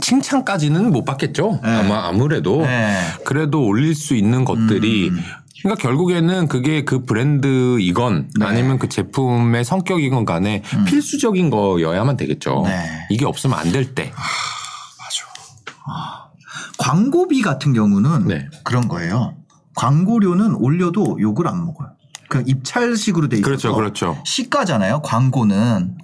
칭찬까지는 0.00 0.92
못 0.92 1.04
받겠죠. 1.04 1.60
네. 1.62 1.70
아마 1.70 2.06
아무래도 2.06 2.62
네. 2.62 2.98
그래도 3.24 3.64
올릴 3.64 3.94
수 3.94 4.14
있는 4.14 4.44
것들이 4.44 5.08
음. 5.08 5.18
그러니까 5.62 5.82
결국에는 5.82 6.46
그게 6.48 6.84
그 6.84 7.04
브랜드이건 7.04 8.30
네. 8.38 8.44
음. 8.44 8.46
아니면 8.46 8.78
그 8.78 8.88
제품의 8.88 9.64
성격이건 9.64 10.24
간에 10.24 10.62
필수적인 10.86 11.50
거여야만 11.50 12.16
되겠죠. 12.16 12.62
네. 12.64 13.06
이게 13.10 13.24
없으면 13.24 13.58
안 13.58 13.72
될 13.72 13.94
때. 13.94 14.12
광고비 16.78 17.42
같은 17.42 17.72
경우는 17.72 18.28
네. 18.28 18.48
그런 18.64 18.88
거예요. 18.88 19.34
광고료는 19.74 20.54
올려도 20.54 21.18
욕을 21.20 21.48
안 21.48 21.64
먹어요. 21.64 21.90
그냥 22.28 22.44
입찰식으로 22.46 23.28
돼 23.28 23.36
있어서 23.38 23.46
그렇죠, 23.48 23.74
그렇죠. 23.74 24.22
시가잖아요. 24.24 25.00
광고는 25.02 25.96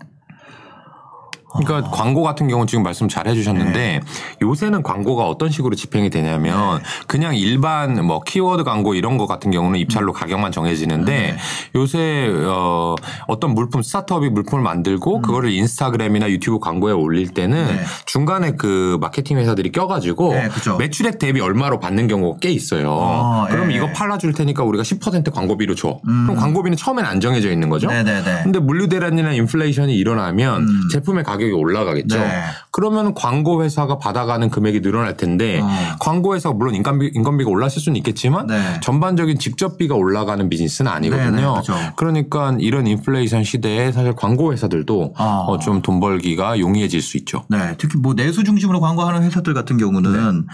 그러니까 1.57 1.91
광고 1.91 2.23
같은 2.23 2.49
경우는 2.49 2.67
지금 2.67 2.83
말씀 2.83 3.09
잘 3.09 3.29
해주셨는데 3.29 3.73
네. 3.73 4.01
요새는 4.43 4.83
광고가 4.83 5.25
어떤 5.25 5.51
식으로 5.51 5.75
집행이 5.75 6.11
되냐면 6.11 6.81
그냥 7.07 7.37
일반 7.37 8.05
뭐 8.05 8.21
키워드 8.21 8.65
광고 8.65 8.95
이런 8.95 9.19
거 9.19 9.27
같은 9.27 9.51
경우는 9.51 9.79
입찰로 9.79 10.13
가격만 10.13 10.53
정해지는데 10.53 11.13
네. 11.13 11.37
요새 11.75 12.29
어 12.47 12.95
어떤 13.29 13.55
물품 13.55 13.83
스타트업이 13.83 14.29
물품을 14.31 14.63
만들고 14.63 15.23
그거를 15.23 15.51
인스타그램이나 15.51 16.31
유튜브 16.31 16.59
광고에 16.59 16.93
올릴 16.93 17.29
때는 17.29 17.59
음. 17.59 17.77
네. 17.77 17.85
중간에 18.07 18.53
그 18.53 18.99
마케팅 19.01 19.39
회사들이 19.39 19.71
껴가지고 19.73 20.35
네. 20.35 20.49
매출액 20.79 21.19
대비 21.19 21.41
얼마로 21.41 21.79
받는 21.79 22.09
경우가 22.09 22.39
꽤 22.41 22.51
있어요. 22.51 22.99
아, 23.01 23.47
그럼 23.49 23.71
예. 23.71 23.77
이거 23.77 23.87
팔아줄 23.93 24.33
테니까 24.33 24.65
우리가 24.65 24.83
10% 24.83 25.33
광고비로 25.33 25.75
줘. 25.75 26.01
그럼 26.05 26.35
광고비는 26.37 26.77
처음엔 26.77 27.05
안 27.05 27.21
정해져 27.21 27.51
있는 27.51 27.69
거죠. 27.69 27.89
음. 27.89 27.93
네네네. 27.93 28.43
근데 28.43 28.59
물류 28.59 28.89
대란이나 28.89 29.33
인플레이션이 29.33 29.95
일어나면 29.95 30.63
음. 30.63 30.89
제품의 30.93 31.25
가격 31.25 31.44
이 31.49 31.53
올라가겠죠. 31.53 32.19
네. 32.19 32.43
그러면 32.71 33.15
광고 33.15 33.63
회사가 33.63 33.99
받아가는 33.99 34.49
금액이 34.51 34.81
늘어날 34.83 35.17
텐데 35.17 35.61
어. 35.61 35.69
광고 36.01 36.35
회사가 36.35 36.55
물론 36.55 36.75
인건비, 36.75 37.11
인건비가 37.15 37.51
올랐을 37.51 37.71
수는 37.81 37.97
있겠지만 37.99 38.47
네. 38.47 38.81
전반적인 38.81 39.39
직접비가 39.39 39.95
올라가는 39.95 40.49
비즈니스는 40.49 40.91
네, 41.01 41.09
네, 41.09 41.17
아니거든요. 41.17 41.55
그죠. 41.55 41.75
그러니까 41.97 42.57
이런 42.59 42.87
인플레이션 42.87 43.45
시대에 43.45 43.93
사실 43.93 44.15
광고 44.15 44.53
회사들도 44.53 45.15
어. 45.19 45.59
좀돈 45.59 46.01
벌기가 46.01 46.59
용이해질 46.59 47.01
수 47.03 47.17
있죠. 47.19 47.45
네, 47.49 47.75
특히 47.79 47.99
뭐 47.99 48.15
내수 48.15 48.45
중심으로 48.45 48.81
광고하는 48.81 49.23
회사들 49.23 49.55
같은 49.55 49.77
경우는 49.77 50.47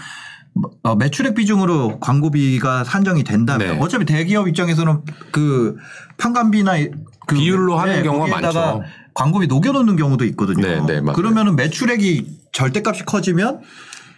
뭐, 0.53 0.71
어, 0.83 0.95
매출액 0.95 1.35
비중으로 1.35 1.99
광고비가 2.01 2.83
산정이 2.83 3.23
된다면 3.23 3.67
네. 3.75 3.79
어차피 3.79 4.03
대기업 4.05 4.49
입장에서는 4.49 4.99
그 5.31 5.77
판관비나 6.17 6.77
이- 6.77 6.89
그 7.27 7.35
비율로 7.35 7.77
하는 7.77 8.03
경우가 8.03 8.25
거기에다가 8.25 8.73
많죠. 8.73 8.83
광고비 9.13 9.47
녹여놓는 9.47 9.95
경우도 9.97 10.25
있거든요. 10.25 10.61
네, 10.65 10.79
네, 10.85 11.01
맞아요. 11.01 11.15
그러면은 11.15 11.55
매출액이 11.55 12.39
절대값이 12.53 13.05
커지면 13.05 13.61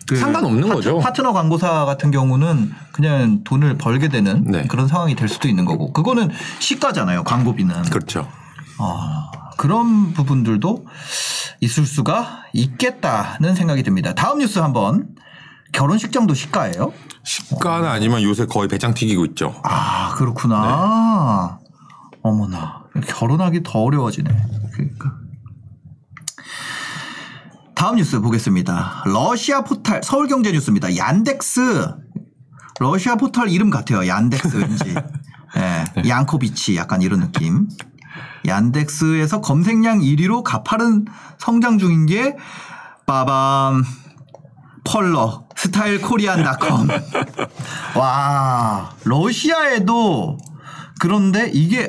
그 0.07 0.17
상관없는 0.17 0.61
파트- 0.63 0.73
거죠. 0.75 0.99
파트너 0.99 1.31
광고사 1.33 1.85
같은 1.85 2.11
경우는 2.11 2.71
그냥 2.91 3.43
돈을 3.43 3.77
벌게 3.77 4.09
되는 4.09 4.43
네. 4.45 4.67
그런 4.67 4.87
상황이 4.87 5.15
될 5.15 5.29
수도 5.29 5.47
있는 5.47 5.65
거고 5.65 5.93
그거는 5.93 6.29
시가잖아요. 6.59 7.23
광고비는. 7.23 7.83
그렇죠. 7.83 8.27
아, 8.79 9.31
그런 9.57 10.13
부분들도 10.13 10.85
있을 11.61 11.85
수가 11.85 12.43
있겠다는 12.53 13.55
생각이 13.55 13.83
듭니다. 13.83 14.13
다음 14.13 14.39
뉴스 14.39 14.59
한번 14.59 15.07
결혼식장도 15.71 16.33
시가예요? 16.33 16.91
시가는 17.23 17.87
아니면 17.87 18.21
요새 18.23 18.45
거의 18.45 18.67
배짱 18.67 18.93
튀기고 18.93 19.25
있죠. 19.27 19.55
아 19.63 20.13
그렇구나. 20.15 21.59
어머나 22.21 22.82
결혼하기 23.01 23.61
더 23.63 23.79
어려워지네. 23.79 24.29
그러니까. 24.73 25.13
다음 27.75 27.95
뉴스 27.95 28.19
보겠습니다. 28.21 29.03
러시아 29.07 29.63
포탈 29.63 30.01
서울경제 30.03 30.51
뉴스입니다. 30.51 30.95
얀덱스 30.95 31.87
러시아 32.79 33.15
포탈 33.15 33.49
이름 33.49 33.69
같아요. 33.69 34.07
얀덱스 34.07 34.57
왠지. 34.57 34.95
예, 35.57 36.07
양코비치 36.07 36.75
약간 36.77 37.01
이런 37.01 37.19
느낌. 37.19 37.67
얀덱스에서 38.45 39.41
검색량 39.41 39.99
1위로 39.99 40.43
가파른 40.43 41.05
성장 41.37 41.77
중인 41.77 42.05
게 42.05 42.35
빠밤 43.05 43.83
펄러 44.83 45.45
스타일 45.55 46.01
코리안닷컴. 46.01 46.87
와 47.97 48.95
러시아에도 49.03 50.37
그런데 50.99 51.49
이게 51.53 51.87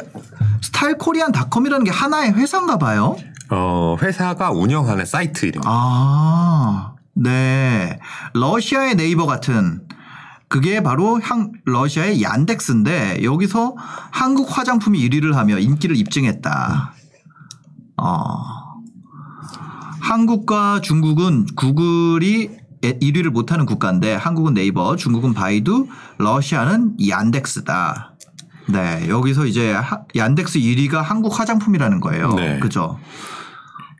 스타일 0.64 0.96
코리안닷컴이라는 0.96 1.84
게 1.84 1.90
하나의 1.90 2.32
회사인가 2.32 2.78
봐요. 2.78 3.16
어, 3.50 3.96
회사가 4.00 4.50
운영하는 4.50 5.04
사이트 5.04 5.44
이름. 5.44 5.60
아, 5.66 6.94
네. 7.14 8.00
러시아의 8.32 8.94
네이버 8.94 9.26
같은 9.26 9.86
그게 10.48 10.82
바로 10.82 11.20
한, 11.22 11.52
러시아의 11.66 12.22
얀덱스인데 12.22 13.24
여기서 13.24 13.76
한국 14.10 14.56
화장품이 14.56 15.06
1위를 15.10 15.34
하며 15.34 15.58
인기를 15.58 15.96
입증했다. 15.96 16.94
어. 17.98 18.36
한국과 20.00 20.80
중국은 20.80 21.44
구글이 21.56 22.56
1위를 22.80 23.28
못하는 23.28 23.66
국가인데 23.66 24.14
한국은 24.14 24.54
네이버, 24.54 24.96
중국은 24.96 25.34
바이두, 25.34 25.88
러시아는 26.16 26.96
얀덱스다. 27.06 28.13
네, 28.66 29.08
여기서 29.08 29.46
이제 29.46 29.72
하- 29.72 30.00
얀덱스 30.16 30.58
1위가 30.58 31.02
한국 31.02 31.38
화장품이라는 31.38 32.00
거예요. 32.00 32.32
네. 32.34 32.58
그죠? 32.58 32.98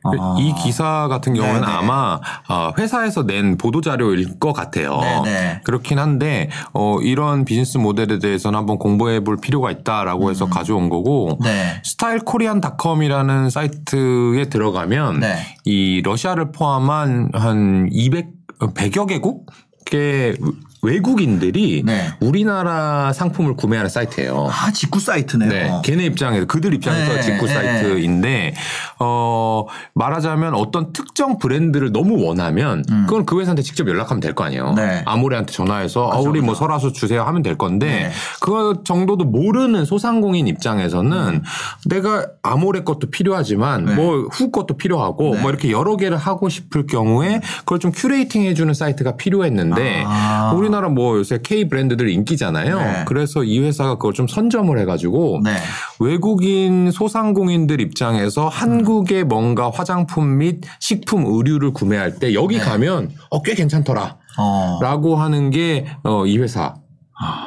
아. 0.07 0.35
이 0.39 0.53
기사 0.63 1.07
같은 1.07 1.33
경우는 1.33 1.61
네네. 1.61 1.71
아마 1.73 2.19
어, 2.47 2.71
회사에서 2.77 3.25
낸 3.25 3.57
보도 3.57 3.81
자료일 3.81 4.37
것 4.39 4.53
같아요. 4.53 4.99
네네. 5.01 5.61
그렇긴 5.63 5.97
한데 5.97 6.49
어, 6.73 6.99
이런 7.01 7.43
비즈니스 7.43 7.79
모델에 7.79 8.19
대해서는 8.19 8.59
한번 8.59 8.77
공부해 8.77 9.23
볼 9.23 9.37
필요가 9.37 9.71
있다라고 9.71 10.29
해서 10.29 10.45
가져온 10.45 10.89
거고 10.89 11.39
네. 11.41 11.81
스타일 11.83 12.19
코리안닷컴이라는 12.19 13.49
사이트에 13.49 14.45
들어가면 14.49 15.21
네. 15.21 15.37
이 15.63 16.03
러시아를 16.03 16.51
포함한 16.51 17.31
한 17.33 17.89
200, 17.91 18.27
100여 18.59 19.07
개국의 19.07 20.37
외국인들이 20.85 21.83
네. 21.85 22.07
우리나라 22.19 23.11
상품을 23.13 23.55
구매하는 23.55 23.89
사이트예요. 23.89 24.49
아, 24.51 24.71
직구 24.71 24.99
사이트네요. 24.99 25.49
네. 25.49 25.71
걔네 25.83 26.05
입장에서 26.05 26.45
그들 26.45 26.73
입장에서 26.73 27.13
네, 27.15 27.21
직구 27.21 27.47
네. 27.47 27.53
사이트인데 27.53 28.53
어 28.99 29.65
말하자면 29.93 30.53
어떤 30.53 30.93
특정 30.93 31.37
브랜드를 31.39 31.91
너무 31.91 32.23
원하면 32.23 32.83
그건 33.07 33.25
그 33.25 33.39
회사한테 33.39 33.61
직접 33.63 33.87
연락하면 33.87 34.19
될 34.21 34.35
거 34.35 34.43
아니에요. 34.43 34.71
음. 34.71 34.75
네. 34.75 35.01
아모레한테 35.05 35.53
전화해서 35.53 36.09
아, 36.11 36.17
우리 36.19 36.41
뭐 36.41 36.53
설화수 36.55 36.91
주세요 36.91 37.23
하면 37.23 37.41
될 37.41 37.57
건데 37.57 37.85
네. 37.87 38.11
그 38.41 38.81
정도도 38.83 39.23
모르는 39.25 39.85
소상공인 39.85 40.47
입장에서는 40.47 41.41
내가 41.85 42.27
아모레 42.43 42.83
것도 42.83 43.09
필요하지만 43.09 43.81
음. 43.81 43.85
네. 43.85 43.95
뭐 43.95 44.32
후 44.32 44.51
것도 44.51 44.75
필요하고 44.77 45.35
네. 45.35 45.41
뭐 45.41 45.49
이렇게 45.49 45.71
여러 45.71 45.95
개를 45.95 46.17
하고 46.17 46.49
싶을 46.49 46.85
경우에 46.85 47.39
그걸 47.59 47.79
좀 47.79 47.91
curating 47.93 48.43
해주는 48.43 48.73
사이트가 48.73 49.15
필요했는데 49.15 50.03
아. 50.05 50.51
우리 50.53 50.69
나라 50.75 50.89
뭐 50.89 51.17
요새 51.17 51.39
K 51.41 51.67
브랜드들 51.67 52.09
인기잖아요. 52.09 52.79
네. 52.79 53.05
그래서 53.07 53.43
이 53.43 53.59
회사가 53.59 53.95
그걸 53.95 54.13
좀 54.13 54.27
선점을 54.27 54.77
해가지고 54.79 55.41
네. 55.43 55.55
외국인 55.99 56.91
소상공인들 56.91 57.81
입장에서 57.81 58.47
한국의 58.47 59.23
뭔가 59.23 59.71
화장품 59.73 60.37
및 60.37 60.61
식품 60.79 61.25
의류를 61.25 61.71
구매할 61.71 62.15
때 62.15 62.33
여기 62.33 62.57
네. 62.57 62.63
가면 62.63 63.11
어, 63.29 63.41
꽤 63.41 63.55
괜찮더라. 63.55 64.17
어. 64.37 64.79
라고 64.81 65.15
하는 65.15 65.49
게, 65.49 65.85
어, 66.03 66.25
이 66.25 66.37
회사. 66.37 66.75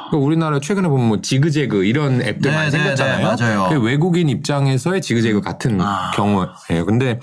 그러니까 0.09 0.17
우리나라 0.17 0.59
최근에 0.59 0.87
보면 0.87 1.07
뭐 1.07 1.21
지그재그 1.21 1.85
이런 1.85 2.21
앱들 2.21 2.49
네, 2.49 2.57
많이 2.57 2.71
네, 2.71 2.77
생겼잖아요. 2.77 3.17
네, 3.17 3.23
맞아요. 3.23 3.69
그게 3.69 3.85
외국인 3.85 4.27
입장에서의 4.27 5.01
지그재그 5.01 5.41
같은 5.41 5.79
아. 5.79 6.11
경우예요. 6.15 6.85
근데 6.87 7.19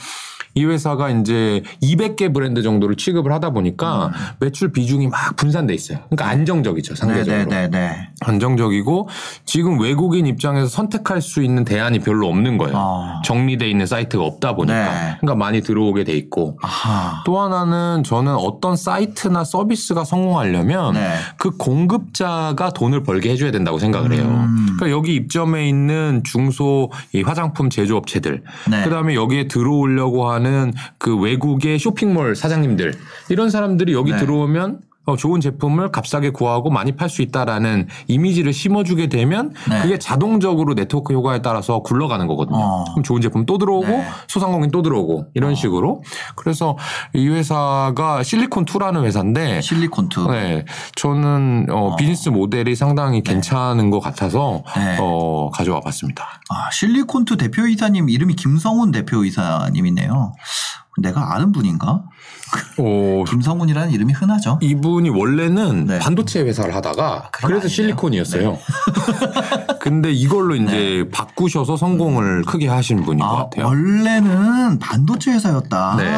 이 0.56 0.64
회사가 0.64 1.10
이제 1.10 1.62
200개 1.82 2.32
브랜드 2.32 2.62
정도를 2.62 2.96
취급을 2.96 3.30
하다 3.30 3.50
보니까 3.50 4.10
매출 4.40 4.72
비중이 4.72 5.06
막 5.08 5.36
분산돼 5.36 5.74
있어요. 5.74 5.98
그러니까 6.08 6.28
안정적이죠, 6.28 6.94
상대적으로. 6.94 7.44
음. 7.44 7.48
네네네. 7.50 8.08
안정적이고 8.22 9.08
지금 9.44 9.78
외국인 9.78 10.26
입장에서 10.26 10.66
선택할 10.66 11.20
수 11.20 11.42
있는 11.42 11.66
대안이 11.66 11.98
별로 11.98 12.26
없는 12.28 12.56
거예요. 12.56 12.74
아. 12.74 13.22
정리돼 13.22 13.68
있는 13.68 13.84
사이트가 13.84 14.24
없다 14.24 14.54
보니까. 14.54 14.74
네. 14.74 15.16
그러니까 15.20 15.34
많이 15.34 15.60
들어오게 15.60 16.04
돼 16.04 16.14
있고. 16.14 16.58
아하. 16.62 17.22
또 17.26 17.38
하나는 17.38 18.02
저는 18.02 18.34
어떤 18.34 18.76
사이트나 18.76 19.44
서비스가 19.44 20.04
성공하려면 20.04 20.94
네. 20.94 21.16
그 21.36 21.50
공급자가 21.50 22.70
돈을 22.70 23.02
벌게 23.02 23.30
해줘야 23.30 23.50
된다고 23.50 23.78
생각을 23.78 24.14
해요. 24.14 24.24
음. 24.24 24.76
그러니까 24.78 24.90
여기 24.90 25.14
입점해 25.16 25.68
있는 25.68 26.22
중소 26.24 26.92
이 27.12 27.20
화장품 27.20 27.68
제조업체들, 27.68 28.42
네. 28.70 28.84
그다음에 28.84 29.14
여기에 29.14 29.48
들어오려고 29.48 30.30
하는 30.30 30.45
그 30.98 31.16
외국의 31.16 31.78
쇼핑몰 31.78 32.36
사장님들 32.36 32.94
이런 33.28 33.50
사람들이 33.50 33.92
여기 33.92 34.12
네. 34.12 34.18
들어오면 34.18 34.70
어, 34.74 34.95
좋은 35.14 35.40
제품을 35.40 35.92
값싸게 35.92 36.30
구하고 36.30 36.70
많이 36.70 36.96
팔 36.96 37.08
수 37.08 37.22
있다라는 37.22 37.86
이미지를 38.08 38.52
심어주게 38.52 39.08
되면 39.08 39.52
네. 39.68 39.82
그게 39.82 39.98
자동적으로 39.98 40.74
네트워크 40.74 41.14
효과에 41.14 41.40
따라서 41.42 41.80
굴러가는 41.80 42.26
거거든요. 42.26 42.58
어. 42.58 42.84
그럼 42.90 43.04
좋은 43.04 43.20
제품 43.20 43.46
또 43.46 43.58
들어오고 43.58 43.86
네. 43.86 44.06
소상공인 44.26 44.70
또 44.72 44.82
들어오고 44.82 45.26
이런 45.34 45.54
식으로 45.54 46.02
그래서 46.34 46.76
이 47.14 47.28
회사가 47.28 48.22
실리콘2라는 48.22 49.04
회사인데 49.04 49.60
실리콘투. 49.60 50.30
네, 50.30 50.64
저는 50.96 51.66
어, 51.70 51.94
비즈니스 51.96 52.28
모델이 52.30 52.74
상당히 52.74 53.22
괜찮은 53.22 53.90
것 53.90 54.00
같아서 54.00 54.62
네. 54.76 54.96
어, 55.00 55.50
가져와 55.52 55.80
봤습니다. 55.80 56.40
아, 56.48 56.70
실리콘투 56.72 57.36
대표이사님 57.36 58.08
이름이 58.08 58.34
김성훈 58.34 58.90
대표이사님이네요. 58.90 60.32
내가 60.98 61.34
아는 61.34 61.52
분인가? 61.52 62.02
어, 62.78 63.24
김성훈이라는 63.28 63.90
이름이 63.92 64.12
흔하죠. 64.12 64.58
이분이 64.62 65.10
원래는 65.10 65.86
네. 65.86 65.98
반도체 65.98 66.40
회사를 66.42 66.74
하다가 66.74 67.30
그래서 67.32 67.54
아니네요. 67.54 67.68
실리콘이었어요. 67.68 68.58
근데 69.80 70.12
이걸로 70.12 70.54
이제 70.54 71.08
바꾸셔서 71.12 71.76
성공을 71.76 72.42
크게 72.44 72.68
하신 72.68 73.02
분인 73.04 73.20
것 73.20 73.26
아, 73.26 73.36
같아요. 73.44 73.66
원래는 73.66 74.78
반도체 74.78 75.32
회사였다. 75.32 75.96
네. 75.96 76.16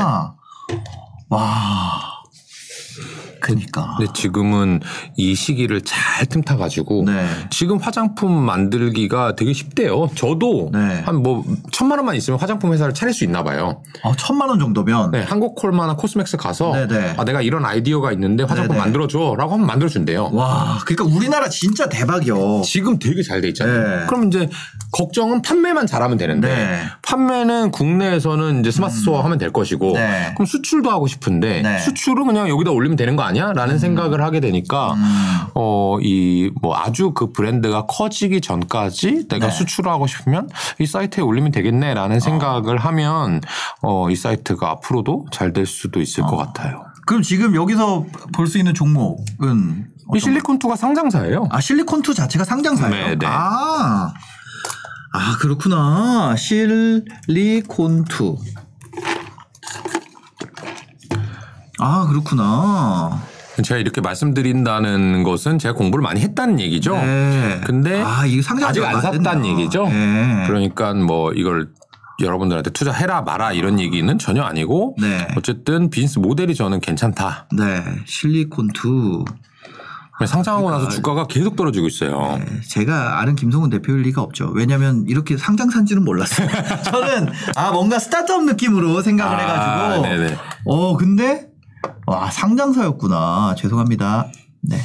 와. 1.30 2.17
그니까. 3.40 3.94
근데 3.96 4.12
지금은 4.14 4.80
이 5.16 5.34
시기를 5.34 5.82
잘 5.82 6.26
틈타 6.26 6.56
가지고 6.56 7.04
네. 7.06 7.26
지금 7.50 7.78
화장품 7.78 8.32
만들기가 8.32 9.34
되게 9.36 9.52
쉽대요. 9.52 10.10
저도 10.14 10.70
네. 10.72 11.02
한뭐 11.04 11.44
천만 11.72 11.98
원만 11.98 12.16
있으면 12.16 12.38
화장품 12.38 12.72
회사를 12.72 12.92
차릴 12.94 13.14
수 13.14 13.24
있나 13.24 13.42
봐요. 13.42 13.82
어, 14.02 14.12
천만 14.16 14.48
원 14.48 14.58
정도면. 14.58 15.10
네, 15.12 15.22
한국 15.22 15.54
콜마나 15.54 15.94
코스맥스 15.96 16.36
가서 16.36 16.72
네네. 16.72 17.14
아, 17.16 17.24
내가 17.24 17.40
이런 17.40 17.64
아이디어가 17.64 18.12
있는데 18.12 18.44
화장품 18.44 18.74
네네. 18.74 18.80
만들어줘라고 18.80 19.54
하면 19.54 19.66
만들어준대요. 19.66 20.30
와, 20.32 20.78
그러니까 20.84 21.16
우리나라 21.16 21.48
진짜 21.48 21.88
대박이요. 21.88 22.62
지금 22.64 22.98
되게 22.98 23.22
잘 23.22 23.38
돼 23.38 23.46
있잖아요. 23.48 24.00
네. 24.00 24.06
그럼 24.06 24.26
이제 24.26 24.48
걱정은 24.90 25.42
판매만 25.42 25.86
잘하면 25.86 26.18
되는데 26.18 26.48
네. 26.48 26.80
판매는 27.02 27.70
국내에서는 27.70 28.60
이제 28.60 28.70
스마트 28.70 28.96
스토어 28.96 29.20
하면 29.22 29.38
될 29.38 29.52
것이고 29.52 29.92
네. 29.92 30.32
그럼 30.34 30.46
수출도 30.46 30.90
하고 30.90 31.06
싶은데 31.06 31.62
네. 31.62 31.78
수출은 31.78 32.26
그냥 32.26 32.48
여기다 32.48 32.70
올리면 32.72 32.96
되는 32.96 33.14
거 33.14 33.22
아니야? 33.28 33.52
라는 33.52 33.78
생각을 33.78 34.22
하게 34.22 34.40
되니까 34.40 34.94
음. 34.94 35.46
어, 35.54 35.98
이 36.02 36.50
뭐 36.60 36.76
아주 36.76 37.12
그 37.12 37.32
브랜드가 37.32 37.86
커지기 37.86 38.40
전까지 38.40 39.28
내가 39.28 39.46
네. 39.48 39.52
수출을 39.52 39.90
하고 39.90 40.06
싶으면 40.06 40.48
이 40.80 40.86
사이트에 40.86 41.22
올리면 41.22 41.52
되겠네라는 41.52 42.20
생각을 42.20 42.78
하면 42.78 43.40
어, 43.82 44.10
이 44.10 44.16
사이트가 44.16 44.70
앞으로도 44.70 45.26
잘 45.30 45.52
될 45.52 45.66
수도 45.66 46.00
있을 46.00 46.24
것 46.24 46.36
같아요. 46.36 46.84
그럼 47.06 47.22
지금 47.22 47.54
여기서 47.54 48.04
볼 48.34 48.46
수 48.48 48.58
있는 48.58 48.74
종목은 48.74 49.86
이 50.14 50.18
실리콘2가 50.18 50.76
상장사예요. 50.76 51.48
아 51.50 51.58
실리콘2 51.58 52.14
자체가 52.14 52.44
상장사예요. 52.44 53.06
네, 53.08 53.16
네. 53.16 53.26
아, 53.26 54.12
아 55.12 55.36
그렇구나. 55.38 56.34
실리콘2. 56.36 58.36
아 61.78 62.06
그렇구나. 62.08 63.22
제가 63.62 63.80
이렇게 63.80 64.00
말씀드린다는 64.00 65.24
것은 65.24 65.58
제가 65.58 65.74
공부를 65.74 66.02
많이 66.02 66.20
했다는 66.20 66.60
얘기죠. 66.60 66.94
네. 66.94 67.60
근데 67.64 68.00
아 68.02 68.24
이게 68.24 68.40
상장 68.40 68.68
아직 68.68 68.84
안 68.84 69.00
샀다는 69.00 69.46
얘기죠. 69.46 69.88
네. 69.88 70.44
그러니까 70.46 70.94
뭐 70.94 71.32
이걸 71.32 71.70
여러분들한테 72.20 72.70
투자해라 72.70 73.22
마라 73.22 73.52
이런 73.52 73.78
얘기는 73.80 74.18
전혀 74.18 74.42
아니고 74.42 74.96
네. 75.00 75.26
어쨌든 75.36 75.90
비즈니스 75.90 76.18
모델이 76.18 76.54
저는 76.54 76.80
괜찮다. 76.80 77.48
네. 77.56 77.84
실리콘 78.06 78.70
2. 78.74 79.24
상장하고 80.26 80.66
그러니까 80.66 80.86
나서 80.86 80.96
주가가 80.96 81.28
계속 81.28 81.54
떨어지고 81.54 81.86
있어요. 81.86 82.40
네, 82.40 82.60
제가 82.68 83.20
아는 83.20 83.36
김성훈 83.36 83.70
대표일 83.70 84.02
리가 84.02 84.20
없죠. 84.20 84.50
왜냐하면 84.52 85.04
이렇게 85.06 85.36
상장산 85.36 85.86
지는 85.86 86.04
몰랐어요. 86.04 86.48
저는 86.82 87.28
아 87.54 87.70
뭔가 87.70 88.00
스타트업 88.00 88.42
느낌으로 88.44 89.00
생각을 89.00 89.36
아, 89.36 89.38
해가지고. 89.38 90.02
네네. 90.02 90.36
어 90.64 90.96
근데 90.96 91.47
와 92.08 92.30
상장사였구나. 92.30 93.54
죄송합니다. 93.56 94.28
네. 94.62 94.78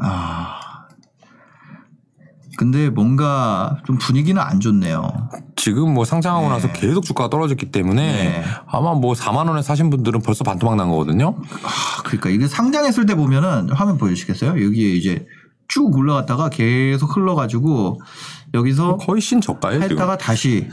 아 0.00 0.54
근데 2.56 2.88
뭔가 2.88 3.78
좀 3.86 3.98
분위기는 3.98 4.40
안 4.40 4.60
좋네요. 4.60 5.10
지금 5.56 5.94
뭐 5.94 6.04
상장하고 6.04 6.46
네. 6.46 6.54
나서 6.54 6.72
계속 6.72 7.04
주가가 7.04 7.28
떨어졌기 7.28 7.72
때문에 7.72 8.12
네. 8.12 8.44
아마 8.66 8.94
뭐 8.94 9.14
4만 9.14 9.48
원에 9.48 9.62
사신 9.62 9.90
분들은 9.90 10.22
벌써 10.22 10.44
반토막 10.44 10.76
난 10.76 10.88
거거든요. 10.88 11.34
아, 11.64 12.02
그러니까 12.04 12.30
이게 12.30 12.46
상장했을 12.46 13.06
때 13.06 13.16
보면은 13.16 13.70
화면 13.70 13.98
보여주시겠어요? 13.98 14.64
여기에 14.64 14.92
이제 14.94 15.26
쭉 15.66 15.94
올라갔다가 15.96 16.50
계속 16.50 17.16
흘러가지고 17.16 18.00
여기서 18.54 18.96
거의 18.98 19.20
신저가예요 19.20 19.80
지금. 19.82 19.96
했다가 19.96 20.18
다시 20.18 20.68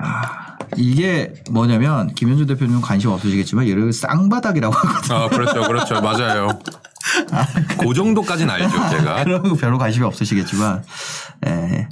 아, 0.00 0.45
이게 0.76 1.32
뭐냐면 1.50 2.14
김현주 2.14 2.46
대표님은 2.46 2.80
관심 2.80 3.10
없으시겠지만 3.10 3.68
얘를 3.68 3.92
쌍바닥이라고 3.92 4.74
하거든요. 4.74 5.16
아 5.16 5.28
그렇죠 5.28 5.62
그렇죠 5.62 6.00
맞아요. 6.00 6.48
그 7.78 7.94
정도까지는 7.94 8.52
알죠 8.52 8.68
제가. 8.90 9.24
그런 9.24 9.42
거 9.42 9.54
별로 9.54 9.78
관심이 9.78 10.04
없으시겠지만 10.04 10.82
예. 11.46 11.88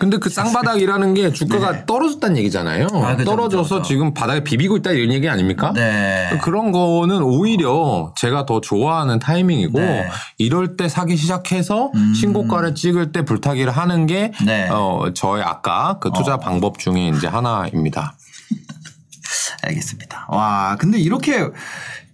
근데 0.00 0.16
그 0.16 0.30
쌍바닥이라는 0.30 1.12
게 1.12 1.30
주가가 1.30 1.72
네. 1.72 1.84
떨어졌다는 1.84 2.38
얘기잖아요. 2.38 2.86
아, 2.90 3.16
그죠, 3.16 3.30
떨어져서 3.30 3.62
그죠, 3.62 3.74
그죠. 3.76 3.82
지금 3.82 4.14
바닥에 4.14 4.42
비비고 4.42 4.78
있다 4.78 4.92
이런 4.92 5.12
얘기 5.12 5.28
아닙니까? 5.28 5.74
네. 5.74 6.38
그런 6.42 6.72
거는 6.72 7.20
오히려 7.22 8.14
제가 8.16 8.46
더 8.46 8.62
좋아하는 8.62 9.18
타이밍이고 9.18 9.78
네. 9.78 10.08
이럴 10.38 10.78
때 10.78 10.88
사기 10.88 11.18
시작해서 11.18 11.92
신고가를 12.18 12.74
찍을 12.74 13.12
때 13.12 13.26
불타기를 13.26 13.70
하는 13.70 14.06
게 14.06 14.32
네. 14.46 14.70
어, 14.70 15.10
저의 15.12 15.44
아까 15.44 15.98
그 16.00 16.10
투자 16.14 16.38
방법 16.38 16.78
중에 16.78 17.08
이제 17.08 17.26
하나입니다. 17.26 18.14
알겠습니다. 19.62 20.28
와, 20.30 20.76
근데 20.80 20.98
이렇게 20.98 21.46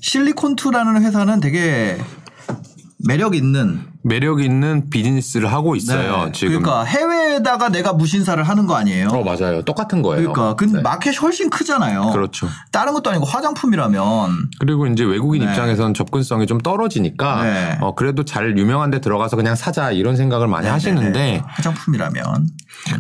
실리콘2라는 0.03 1.03
회사는 1.03 1.39
되게 1.39 1.97
매력 2.99 3.37
있는 3.37 3.87
매력 4.07 4.41
있는 4.41 4.89
비즈니스를 4.89 5.53
하고 5.53 5.75
있어요. 5.75 6.27
네. 6.27 6.33
지금. 6.33 6.63
그러니까 6.63 6.85
해외에다가 6.85 7.71
내가 7.71 7.93
무신사를 7.93 8.41
하는 8.43 8.67
거 8.67 8.77
아니에요? 8.77 9.09
어 9.09 9.25
맞아요. 9.25 9.63
똑같은 9.63 10.01
거예요. 10.01 10.33
그러니까 10.33 10.55
근데 10.55 10.77
네. 10.77 10.83
마켓이 10.83 11.17
훨씬 11.17 11.51
크잖아요. 11.51 12.13
그렇죠. 12.13 12.49
다른 12.71 12.93
것도 12.93 13.11
아니고 13.11 13.27
화장품이라면 13.27 14.51
그리고 14.61 14.87
이제 14.87 15.03
외국인 15.03 15.45
네. 15.45 15.51
입장에서는 15.51 15.93
접근성이 15.93 16.47
좀 16.47 16.59
떨어지니까 16.59 17.43
네. 17.43 17.79
어, 17.81 17.97
그래도 17.97 18.25
잘 18.25 18.57
유명한 18.57 18.91
데 18.91 19.01
들어가서 19.01 19.35
그냥 19.35 19.57
사자 19.57 19.91
이런 19.91 20.15
생각을 20.15 20.47
많이 20.47 20.69
하시는데 20.69 21.11
네네. 21.11 21.43
화장품이라면 21.45 22.49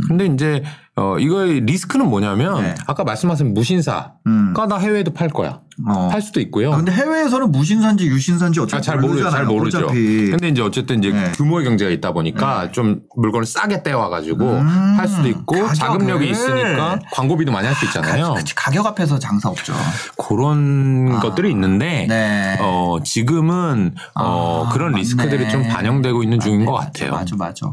근데 0.08 0.26
이제 0.26 0.62
어 0.96 1.18
이거의 1.18 1.60
리스크는 1.60 2.08
뭐냐면 2.08 2.62
네. 2.62 2.74
아까 2.86 3.04
말씀하신 3.04 3.52
무신사가 3.54 4.14
음. 4.26 4.54
나 4.68 4.78
해외에도 4.78 5.12
팔 5.12 5.28
거야. 5.28 5.60
어. 5.86 6.08
팔 6.10 6.22
수도 6.22 6.40
있고요. 6.40 6.72
아, 6.72 6.76
근데 6.76 6.90
해외에서는 6.90 7.52
무신사인지 7.52 8.06
유신사인지 8.06 8.60
어차피 8.60 8.78
아, 8.78 8.80
잘 8.80 8.98
모르죠. 8.98 9.28
잘. 9.30 9.44
모르죠. 9.44 9.78
어차피. 9.80 10.30
근데 10.30 10.48
이제 10.48 10.62
어쨌든 10.62 11.00
이제 11.00 11.12
네. 11.12 11.32
규모의 11.32 11.66
경제가 11.66 11.90
있다 11.90 12.12
보니까 12.12 12.72
좀 12.72 13.00
물건을 13.14 13.44
싸게 13.44 13.82
떼와가지고 13.82 14.42
음, 14.42 14.94
할 14.98 15.06
수도 15.06 15.28
있고 15.28 15.54
가격을. 15.54 15.74
자금력이 15.74 16.30
있으니까 16.30 16.98
광고비도 17.12 17.52
많이 17.52 17.66
할 17.66 17.76
수 17.76 17.84
있잖아요. 17.84 18.32
그치, 18.38 18.54
가격 18.54 18.86
앞에서 18.86 19.18
장사 19.18 19.50
없죠. 19.50 19.74
그런 20.16 21.20
것들이 21.20 21.50
있는데 21.50 22.06
네. 22.08 22.56
어, 22.60 22.96
지금은 23.04 23.94
어, 24.14 24.64
아, 24.66 24.72
그런 24.72 24.92
맞네. 24.92 25.02
리스크들이 25.02 25.50
좀 25.50 25.62
반영되고 25.68 26.22
있는 26.22 26.40
중인 26.40 26.64
것 26.64 26.72
같아요. 26.72 27.12
맞아, 27.12 27.36
맞아. 27.36 27.66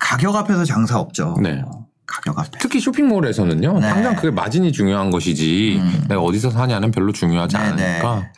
가격 0.00 0.34
앞에서 0.34 0.64
장사 0.64 0.98
없죠. 0.98 1.35
네. 1.42 1.62
가격 2.06 2.38
앞에. 2.38 2.58
특히 2.60 2.80
쇼핑몰에서는요. 2.80 3.80
네. 3.80 3.88
당장 3.88 4.14
그게 4.16 4.30
마진이 4.30 4.72
중요한 4.72 5.10
것이지 5.10 5.78
음. 5.80 6.04
내가 6.08 6.20
어디서 6.22 6.50
사냐는 6.50 6.90
별로 6.90 7.12
중요하지 7.12 7.56
네네. 7.56 7.82
않으니까. 7.82 8.30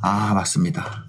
아 0.00 0.34
맞습니다. 0.34 1.04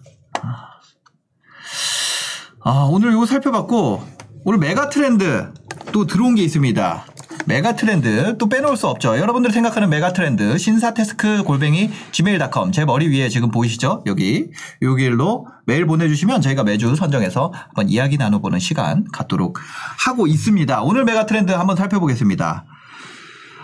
아 2.66 2.88
오늘 2.90 3.12
이거 3.12 3.26
살펴봤고 3.26 4.04
오늘 4.46 4.60
메가 4.60 4.90
트렌드 4.90 5.52
또 5.92 6.06
들어온 6.06 6.36
게 6.36 6.44
있습니다. 6.44 7.06
메가 7.46 7.76
트렌드 7.76 8.38
또 8.38 8.48
빼놓을 8.48 8.78
수 8.78 8.88
없죠. 8.88 9.18
여러분들이 9.18 9.54
생각하는 9.54 9.90
메가 9.90 10.14
트렌드 10.14 10.58
신사데스크 10.58 11.44
골뱅이 11.44 11.92
gmail.com 12.12 12.72
제 12.72 12.86
머리 12.86 13.08
위에 13.08 13.30
지금 13.30 13.52
보이시죠? 13.52 14.04
여기 14.06 14.50
여기로 14.82 15.48
메일 15.66 15.86
보내주시면 15.86 16.42
저희가 16.42 16.64
매주 16.64 16.96
선정해서 16.96 17.52
한번 17.54 17.90
이야기 17.90 18.18
나눠보는 18.18 18.60
시간 18.60 19.06
갖도록 19.12 19.60
하고 20.06 20.28
있습니다. 20.28 20.84
오늘 20.84 21.04
메가 21.04 21.26
트렌드 21.26 21.52
한번 21.52 21.76
살펴보겠습니다. 21.76 22.66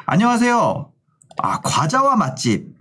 안녕하세요. 0.06 0.92
아 1.42 1.62
과자와 1.62 2.16
맛집. 2.18 2.79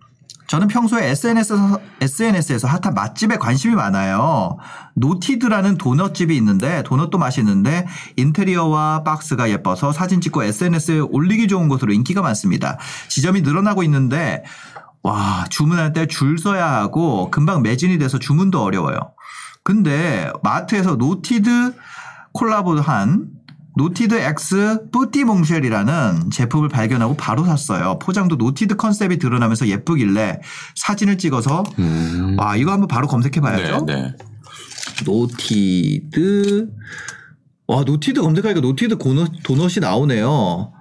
저는 0.49 0.67
평소에 0.69 1.11
SNS에서, 1.11 1.79
SNS에서 2.01 2.69
핫한 2.69 2.95
맛집에 2.95 3.37
관심이 3.37 3.75
많아요. 3.75 4.57
노티드라는 4.95 5.77
도넛집이 5.77 6.35
있는데 6.39 6.83
도넛도 6.85 7.19
맛있는데 7.19 7.87
인테리어와 8.17 9.05
박스가 9.05 9.51
예뻐서 9.51 9.93
사진 9.93 10.23
찍고 10.23 10.43
SNS에 10.43 11.01
올리기 11.01 11.49
좋은 11.49 11.69
곳으로 11.69 11.93
인기가 11.93 12.23
많습니다. 12.23 12.79
지점이 13.09 13.43
늘어나고 13.43 13.83
있는데 13.85 14.43
와 15.03 15.45
주문할 15.51 15.93
때 15.93 16.07
줄 16.07 16.39
서야 16.39 16.67
하고 16.67 17.31
금방 17.31 17.63
매진이 17.63 17.99
돼서 17.99 18.19
주문도 18.19 18.63
어려워요. 18.63 18.99
근데 19.63 20.33
마트에서 20.43 20.97
노티드 20.97 21.75
콜라보한 22.33 23.38
노티드 23.79 24.17
X 24.17 24.91
뿌띠 24.91 25.23
몽쉘이라는 25.23 26.31
제품을 26.33 26.69
발견하고 26.69 27.15
바로 27.15 27.45
샀어요. 27.45 27.97
포장도 28.01 28.35
노티드 28.35 28.75
컨셉이 28.75 29.19
드러나면서 29.19 29.69
예쁘길래 29.69 30.41
사진을 30.75 31.17
찍어서 31.17 31.63
음. 31.79 32.37
와 32.39 32.57
이거 32.57 32.73
한번 32.73 32.89
바로 32.89 33.07
검색해 33.07 33.41
봐야죠. 33.41 33.87
네, 33.87 33.95
네. 33.95 34.15
노티드 35.07 36.69
와 37.69 37.85
노티드 37.85 38.21
검색하니까 38.21 38.61
노티드 38.61 38.99
도넛, 38.99 39.45
도넛이 39.45 39.75
나오네요. 39.81 40.73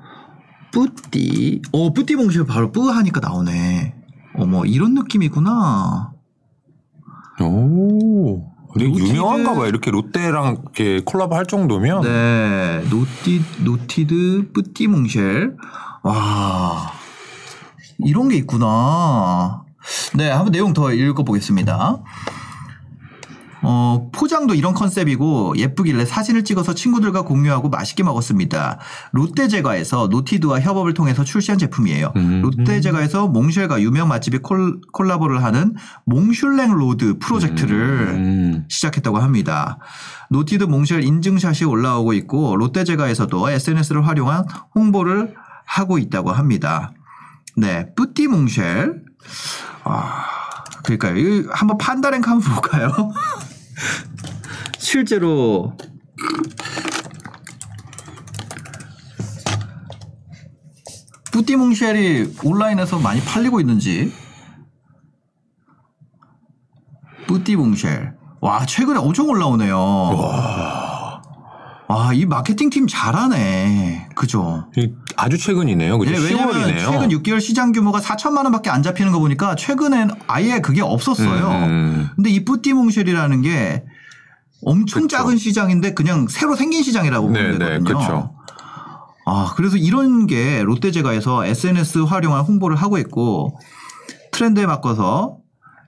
뿌띠 0.71 1.61
어 1.71 1.93
뿌띠 1.93 2.15
몽쉘 2.15 2.45
바로 2.45 2.71
뿌 2.71 2.89
하니까 2.89 3.19
나오네. 3.19 3.93
어머 4.37 4.65
이런 4.65 4.95
느낌이구나. 4.95 6.13
오. 7.41 8.56
되게 8.77 8.91
노티드- 8.91 9.07
유명한가 9.09 9.53
봐요. 9.55 9.65
이렇게 9.67 9.91
롯데랑 9.91 10.57
이렇게 10.63 11.01
콜라보 11.05 11.35
할 11.35 11.45
정도면. 11.45 12.01
네 12.01 12.83
노티 12.89 13.43
노티드 13.63 14.51
뿌띠 14.53 14.87
몽쉘 14.87 15.55
와 16.03 16.91
이런 17.99 18.29
게 18.29 18.35
있구나. 18.37 19.63
네 20.15 20.29
한번 20.29 20.51
내용 20.51 20.73
더 20.73 20.91
읽어보겠습니다. 20.91 21.97
어, 23.61 24.09
포장도 24.13 24.53
이런 24.53 24.73
컨셉이고 24.73 25.55
예쁘길래 25.57 26.05
사진을 26.05 26.43
찍어서 26.43 26.73
친구들과 26.73 27.23
공유하고 27.23 27.69
맛있게 27.69 28.03
먹었습니다. 28.03 28.79
롯데제과에서 29.11 30.07
노티드와 30.07 30.61
협업을 30.61 30.93
통해서 30.93 31.23
출시한 31.23 31.57
제품이에요. 31.57 32.13
음. 32.15 32.41
롯데제과에서 32.43 33.27
몽쉘과 33.27 33.81
유명 33.81 34.07
맛집이 34.09 34.39
콜, 34.39 34.79
콜라보를 34.93 35.43
하는 35.43 35.75
몽슐랭 36.05 36.73
로드 36.77 37.19
프로젝트를 37.19 37.77
음. 38.15 38.65
시작했다고 38.69 39.17
합니다. 39.17 39.79
노티드 40.29 40.65
몽쉘 40.65 41.03
인증샷이 41.03 41.63
올라오고 41.67 42.13
있고 42.13 42.55
롯데제과에서도 42.57 43.49
SNS를 43.49 44.05
활용한 44.05 44.45
홍보를 44.75 45.35
하고 45.65 45.97
있다고 45.97 46.31
합니다. 46.31 46.93
네, 47.55 47.93
뿌띠 47.95 48.27
몽쉘. 48.27 49.01
아, 49.83 50.36
그러니까요. 50.87 51.17
이거 51.17 51.53
한번 51.53 51.77
판다랭크 51.77 52.29
한번 52.29 52.53
볼까요? 52.53 52.91
실제로 54.79 55.75
뿌띠 61.31 61.57
몽쉘이 61.57 62.35
온라인에서 62.41 62.99
많이 62.99 63.21
팔리고 63.21 63.59
있는지 63.59 64.13
뿌띠 67.27 67.57
몽쉘. 67.57 68.15
와, 68.39 68.65
최근에 68.65 68.97
엄청 68.97 69.27
올라오네요. 69.27 69.77
와, 69.77 70.76
이 72.13 72.25
마케팅 72.25 72.69
팀 72.69 72.85
잘하네. 72.87 74.09
그죠? 74.15 74.65
이- 74.75 74.91
아주 75.15 75.37
최근이네요. 75.37 75.97
그죠? 75.97 76.11
네, 76.11 76.17
왜냐면 76.19 76.53
10월이네요. 76.53 76.79
최근 76.79 77.09
6개월 77.09 77.39
시장 77.39 77.71
규모가 77.71 77.99
4천만 78.01 78.43
원밖에 78.43 78.69
안 78.69 78.83
잡히는 78.83 79.11
거 79.11 79.19
보니까 79.19 79.55
최근엔 79.55 80.11
아예 80.27 80.59
그게 80.59 80.81
없었어요. 80.81 81.49
음. 81.65 82.09
근데 82.15 82.29
이 82.29 82.43
뿌띠몽쉘이라는 82.43 83.41
게 83.41 83.83
엄청 84.65 85.03
그쵸. 85.03 85.17
작은 85.17 85.37
시장인데 85.37 85.93
그냥 85.93 86.27
새로 86.27 86.55
생긴 86.55 86.83
시장이라고 86.83 87.29
네, 87.31 87.43
보면 87.43 87.59
네, 87.59 87.65
되거든요. 87.79 87.97
그쵸. 87.99 88.33
아, 89.25 89.53
그래서 89.55 89.77
이런 89.77 90.25
게 90.27 90.63
롯데제과에서 90.63 91.45
SNS 91.45 91.99
활용한 91.99 92.41
홍보를 92.41 92.75
하고 92.77 92.97
있고 92.97 93.57
트렌드에 94.31 94.65
바꿔서 94.65 95.37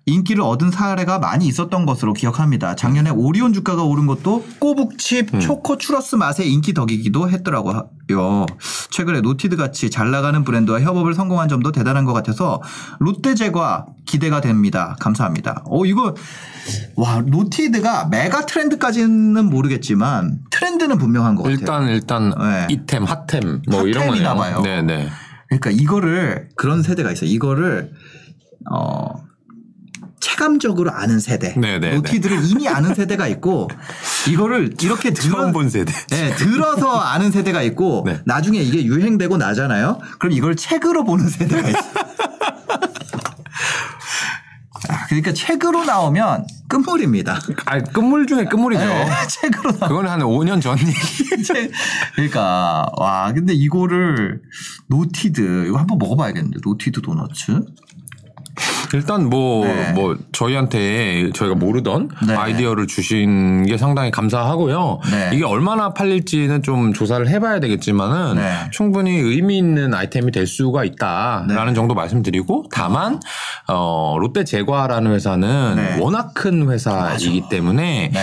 인기를 0.10 0.42
얻은 0.42 0.72
사례가 0.72 1.20
많이 1.20 1.48
있었던 1.48 1.86
것으로 1.86 2.14
기억합니다. 2.14 2.76
작년에 2.76 3.10
오리온 3.10 3.54
주가가 3.54 3.84
오른 3.84 4.08
것도 4.08 4.46
꼬북칩 4.60 5.34
음. 5.36 5.40
초코 5.40 5.78
추러스 5.78 6.16
맛의 6.16 6.52
인기 6.52 6.74
덕이기도 6.74 7.30
했더라고요. 7.30 8.46
최근에 8.92 9.22
노티드 9.22 9.56
같이 9.56 9.90
잘 9.90 10.12
나가는 10.12 10.44
브랜드와 10.44 10.82
협업을 10.82 11.14
성공한 11.14 11.48
점도 11.48 11.72
대단한 11.72 12.06
것 12.06 12.14
같아서 12.14 12.62
롯데 13.00 13.36
제과 13.36 13.86
기대가 14.06 14.42
됩니다. 14.42 14.96
감사합니다. 15.00 15.64
어 15.66 15.86
이거 15.86 16.16
와 16.96 17.22
노티드가 17.22 18.08
메가 18.08 18.46
트렌드까지는 18.46 19.46
모르겠지만 19.46 20.40
트렌드는 20.50 20.98
분명한 20.98 21.36
것 21.36 21.44
같아요. 21.44 21.60
일단 21.60 21.88
일단 21.88 22.30
네. 22.30 22.68
잇템 22.70 23.04
핫템 23.04 23.62
뭐 23.70 23.88
이런 23.88 24.08
거네요. 24.08 24.36
봐요. 24.36 24.62
네, 24.64 24.82
네. 24.82 25.08
그러니까 25.48 25.72
이거를 25.72 26.50
그런 26.56 26.84
세대가 26.84 27.12
있어요. 27.12 27.30
이거를 27.30 27.92
어 28.72 29.29
체감적으로 30.20 30.92
아는 30.92 31.20
세대. 31.20 31.54
네, 31.58 31.80
네, 31.80 31.96
노티드를 31.96 32.44
이미 32.46 32.68
아는 32.68 32.94
세대가 32.94 33.28
있고 33.28 33.70
이거를 34.30 34.74
이렇게 34.84 35.12
들어 35.12 35.42
처음 35.42 35.52
본 35.54 35.70
세대. 35.70 35.94
네, 36.10 36.36
들어서 36.36 37.00
아는 37.00 37.32
세대가 37.32 37.62
있고 37.64 38.04
네. 38.08 38.22
나중에 38.26 38.60
이게 38.60 38.84
유행되고 38.84 39.38
나잖아요. 39.38 40.00
그럼 40.20 40.34
이걸 40.34 40.56
책으로 40.56 41.04
보는 41.04 41.28
세대가 41.30 41.70
있어요. 41.70 41.84
아, 44.90 45.06
그러니까 45.08 45.34
책으로 45.34 45.84
나오면 45.86 46.48
끝물입니다. 46.68 47.40
아, 47.66 47.80
끝물 47.80 48.26
중에 48.28 48.46
끝물이죠. 48.46 48.84
네, 48.86 49.10
책으로 49.28 49.72
나. 49.78 49.88
그건 49.88 50.08
한 50.08 50.20
5년 50.22 50.62
전 50.62 50.78
얘기. 50.80 51.44
책. 51.44 51.72
그러니까 52.16 52.86
와 52.98 53.32
근데 53.34 53.54
이거를 53.54 54.42
노티드 54.88 55.66
이거 55.68 55.78
한번 55.78 55.98
먹어봐야겠는데 55.98 56.60
노티드 56.64 57.02
도너츠. 57.02 57.62
일단 58.94 59.30
뭐, 59.30 59.66
네. 59.66 59.92
뭐, 59.94 60.18
저희한테 60.32 61.32
저희가 61.34 61.56
모르던 61.56 62.10
네. 62.28 62.34
아이디어를 62.34 62.88
주신 62.88 63.66
게 63.66 63.78
상당히 63.78 64.12
감사하고요. 64.12 65.00
네. 65.12 65.32
이게 65.34 65.46
얼마나 65.46 65.94
팔릴지는 65.94 66.64
좀 66.64 66.94
조사를 66.94 67.28
해봐야 67.28 67.60
되겠지만은 67.60 68.36
네. 68.36 68.52
충분히 68.72 69.12
의미 69.12 69.58
있는 69.58 69.94
아이템이 69.94 70.32
될 70.32 70.48
수가 70.48 70.84
있다라는 70.84 71.68
네. 71.68 71.74
정도 71.74 71.94
말씀드리고 71.94 72.66
다만, 72.72 73.20
어, 73.68 74.18
롯데 74.20 74.44
제과라는 74.44 75.12
회사는 75.14 75.76
네. 75.76 75.98
워낙 76.00 76.34
큰 76.34 76.70
회사이기 76.70 77.44
때문에 77.50 78.12
네. 78.14 78.20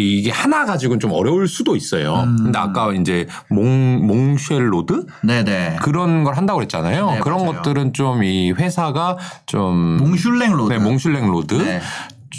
이- 0.00 0.18
이게 0.20 0.30
하나 0.30 0.64
가지고는 0.64 1.00
좀 1.00 1.12
어려울 1.12 1.46
수도 1.48 1.76
있어요. 1.76 2.14
음. 2.26 2.36
근데 2.44 2.58
아까 2.58 2.92
이제 2.92 3.26
몽, 3.50 4.06
몽쉘로드? 4.06 5.06
네네. 5.22 5.76
그런 5.82 6.24
걸 6.24 6.36
한다고 6.36 6.58
그랬잖아요. 6.58 7.10
네, 7.12 7.18
그런 7.20 7.38
맞아요. 7.38 7.52
것들은 7.56 7.92
좀 7.92 8.22
이 8.24 8.52
회사가 8.52 9.16
좀 9.46 9.96
몽슐랭 9.98 10.52
로드. 10.52 10.72
네, 10.72 10.78
몽슐랭 10.78 11.30
로드. 11.30 11.54
네. 11.54 11.80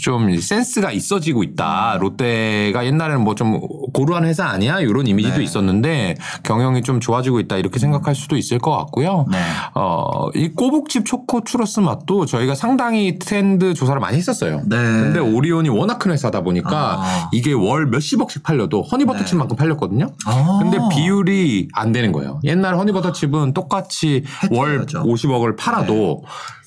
좀 0.01 0.35
센스가 0.39 0.91
있어지고 0.91 1.43
있다. 1.43 1.97
롯데가 1.99 2.85
옛날에는 2.85 3.23
뭐 3.23 3.35
좀 3.35 3.59
고루한 3.93 4.23
회사 4.25 4.45
아니야? 4.45 4.79
이런 4.79 5.05
이미지도 5.07 5.37
네. 5.37 5.43
있었는데 5.43 6.15
경영이 6.43 6.81
좀 6.83 6.99
좋아지고 6.99 7.39
있다. 7.41 7.57
이렇게 7.57 7.79
생각할 7.79 8.15
수도 8.15 8.37
있을 8.37 8.59
것 8.59 8.71
같고요. 8.77 9.25
네. 9.29 9.37
어, 9.73 10.29
이 10.33 10.49
꼬북집 10.49 11.05
초코 11.05 11.43
추러스 11.43 11.81
맛도 11.81 12.25
저희가 12.25 12.55
상당히 12.55 13.19
트렌드 13.19 13.73
조사를 13.73 13.99
많이 13.99 14.17
했었어요. 14.17 14.61
네. 14.65 14.77
근데 14.77 15.19
오리온이 15.19 15.69
워낙 15.69 15.99
큰 15.99 16.11
회사다 16.11 16.41
보니까 16.41 16.97
아. 17.01 17.29
이게 17.33 17.51
월 17.53 17.87
몇십억씩 17.87 18.43
팔려도 18.43 18.83
허니버터칩만큼 18.83 19.57
팔렸거든요. 19.57 20.07
아. 20.25 20.59
근데 20.61 20.77
비율이 20.95 21.67
안 21.73 21.91
되는 21.91 22.11
거예요. 22.11 22.39
옛날 22.45 22.77
허니버터칩은 22.77 23.53
똑같이 23.53 24.23
월 24.51 24.81
해줘야죠. 24.81 25.03
50억을 25.03 25.57
팔아도 25.57 26.23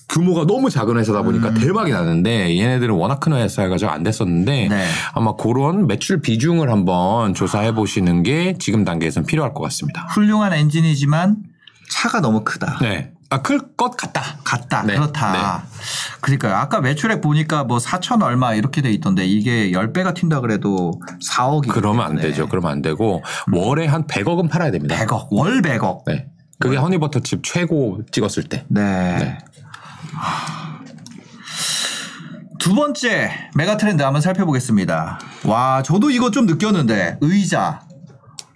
규모가 0.09 0.47
너무 0.47 0.71
작은 0.71 0.97
회사다 0.99 1.23
보니까 1.23 1.49
음. 1.51 1.55
대박이 1.55 1.93
나는데 1.93 2.59
얘네들은 2.59 2.95
워낙 2.95 3.21
큰 3.21 3.35
회사여가지고 3.35 3.91
안 3.91 4.03
됐었는데 4.03 4.69
네. 4.69 4.87
아마 5.13 5.35
그런 5.37 5.87
매출 5.87 6.21
비중을 6.23 6.71
한번 6.71 7.35
조사해 7.35 7.73
보시는 7.73 8.23
게 8.23 8.55
지금 8.59 8.85
단계에선 8.85 9.27
필요할 9.27 9.53
것 9.53 9.63
같습니다. 9.65 10.07
훌륭한 10.11 10.53
엔진이지만 10.55 11.37
차가 11.91 12.21
너무 12.21 12.43
크다. 12.45 12.79
네. 12.81 13.13
아, 13.31 13.43
클 13.43 13.77
것 13.77 13.95
같다. 13.95 14.23
같다. 14.43 14.83
네, 14.85 14.95
그렇다. 14.95 15.63
그러니까요. 16.23 16.55
아까 16.55 16.81
매출액 16.81 17.21
보니까 17.21 17.65
뭐 17.65 17.77
4천 17.77 18.23
얼마 18.23 18.55
이렇게 18.55 18.81
돼 18.81 18.91
있던데 18.93 19.27
이게 19.27 19.71
10배가 19.73 20.15
튄다 20.15 20.41
그래도 20.41 20.93
4억이 21.31 21.69
그러면 21.69 22.07
안 22.07 22.17
되죠. 22.17 22.49
그러면 22.49 22.73
안 22.73 22.81
되고 22.81 23.23
월에 23.53 23.87
한 23.87 24.07
100억은 24.07 24.49
팔아야 24.51 24.71
됩니다. 24.71 24.97
100억. 24.97 25.27
월 25.31 25.61
100억. 25.61 26.05
네. 26.07 26.29
그게 26.59 26.79
허니버터칩 26.79 27.43
최고 27.45 28.01
찍었을 28.11 28.45
때. 28.45 28.65
네. 28.69 29.37
두 32.59 32.75
번째 32.75 33.31
메가 33.55 33.77
트렌드 33.77 34.03
한번 34.03 34.21
살펴보겠습니다. 34.21 35.19
와, 35.45 35.83
저도 35.83 36.11
이거 36.11 36.31
좀 36.31 36.47
느꼈는데 36.47 37.19
의자. 37.21 37.81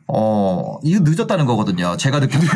어, 0.08 0.78
이거 0.82 1.00
늦었다는 1.08 1.46
거거든요. 1.46 1.96
제가 1.96 2.18
느끼는 2.20 2.46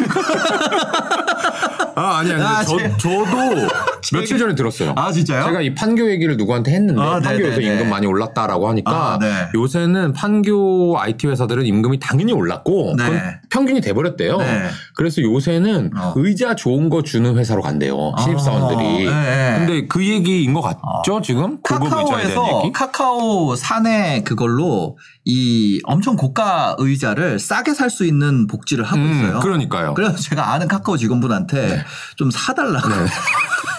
아, 1.94 2.18
아니, 2.18 2.32
아니. 2.32 2.42
아, 2.42 2.62
저, 2.64 2.76
제- 2.76 2.94
저도 2.98 3.68
며칠 4.12 4.38
전에 4.38 4.54
들었어요. 4.54 4.92
아, 4.96 5.10
진짜요? 5.10 5.44
제가 5.46 5.60
이 5.62 5.74
판교 5.74 6.10
얘기를 6.10 6.36
누구한테 6.36 6.72
했는데 6.72 7.00
아, 7.00 7.20
판교에서 7.20 7.58
네네네. 7.58 7.72
임금 7.72 7.90
많이 7.90 8.06
올랐다라고 8.06 8.68
하니까 8.68 8.90
아, 9.14 9.18
네. 9.20 9.48
요새는 9.54 10.12
판교 10.12 10.98
IT 11.00 11.26
회사들은 11.28 11.66
임금이 11.66 11.98
당연히 11.98 12.32
올랐고 12.32 12.94
네. 12.96 13.40
평균이 13.50 13.80
돼버렸대요. 13.80 14.36
네. 14.38 14.68
그래서 14.94 15.22
요새는 15.22 15.90
어. 15.96 16.12
의자 16.16 16.54
좋은 16.54 16.88
거 16.90 17.02
주는 17.02 17.36
회사로 17.36 17.62
간대요. 17.62 18.12
신입사원들이. 18.20 19.08
아, 19.08 19.22
네. 19.22 19.54
근데 19.58 19.86
그 19.86 20.06
얘기인 20.06 20.52
것 20.54 20.60
같죠 20.60 21.20
지금? 21.22 21.58
의자에 21.68 21.88
대한 21.88 22.04
카카오에서? 22.06 22.72
카카오 22.72 23.56
사내 23.56 24.22
그걸로 24.24 24.98
이 25.24 25.80
엄청 25.84 26.16
고가 26.16 26.76
의자를 26.78 27.38
싸게 27.38 27.74
살 27.74 27.86
수 27.90 28.04
있는 28.04 28.46
복지를 28.46 28.84
하고 28.84 29.00
음, 29.00 29.10
있어요. 29.12 29.40
그러니까요. 29.40 29.94
그래서 29.94 30.16
제가 30.18 30.52
아는 30.52 30.68
카카오 30.68 30.96
직원분한테 30.98 31.66
네. 31.66 31.84
좀 32.16 32.30
사달라고. 32.30 32.88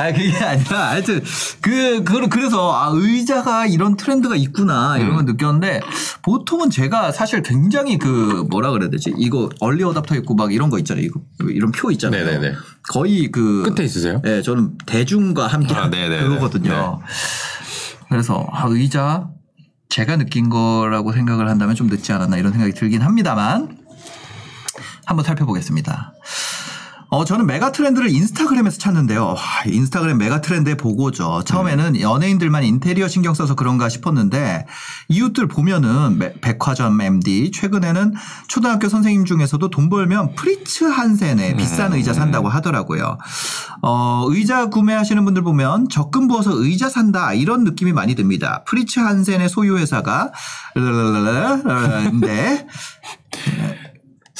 아니 0.00 0.16
그게 0.16 0.36
아니라 0.44 0.90
하여튼 0.90 1.22
그 1.60 2.02
그걸 2.04 2.28
그래서 2.28 2.72
아 2.72 2.90
의자가 2.92 3.66
이런 3.66 3.96
트렌드가 3.96 4.36
있구나 4.36 4.96
이런 4.98 5.10
음. 5.10 5.16
걸 5.16 5.24
느꼈는데 5.26 5.80
보통은 6.22 6.70
제가 6.70 7.12
사실 7.12 7.42
굉장히 7.42 7.98
그 7.98 8.46
뭐라 8.50 8.70
그래야 8.70 8.90
되지 8.90 9.14
이거 9.16 9.48
얼리 9.60 9.84
어답터 9.84 10.14
있고 10.16 10.34
막 10.34 10.52
이런 10.52 10.70
거 10.70 10.78
있잖아요 10.78 11.04
이거 11.04 11.20
이런 11.48 11.72
표 11.72 11.90
있잖아요 11.90 12.24
네네네. 12.24 12.54
거의 12.88 13.30
그 13.30 13.62
끝에 13.62 13.84
있으세요? 13.84 14.20
네, 14.22 14.42
저는 14.42 14.78
대중과 14.86 15.46
함께 15.46 15.74
아, 15.74 15.88
네네네. 15.88 16.22
그거거든요. 16.24 17.00
그래서 18.08 18.46
아, 18.50 18.66
의자 18.68 19.28
제가 19.88 20.16
느낀 20.16 20.48
거라고 20.48 21.12
생각을 21.12 21.48
한다면 21.48 21.74
좀 21.74 21.88
늦지 21.88 22.12
않았나 22.12 22.36
이런 22.38 22.52
생각이 22.52 22.72
들긴 22.72 23.02
합니다만 23.02 23.78
한번 25.04 25.24
살펴보겠습니다. 25.24 26.14
어, 27.12 27.24
저는 27.24 27.46
메가 27.46 27.72
트렌드를 27.72 28.08
인스타그램에서 28.08 28.78
찾는데요. 28.78 29.26
와, 29.26 29.36
인스타그램 29.66 30.16
메가 30.18 30.40
트렌드의 30.40 30.76
보고죠. 30.76 31.42
처음에는 31.44 32.00
연예인들만 32.00 32.62
인테리어 32.62 33.08
신경 33.08 33.34
써서 33.34 33.56
그런가 33.56 33.88
싶었는데 33.88 34.64
이웃들 35.08 35.48
보면은 35.48 36.18
메- 36.18 36.32
백화점 36.40 37.00
MD 37.00 37.50
최근에는 37.50 38.14
초등학교 38.46 38.88
선생님 38.88 39.24
중에서도 39.24 39.70
돈 39.70 39.90
벌면 39.90 40.36
프리츠 40.36 40.84
한센에 40.84 41.56
비싼 41.56 41.92
의자 41.94 42.12
산다고 42.12 42.48
하더라고요. 42.48 43.18
어, 43.82 44.24
의자 44.28 44.66
구매하시는 44.66 45.24
분들 45.24 45.42
보면 45.42 45.88
적금 45.88 46.28
부어서 46.28 46.52
의자 46.62 46.88
산다 46.88 47.32
이런 47.34 47.64
느낌이 47.64 47.92
많이 47.92 48.14
듭니다. 48.14 48.62
프리츠 48.68 49.00
한센의 49.00 49.48
소유 49.48 49.78
회사가 49.78 50.30
인데 52.12 52.68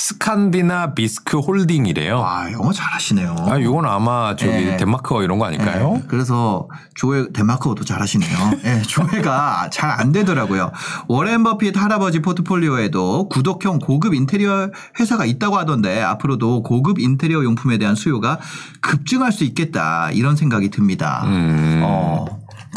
스칸디나비스크 0.01 1.39
홀딩이래요. 1.39 2.19
와 2.19 2.51
영어 2.53 2.73
잘하시네요. 2.73 3.37
아, 3.49 3.59
이건 3.59 3.85
아마 3.85 4.35
저기 4.35 4.65
네. 4.65 4.77
덴마크어 4.79 5.23
이런 5.23 5.39
거 5.39 5.45
아닐까요? 5.45 5.93
네, 5.97 6.03
그래서 6.09 6.69
조회 6.95 7.31
덴마크어도 7.33 7.85
잘하시네요. 7.85 8.31
예, 8.65 8.83
조회가 8.83 9.69
잘 9.71 9.91
안 9.91 10.13
되더라고요. 10.13 10.71
워렌 11.09 11.43
버핏 11.43 11.77
할아버지 11.77 12.21
포트폴리오에도 12.23 13.29
구독형 13.29 13.81
고급 13.81 14.15
인테리어 14.15 14.71
회사가 15.01 15.25
있다고 15.27 15.59
하던데 15.59 16.01
앞으로도 16.01 16.63
고급 16.63 17.01
인테리어 17.01 17.43
용품에 17.43 17.77
대한 17.77 17.97
수요가 17.97 18.39
급증할 18.81 19.33
수 19.33 19.43
있겠다 19.45 20.11
이런 20.13 20.37
생각이 20.37 20.71
듭니다. 20.71 21.25
음. 21.27 21.83
어, 21.85 22.25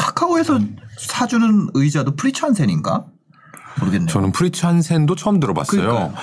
카카오에서 0.00 0.58
사주는 0.98 1.68
의자도 1.72 2.16
프리츠 2.16 2.53
한센인가? 2.53 3.04
모르겠네요. 3.80 4.08
저는 4.08 4.32
프리츠 4.32 4.66
한센도 4.66 5.14
처음 5.14 5.40
들어봤어요. 5.40 5.80
그러니까요. 5.80 6.14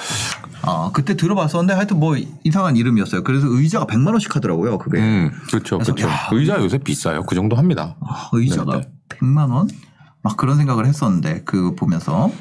아, 0.63 0.91
그때 0.93 1.15
들어봤었는데 1.15 1.73
하여튼 1.73 1.99
뭐 1.99 2.15
이상한 2.43 2.77
이름이었어요. 2.77 3.23
그래서 3.23 3.47
의자가 3.47 3.85
100만 3.85 4.11
원씩 4.11 4.35
하더라고요. 4.35 4.77
그게. 4.77 4.99
음, 4.99 5.31
그렇죠, 5.49 5.79
그렇죠. 5.79 6.07
야, 6.07 6.29
의자 6.31 6.59
요새 6.59 6.77
비싸요. 6.77 7.23
그 7.23 7.35
정도 7.35 7.55
합니다. 7.55 7.95
아, 8.01 8.29
의자가 8.33 8.81
네, 8.81 8.89
100만 9.09 9.51
원? 9.51 9.67
막 10.23 10.37
그런 10.37 10.57
생각을 10.57 10.85
했었는데 10.85 11.43
그 11.45 11.73
보면서 11.75 12.31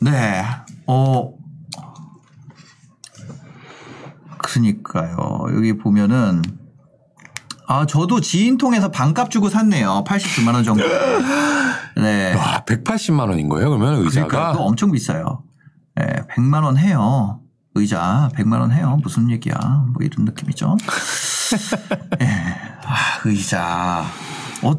네. 0.00 0.44
어 0.86 1.32
그러니까요. 4.38 5.46
여기 5.56 5.76
보면은 5.76 6.42
아, 7.66 7.86
저도 7.86 8.20
지인 8.20 8.58
통해서 8.58 8.90
반값 8.90 9.30
주고 9.30 9.48
샀네요. 9.48 10.04
89만 10.06 10.54
원 10.54 10.64
정도. 10.64 10.84
네. 11.96 12.34
와, 12.34 12.62
180만 12.66 13.28
원인 13.30 13.48
거예요? 13.48 13.70
그러면 13.70 13.94
그러니까 13.94 14.20
의자가 14.20 14.52
그거 14.52 14.64
엄청 14.64 14.92
비싸요. 14.92 15.42
예, 16.00 16.04
100만 16.34 16.64
원 16.64 16.76
해요. 16.76 17.40
의자 17.74 18.30
100만 18.36 18.60
원 18.60 18.72
해요. 18.72 18.98
무슨 19.02 19.30
얘기야? 19.30 19.54
뭐 19.92 19.96
이런 20.00 20.24
느낌이죠. 20.24 20.76
예. 22.22 22.26
아, 22.84 23.20
의자. 23.24 24.04
어, 24.62 24.72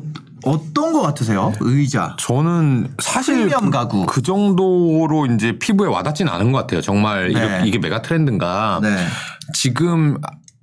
어떤 0.46 0.94
거 0.94 1.02
같으세요? 1.02 1.52
의자. 1.60 2.16
저는 2.20 2.94
사실 3.00 3.36
프리미엄 3.36 3.66
그, 3.66 3.70
가구. 3.72 4.06
그 4.06 4.22
정도로 4.22 5.26
이제 5.28 5.58
피부에 5.58 5.88
와닿진 5.88 6.30
않은 6.30 6.52
것 6.52 6.60
같아요. 6.60 6.82
정말 6.82 7.34
네. 7.34 7.40
이렇게 7.40 7.68
이게 7.68 7.80
메가 7.80 8.02
트렌드인가. 8.02 8.80
네. 8.82 8.96
지금 9.54 10.18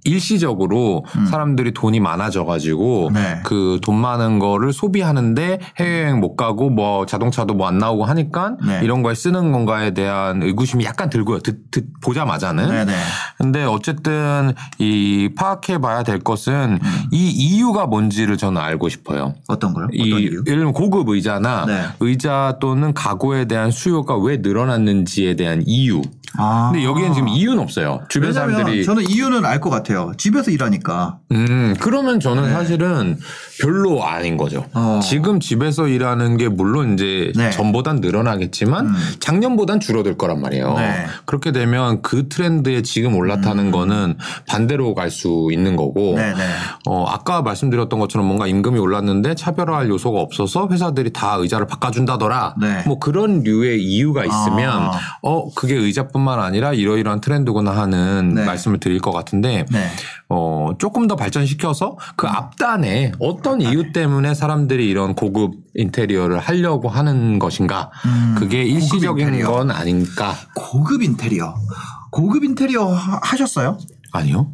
일시적으로 0.05 1.05
사람들이 1.29 1.73
돈이 1.75 1.99
많아져가지고 2.01 3.09
음. 3.09 3.13
네. 3.15 3.41
그돈 3.45 3.97
많은 3.97 4.39
거를 4.39 4.73
소비하는데 4.73 5.59
해외여행 5.79 6.21
못 6.21 6.37
가고 6.37 6.71
뭐 6.71 7.07
자동차도 7.07 7.55
뭐 7.55 7.73
안 7.73 7.79
나오고 7.79 8.05
하니까 8.05 8.57
네. 8.67 8.81
이런 8.83 9.03
거에 9.03 9.15
쓰는 9.15 9.51
건가에 9.53 9.95
대한 9.95 10.43
의구심이 10.43 10.85
약간 10.85 11.09
들고요. 11.09 11.39
듣, 11.41 11.71
듣, 11.71 11.87
보자마자는. 12.03 12.69
네네. 12.69 12.93
근데 13.39 13.65
어쨌든 13.65 14.53
이 14.79 15.31
파악해 15.37 15.79
봐야 15.79 16.03
될 16.03 16.19
것은 16.19 16.79
음. 16.83 17.03
이 17.13 17.31
이유가 17.31 17.87
뭔지를 17.87 18.37
저는 18.37 18.61
알고 18.61 18.89
싶어요. 18.89 19.35
어떤 19.49 19.73
거요? 19.73 19.85
어떤 19.87 19.95
이 19.95 20.03
이유? 20.09 20.43
예를 20.47 20.59
들면 20.59 20.73
고급 20.73 21.09
의자나 21.09 21.65
네. 21.67 21.83
의자 22.01 22.59
또는 22.61 22.93
가구에 22.93 23.47
대한 23.47 23.71
수요가 23.71 24.17
왜 24.19 24.39
늘어났는지에 24.39 25.37
대한 25.37 25.63
이유. 25.67 26.03
아. 26.37 26.71
근데 26.73 26.85
여기엔 26.85 27.13
지금 27.15 27.29
이유는 27.29 27.59
없어요. 27.61 28.03
주변 28.09 28.33
사람들이 28.33 28.85
저는 28.85 29.09
이유는 29.09 29.45
알 29.45 29.63
것 29.63 29.71
같아요. 29.71 30.13
집에서 30.19 30.51
일하니까. 30.51 31.19
음, 31.31 31.77
그러면 31.79 32.19
저는 32.19 32.51
사실은 32.53 33.17
별로 33.61 34.05
아닌 34.05 34.37
거죠. 34.37 34.61
네. 34.61 34.71
어. 34.75 35.01
지금 35.01 35.39
집에서 35.39 35.87
일하는 35.87 36.37
게 36.37 36.49
물론 36.49 36.95
이제 36.95 37.33
네. 37.37 37.51
전보단 37.51 37.97
늘어나겠지만 38.01 38.93
작년보단 39.21 39.79
줄어들 39.79 40.19
거란 40.19 40.41
말이에요. 40.41 40.75
네. 40.75 41.07
그렇게 41.27 41.53
되면 41.53 42.03
그 42.03 42.29
트렌드에 42.29 42.83
지금 42.83 43.15
올라타는 43.15 43.71
거는 43.71 44.17
반대로 44.49 44.95
갈 44.95 45.13
수 45.13 45.49
있는 45.53 45.77
거고 45.77 46.13
음. 46.13 46.17
네네. 46.17 46.45
어, 46.87 47.05
아까 47.07 47.43
말씀드렸던 47.43 48.01
것처럼 48.01 48.27
뭔가 48.27 48.47
임금이 48.47 48.79
올랐는데 48.79 49.35
차별화할 49.35 49.89
요소가 49.91 50.21
없어서 50.21 50.69
회사들이 50.71 51.13
다 51.13 51.35
의자를 51.35 51.67
바꿔준다더라. 51.67 52.55
네. 52.61 52.83
뭐 52.87 52.99
그런 52.99 53.43
류의 53.43 53.83
이유가 53.85 54.25
있으면 54.25 54.71
아. 54.71 54.93
어, 55.23 55.51
그게 55.55 55.75
의자 55.75 56.09
뿐만 56.23 56.39
아니라 56.41 56.73
이러이러한 56.73 57.21
트렌드구나 57.21 57.73
하는 57.77 58.35
네. 58.35 58.45
말씀을 58.45 58.79
드릴 58.79 59.01
것 59.01 59.11
같은데 59.13 59.67
네. 59.71 59.89
어, 60.29 60.71
조금 60.79 61.09
더 61.09 61.17
발전시켜서 61.17 61.99
그 62.17 62.27
앞단에 62.29 63.13
어떤 63.19 63.61
이유 63.61 63.93
때문에 63.93 64.35
사람들이 64.35 64.89
이런 64.89 65.15
고급 65.15 65.55
인테리어를 65.75 66.39
하려고 66.39 66.89
하는 66.89 67.39
것인가. 67.39 67.91
음, 68.07 68.37
그게 68.39 68.63
일시적인 68.63 69.27
인테리어. 69.27 69.51
건 69.51 69.71
아닌가. 69.73 70.35
고급 70.55 71.03
인테리어. 71.03 71.55
고급 72.11 72.45
인테리어 72.45 72.87
하- 72.87 73.21
하셨어요? 73.23 73.79
아니요. 74.13 74.53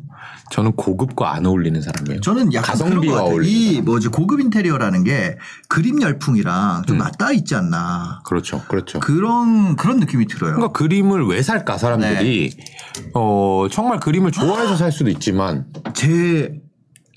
저는 0.51 0.73
고급과 0.73 1.35
안 1.35 1.47
어울리는 1.47 1.81
사람이에요. 1.81 2.21
저는 2.21 2.53
약간 2.55 2.73
가성비와. 2.73 3.23
어울리는 3.23 3.73
이. 3.79 3.81
뭐지 3.83 4.09
고급 4.09 4.41
인테리어라는 4.41 5.05
게 5.05 5.37
그림 5.69 6.01
열풍이랑 6.01 6.85
좀 6.87 6.97
음. 6.97 6.99
맞닿아 6.99 7.33
있지 7.33 7.55
않나. 7.55 8.21
그렇죠. 8.25 8.63
그렇죠. 8.69 9.01
그런 9.01 9.77
그런 9.77 9.99
느낌이 10.01 10.27
들어요. 10.27 10.55
그러니까 10.55 10.73
그림을 10.73 11.27
왜 11.27 11.43
살까 11.43 11.79
사람들이 11.79 12.51
네. 12.57 13.11
어 13.15 13.67
정말 13.71 14.01
그림을 14.01 14.33
좋아해서 14.33 14.77
살 14.77 14.93
수도 14.93 15.11
있지만 15.11 15.67
제 15.95 16.53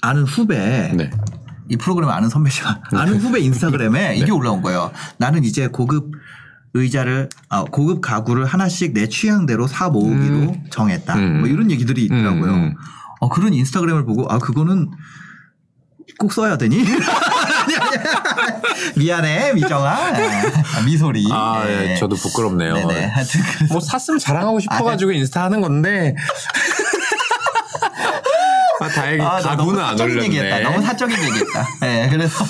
아는 0.02 0.24
후배 0.24 0.92
네. 0.96 1.10
이 1.70 1.78
프로그램 1.78 2.10
아는 2.10 2.28
선배지만 2.30 2.82
아는 2.94 3.18
후배 3.18 3.40
인스타그램에 3.40 4.16
이게 4.18 4.32
올라온 4.32 4.62
거예요. 4.62 4.92
나는 5.18 5.44
이제 5.44 5.68
고급 5.68 6.12
의자를 6.74 7.30
아, 7.50 7.64
고급 7.64 8.02
가구를 8.02 8.46
하나씩 8.46 8.94
내 8.94 9.08
취향대로 9.08 9.68
사 9.68 9.90
모으기로 9.90 10.56
정했다. 10.70 11.16
음. 11.16 11.40
뭐 11.40 11.50
이런 11.50 11.70
얘기들이 11.70 12.06
있더라고요. 12.06 12.74
어, 13.22 13.30
그런 13.30 13.54
인스타그램을 13.54 14.04
보고 14.04 14.26
아 14.30 14.40
그거는 14.40 14.90
꼭 16.20 16.34
써야 16.34 16.58
되니? 16.58 16.84
미안해 18.98 19.54
미정아 19.54 19.90
아, 19.90 20.82
미소리. 20.86 21.26
아, 21.32 21.64
네. 21.66 21.92
예, 21.92 21.96
저도 21.96 22.16
부끄럽네요. 22.16 22.74
네네. 22.74 23.06
하여튼 23.08 23.42
뭐 23.70 23.80
샀으면 23.80 24.20
자랑하고 24.20 24.60
싶어가지고 24.60 25.12
인스타 25.14 25.44
하는 25.44 25.62
건데. 25.62 26.16
아, 28.84 28.88
다행히 28.90 29.22
아, 29.24 29.38
가구는 29.40 29.80
안 29.80 29.98
사적인 29.98 30.24
얘기했다. 30.24 30.56
올렸네. 30.58 30.64
너무 30.76 30.86
사적인 30.86 31.18
얘기했다. 31.18 31.68
네, 31.82 32.10
그래서 32.10 32.46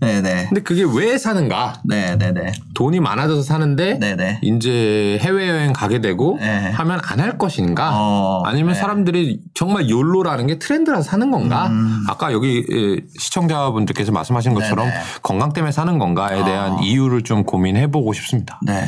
네네. 0.00 0.46
근데 0.48 0.62
그게 0.62 0.84
왜 0.84 1.18
사는가? 1.18 1.82
네네네. 1.84 2.52
돈이 2.74 3.00
많아져서 3.00 3.42
사는데 3.42 3.98
네네. 3.98 4.40
이제 4.42 5.18
해외 5.20 5.48
여행 5.48 5.72
가게 5.72 6.00
되고 6.00 6.38
네. 6.40 6.70
하면 6.70 7.00
안 7.04 7.20
할 7.22 7.38
것인가? 7.38 7.90
어, 7.94 8.42
아니면 8.44 8.72
네. 8.74 8.80
사람들이 8.80 9.40
정말 9.54 9.88
욜로라는 9.88 10.48
게 10.48 10.58
트렌드라서 10.58 11.02
사는 11.02 11.30
건가? 11.30 11.68
음. 11.68 12.04
아까 12.08 12.32
여기 12.32 12.64
예, 12.68 12.96
시청자분들께서 13.18 14.10
말씀하신 14.10 14.54
것처럼. 14.54 14.88
건강 15.22 15.52
때문에 15.52 15.70
사는 15.70 15.98
건가에 15.98 16.42
대한 16.44 16.72
어. 16.72 16.80
이유를 16.82 17.22
좀 17.22 17.44
고민해 17.44 17.90
보고 17.92 18.12
싶습니다. 18.12 18.58
네. 18.66 18.84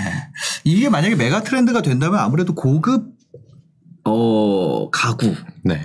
이게 0.65 0.89
만약에 0.89 1.15
메가 1.15 1.43
트렌드가 1.45 1.83
된다면 1.83 2.19
아무래도 2.19 2.55
고급 2.55 3.05
어 4.05 4.91
가구 4.91 5.35
네. 5.63 5.83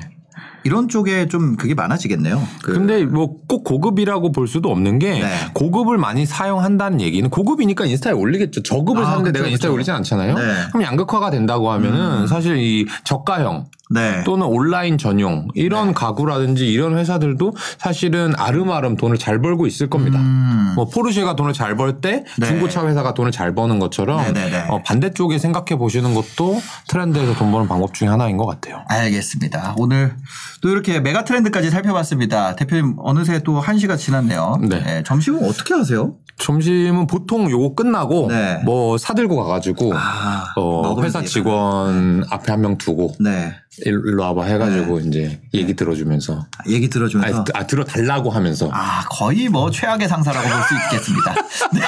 이런 0.63 0.87
쪽에 0.89 1.27
좀 1.27 1.55
그게 1.55 1.73
많아지겠네요. 1.73 2.41
그, 2.63 2.73
근데 2.73 3.05
뭐 3.05 3.39
꼭 3.49 3.63
고급이라고 3.63 4.31
볼 4.31 4.47
수도 4.47 4.69
없는 4.69 4.99
게 4.99 5.19
네. 5.19 5.27
고급을 5.53 5.97
많이 5.97 6.25
사용한다는 6.25 7.01
얘기는 7.01 7.27
고급이니까 7.29 7.85
인스타에 7.85 8.13
올리겠죠. 8.13 8.61
저급을 8.61 9.03
아, 9.03 9.07
사는데 9.07 9.31
그쵸, 9.31 9.39
내가 9.39 9.47
인스타에 9.49 9.67
그쵸. 9.69 9.73
올리진 9.73 9.93
않잖아요. 9.95 10.35
네. 10.35 10.53
그럼 10.71 10.83
양극화가 10.83 11.31
된다고 11.31 11.71
하면은 11.71 12.27
사실 12.27 12.57
이 12.57 12.85
저가형 13.03 13.65
네. 13.89 14.23
또는 14.23 14.45
온라인 14.45 14.97
전용 14.97 15.47
이런 15.55 15.93
가구라든지 15.93 16.67
이런 16.67 16.97
회사들도 16.97 17.55
사실은 17.77 18.33
아름아름 18.37 18.97
돈을 18.97 19.17
잘 19.17 19.41
벌고 19.41 19.65
있을 19.65 19.89
겁니다. 19.89 20.19
음. 20.19 20.73
뭐 20.75 20.85
포르쉐가 20.85 21.35
돈을 21.35 21.53
잘 21.53 21.75
벌때 21.75 22.23
네. 22.37 22.45
중고차 22.45 22.87
회사가 22.87 23.13
돈을 23.13 23.31
잘 23.31 23.55
버는 23.55 23.79
것처럼 23.79 24.21
네네네. 24.21 24.65
어, 24.69 24.83
반대쪽에 24.83 25.39
생각해 25.39 25.77
보시는 25.77 26.13
것도 26.13 26.61
트렌드에서 26.87 27.33
돈 27.35 27.51
버는 27.51 27.67
방법 27.67 27.93
중에 27.93 28.07
하나인 28.07 28.37
것 28.37 28.45
같아요. 28.45 28.83
알겠습니다. 28.87 29.75
오늘 29.77 30.15
또 30.61 30.69
이렇게 30.69 30.99
메가 30.99 31.23
트렌드까지 31.23 31.71
살펴봤습니다. 31.71 32.55
대표님 32.55 32.95
어느새 32.99 33.41
또한 33.43 33.79
시가 33.79 33.95
지났네요. 33.95 34.59
네. 34.69 35.03
점심은 35.03 35.43
어떻게 35.45 35.73
하세요? 35.73 36.15
점심은 36.39 37.05
보통 37.07 37.49
요거 37.51 37.75
끝나고 37.75 38.27
네. 38.29 38.61
뭐 38.65 38.97
사들고 38.97 39.35
가가지고 39.35 39.91
아, 39.93 40.53
어, 40.55 40.99
회사. 41.01 41.21
직원 41.21 42.23
앞에 42.29 42.51
한 42.53 42.61
명 42.61 42.77
두고 42.77 43.13
네. 43.19 43.53
일- 43.85 44.01
일로 44.05 44.23
와봐 44.23 44.43
해가지고 44.45 44.99
이제 45.01 45.41
얘기 45.53 45.75
들어주면서 45.75 46.45
얘기 46.67 46.85
아니, 46.85 46.89
들어주면서 46.89 47.45
아 47.53 47.67
들어달라고 47.67 48.29
하면서 48.29 48.69
아, 48.73 49.03
거의 49.09 49.47
뭐 49.49 49.69
최악의 49.69 50.07
상사라고 50.07 50.47
볼 50.47 50.61
수 50.63 50.75
있겠습니다. 50.75 51.35
네. 51.73 51.79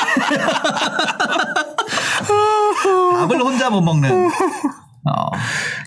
밥을 3.13 3.41
혼자 3.41 3.69
못 3.69 3.81
먹는. 3.81 4.29
어. 5.03 5.31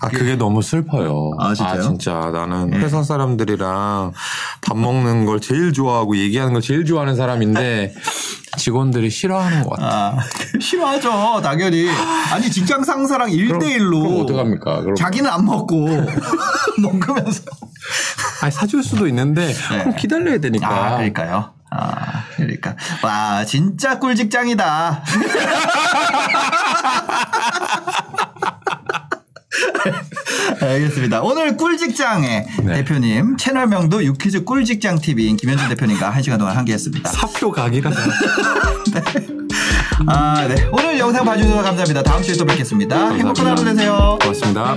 아 0.01 0.09
그게 0.09 0.35
너무 0.37 0.61
슬퍼요. 0.61 1.31
아, 1.39 1.55
진짜요? 1.55 1.77
네. 1.77 1.83
진짜 1.83 2.13
나는 2.33 2.73
회사 2.75 3.05
사람들이랑 3.05 4.13
밥 4.61 4.77
먹는 4.77 5.25
걸 5.25 5.41
제일 5.41 5.73
좋아하고 5.73 6.17
얘기하는 6.17 6.53
걸 6.53 6.61
제일 6.63 6.85
좋아하는 6.85 7.15
사람인데 7.15 7.95
직원들이 8.59 9.11
싫어하는 9.11 9.63
것 9.65 9.71
같아. 9.71 10.17
아, 10.17 10.19
싫어하죠, 10.61 11.41
당연히. 11.43 11.89
아니, 12.33 12.51
직장 12.51 12.85
상사랑 12.85 13.31
일대일로 13.31 14.01
그럼 14.01 14.21
어떡합니까? 14.23 14.81
그럼 14.83 14.95
자기는 14.95 15.29
안 15.31 15.45
먹고 15.45 15.89
먹으면서. 16.81 17.43
아니 18.43 18.53
사줄 18.53 18.83
수도 18.83 19.07
있는데 19.09 19.53
그럼 19.69 19.95
기다려야 19.97 20.39
되니까. 20.39 20.69
네. 20.69 20.75
아, 20.75 20.97
그러니까요. 20.97 21.51
아, 21.71 22.25
그러니까. 22.37 22.77
와, 23.03 23.45
진짜 23.45 23.99
꿀 23.99 24.15
직장이다. 24.15 25.03
알겠습니다. 30.61 31.23
오늘 31.23 31.57
꿀직장의 31.57 32.47
네. 32.65 32.75
대표님 32.75 33.37
채널명도 33.37 34.05
유퀴즈 34.05 34.45
꿀직장 34.45 35.01
TV인 35.01 35.37
김현준 35.37 35.69
대표님과 35.69 36.11
한 36.11 36.23
시간 36.23 36.39
동안 36.39 36.57
함께했습니다. 36.57 37.11
사표 37.11 37.51
각이라. 37.51 37.91
아, 40.07 40.47
네. 40.49 40.69
오늘 40.73 40.99
영상 40.99 41.25
봐주셔서 41.25 41.63
감사합니다. 41.63 42.03
다음 42.03 42.23
주에 42.23 42.35
또 42.35 42.45
뵙겠습니다. 42.45 43.13
행복한 43.13 43.47
하루 43.47 43.65
되세요. 43.65 44.19
고맙습니다. 44.21 44.77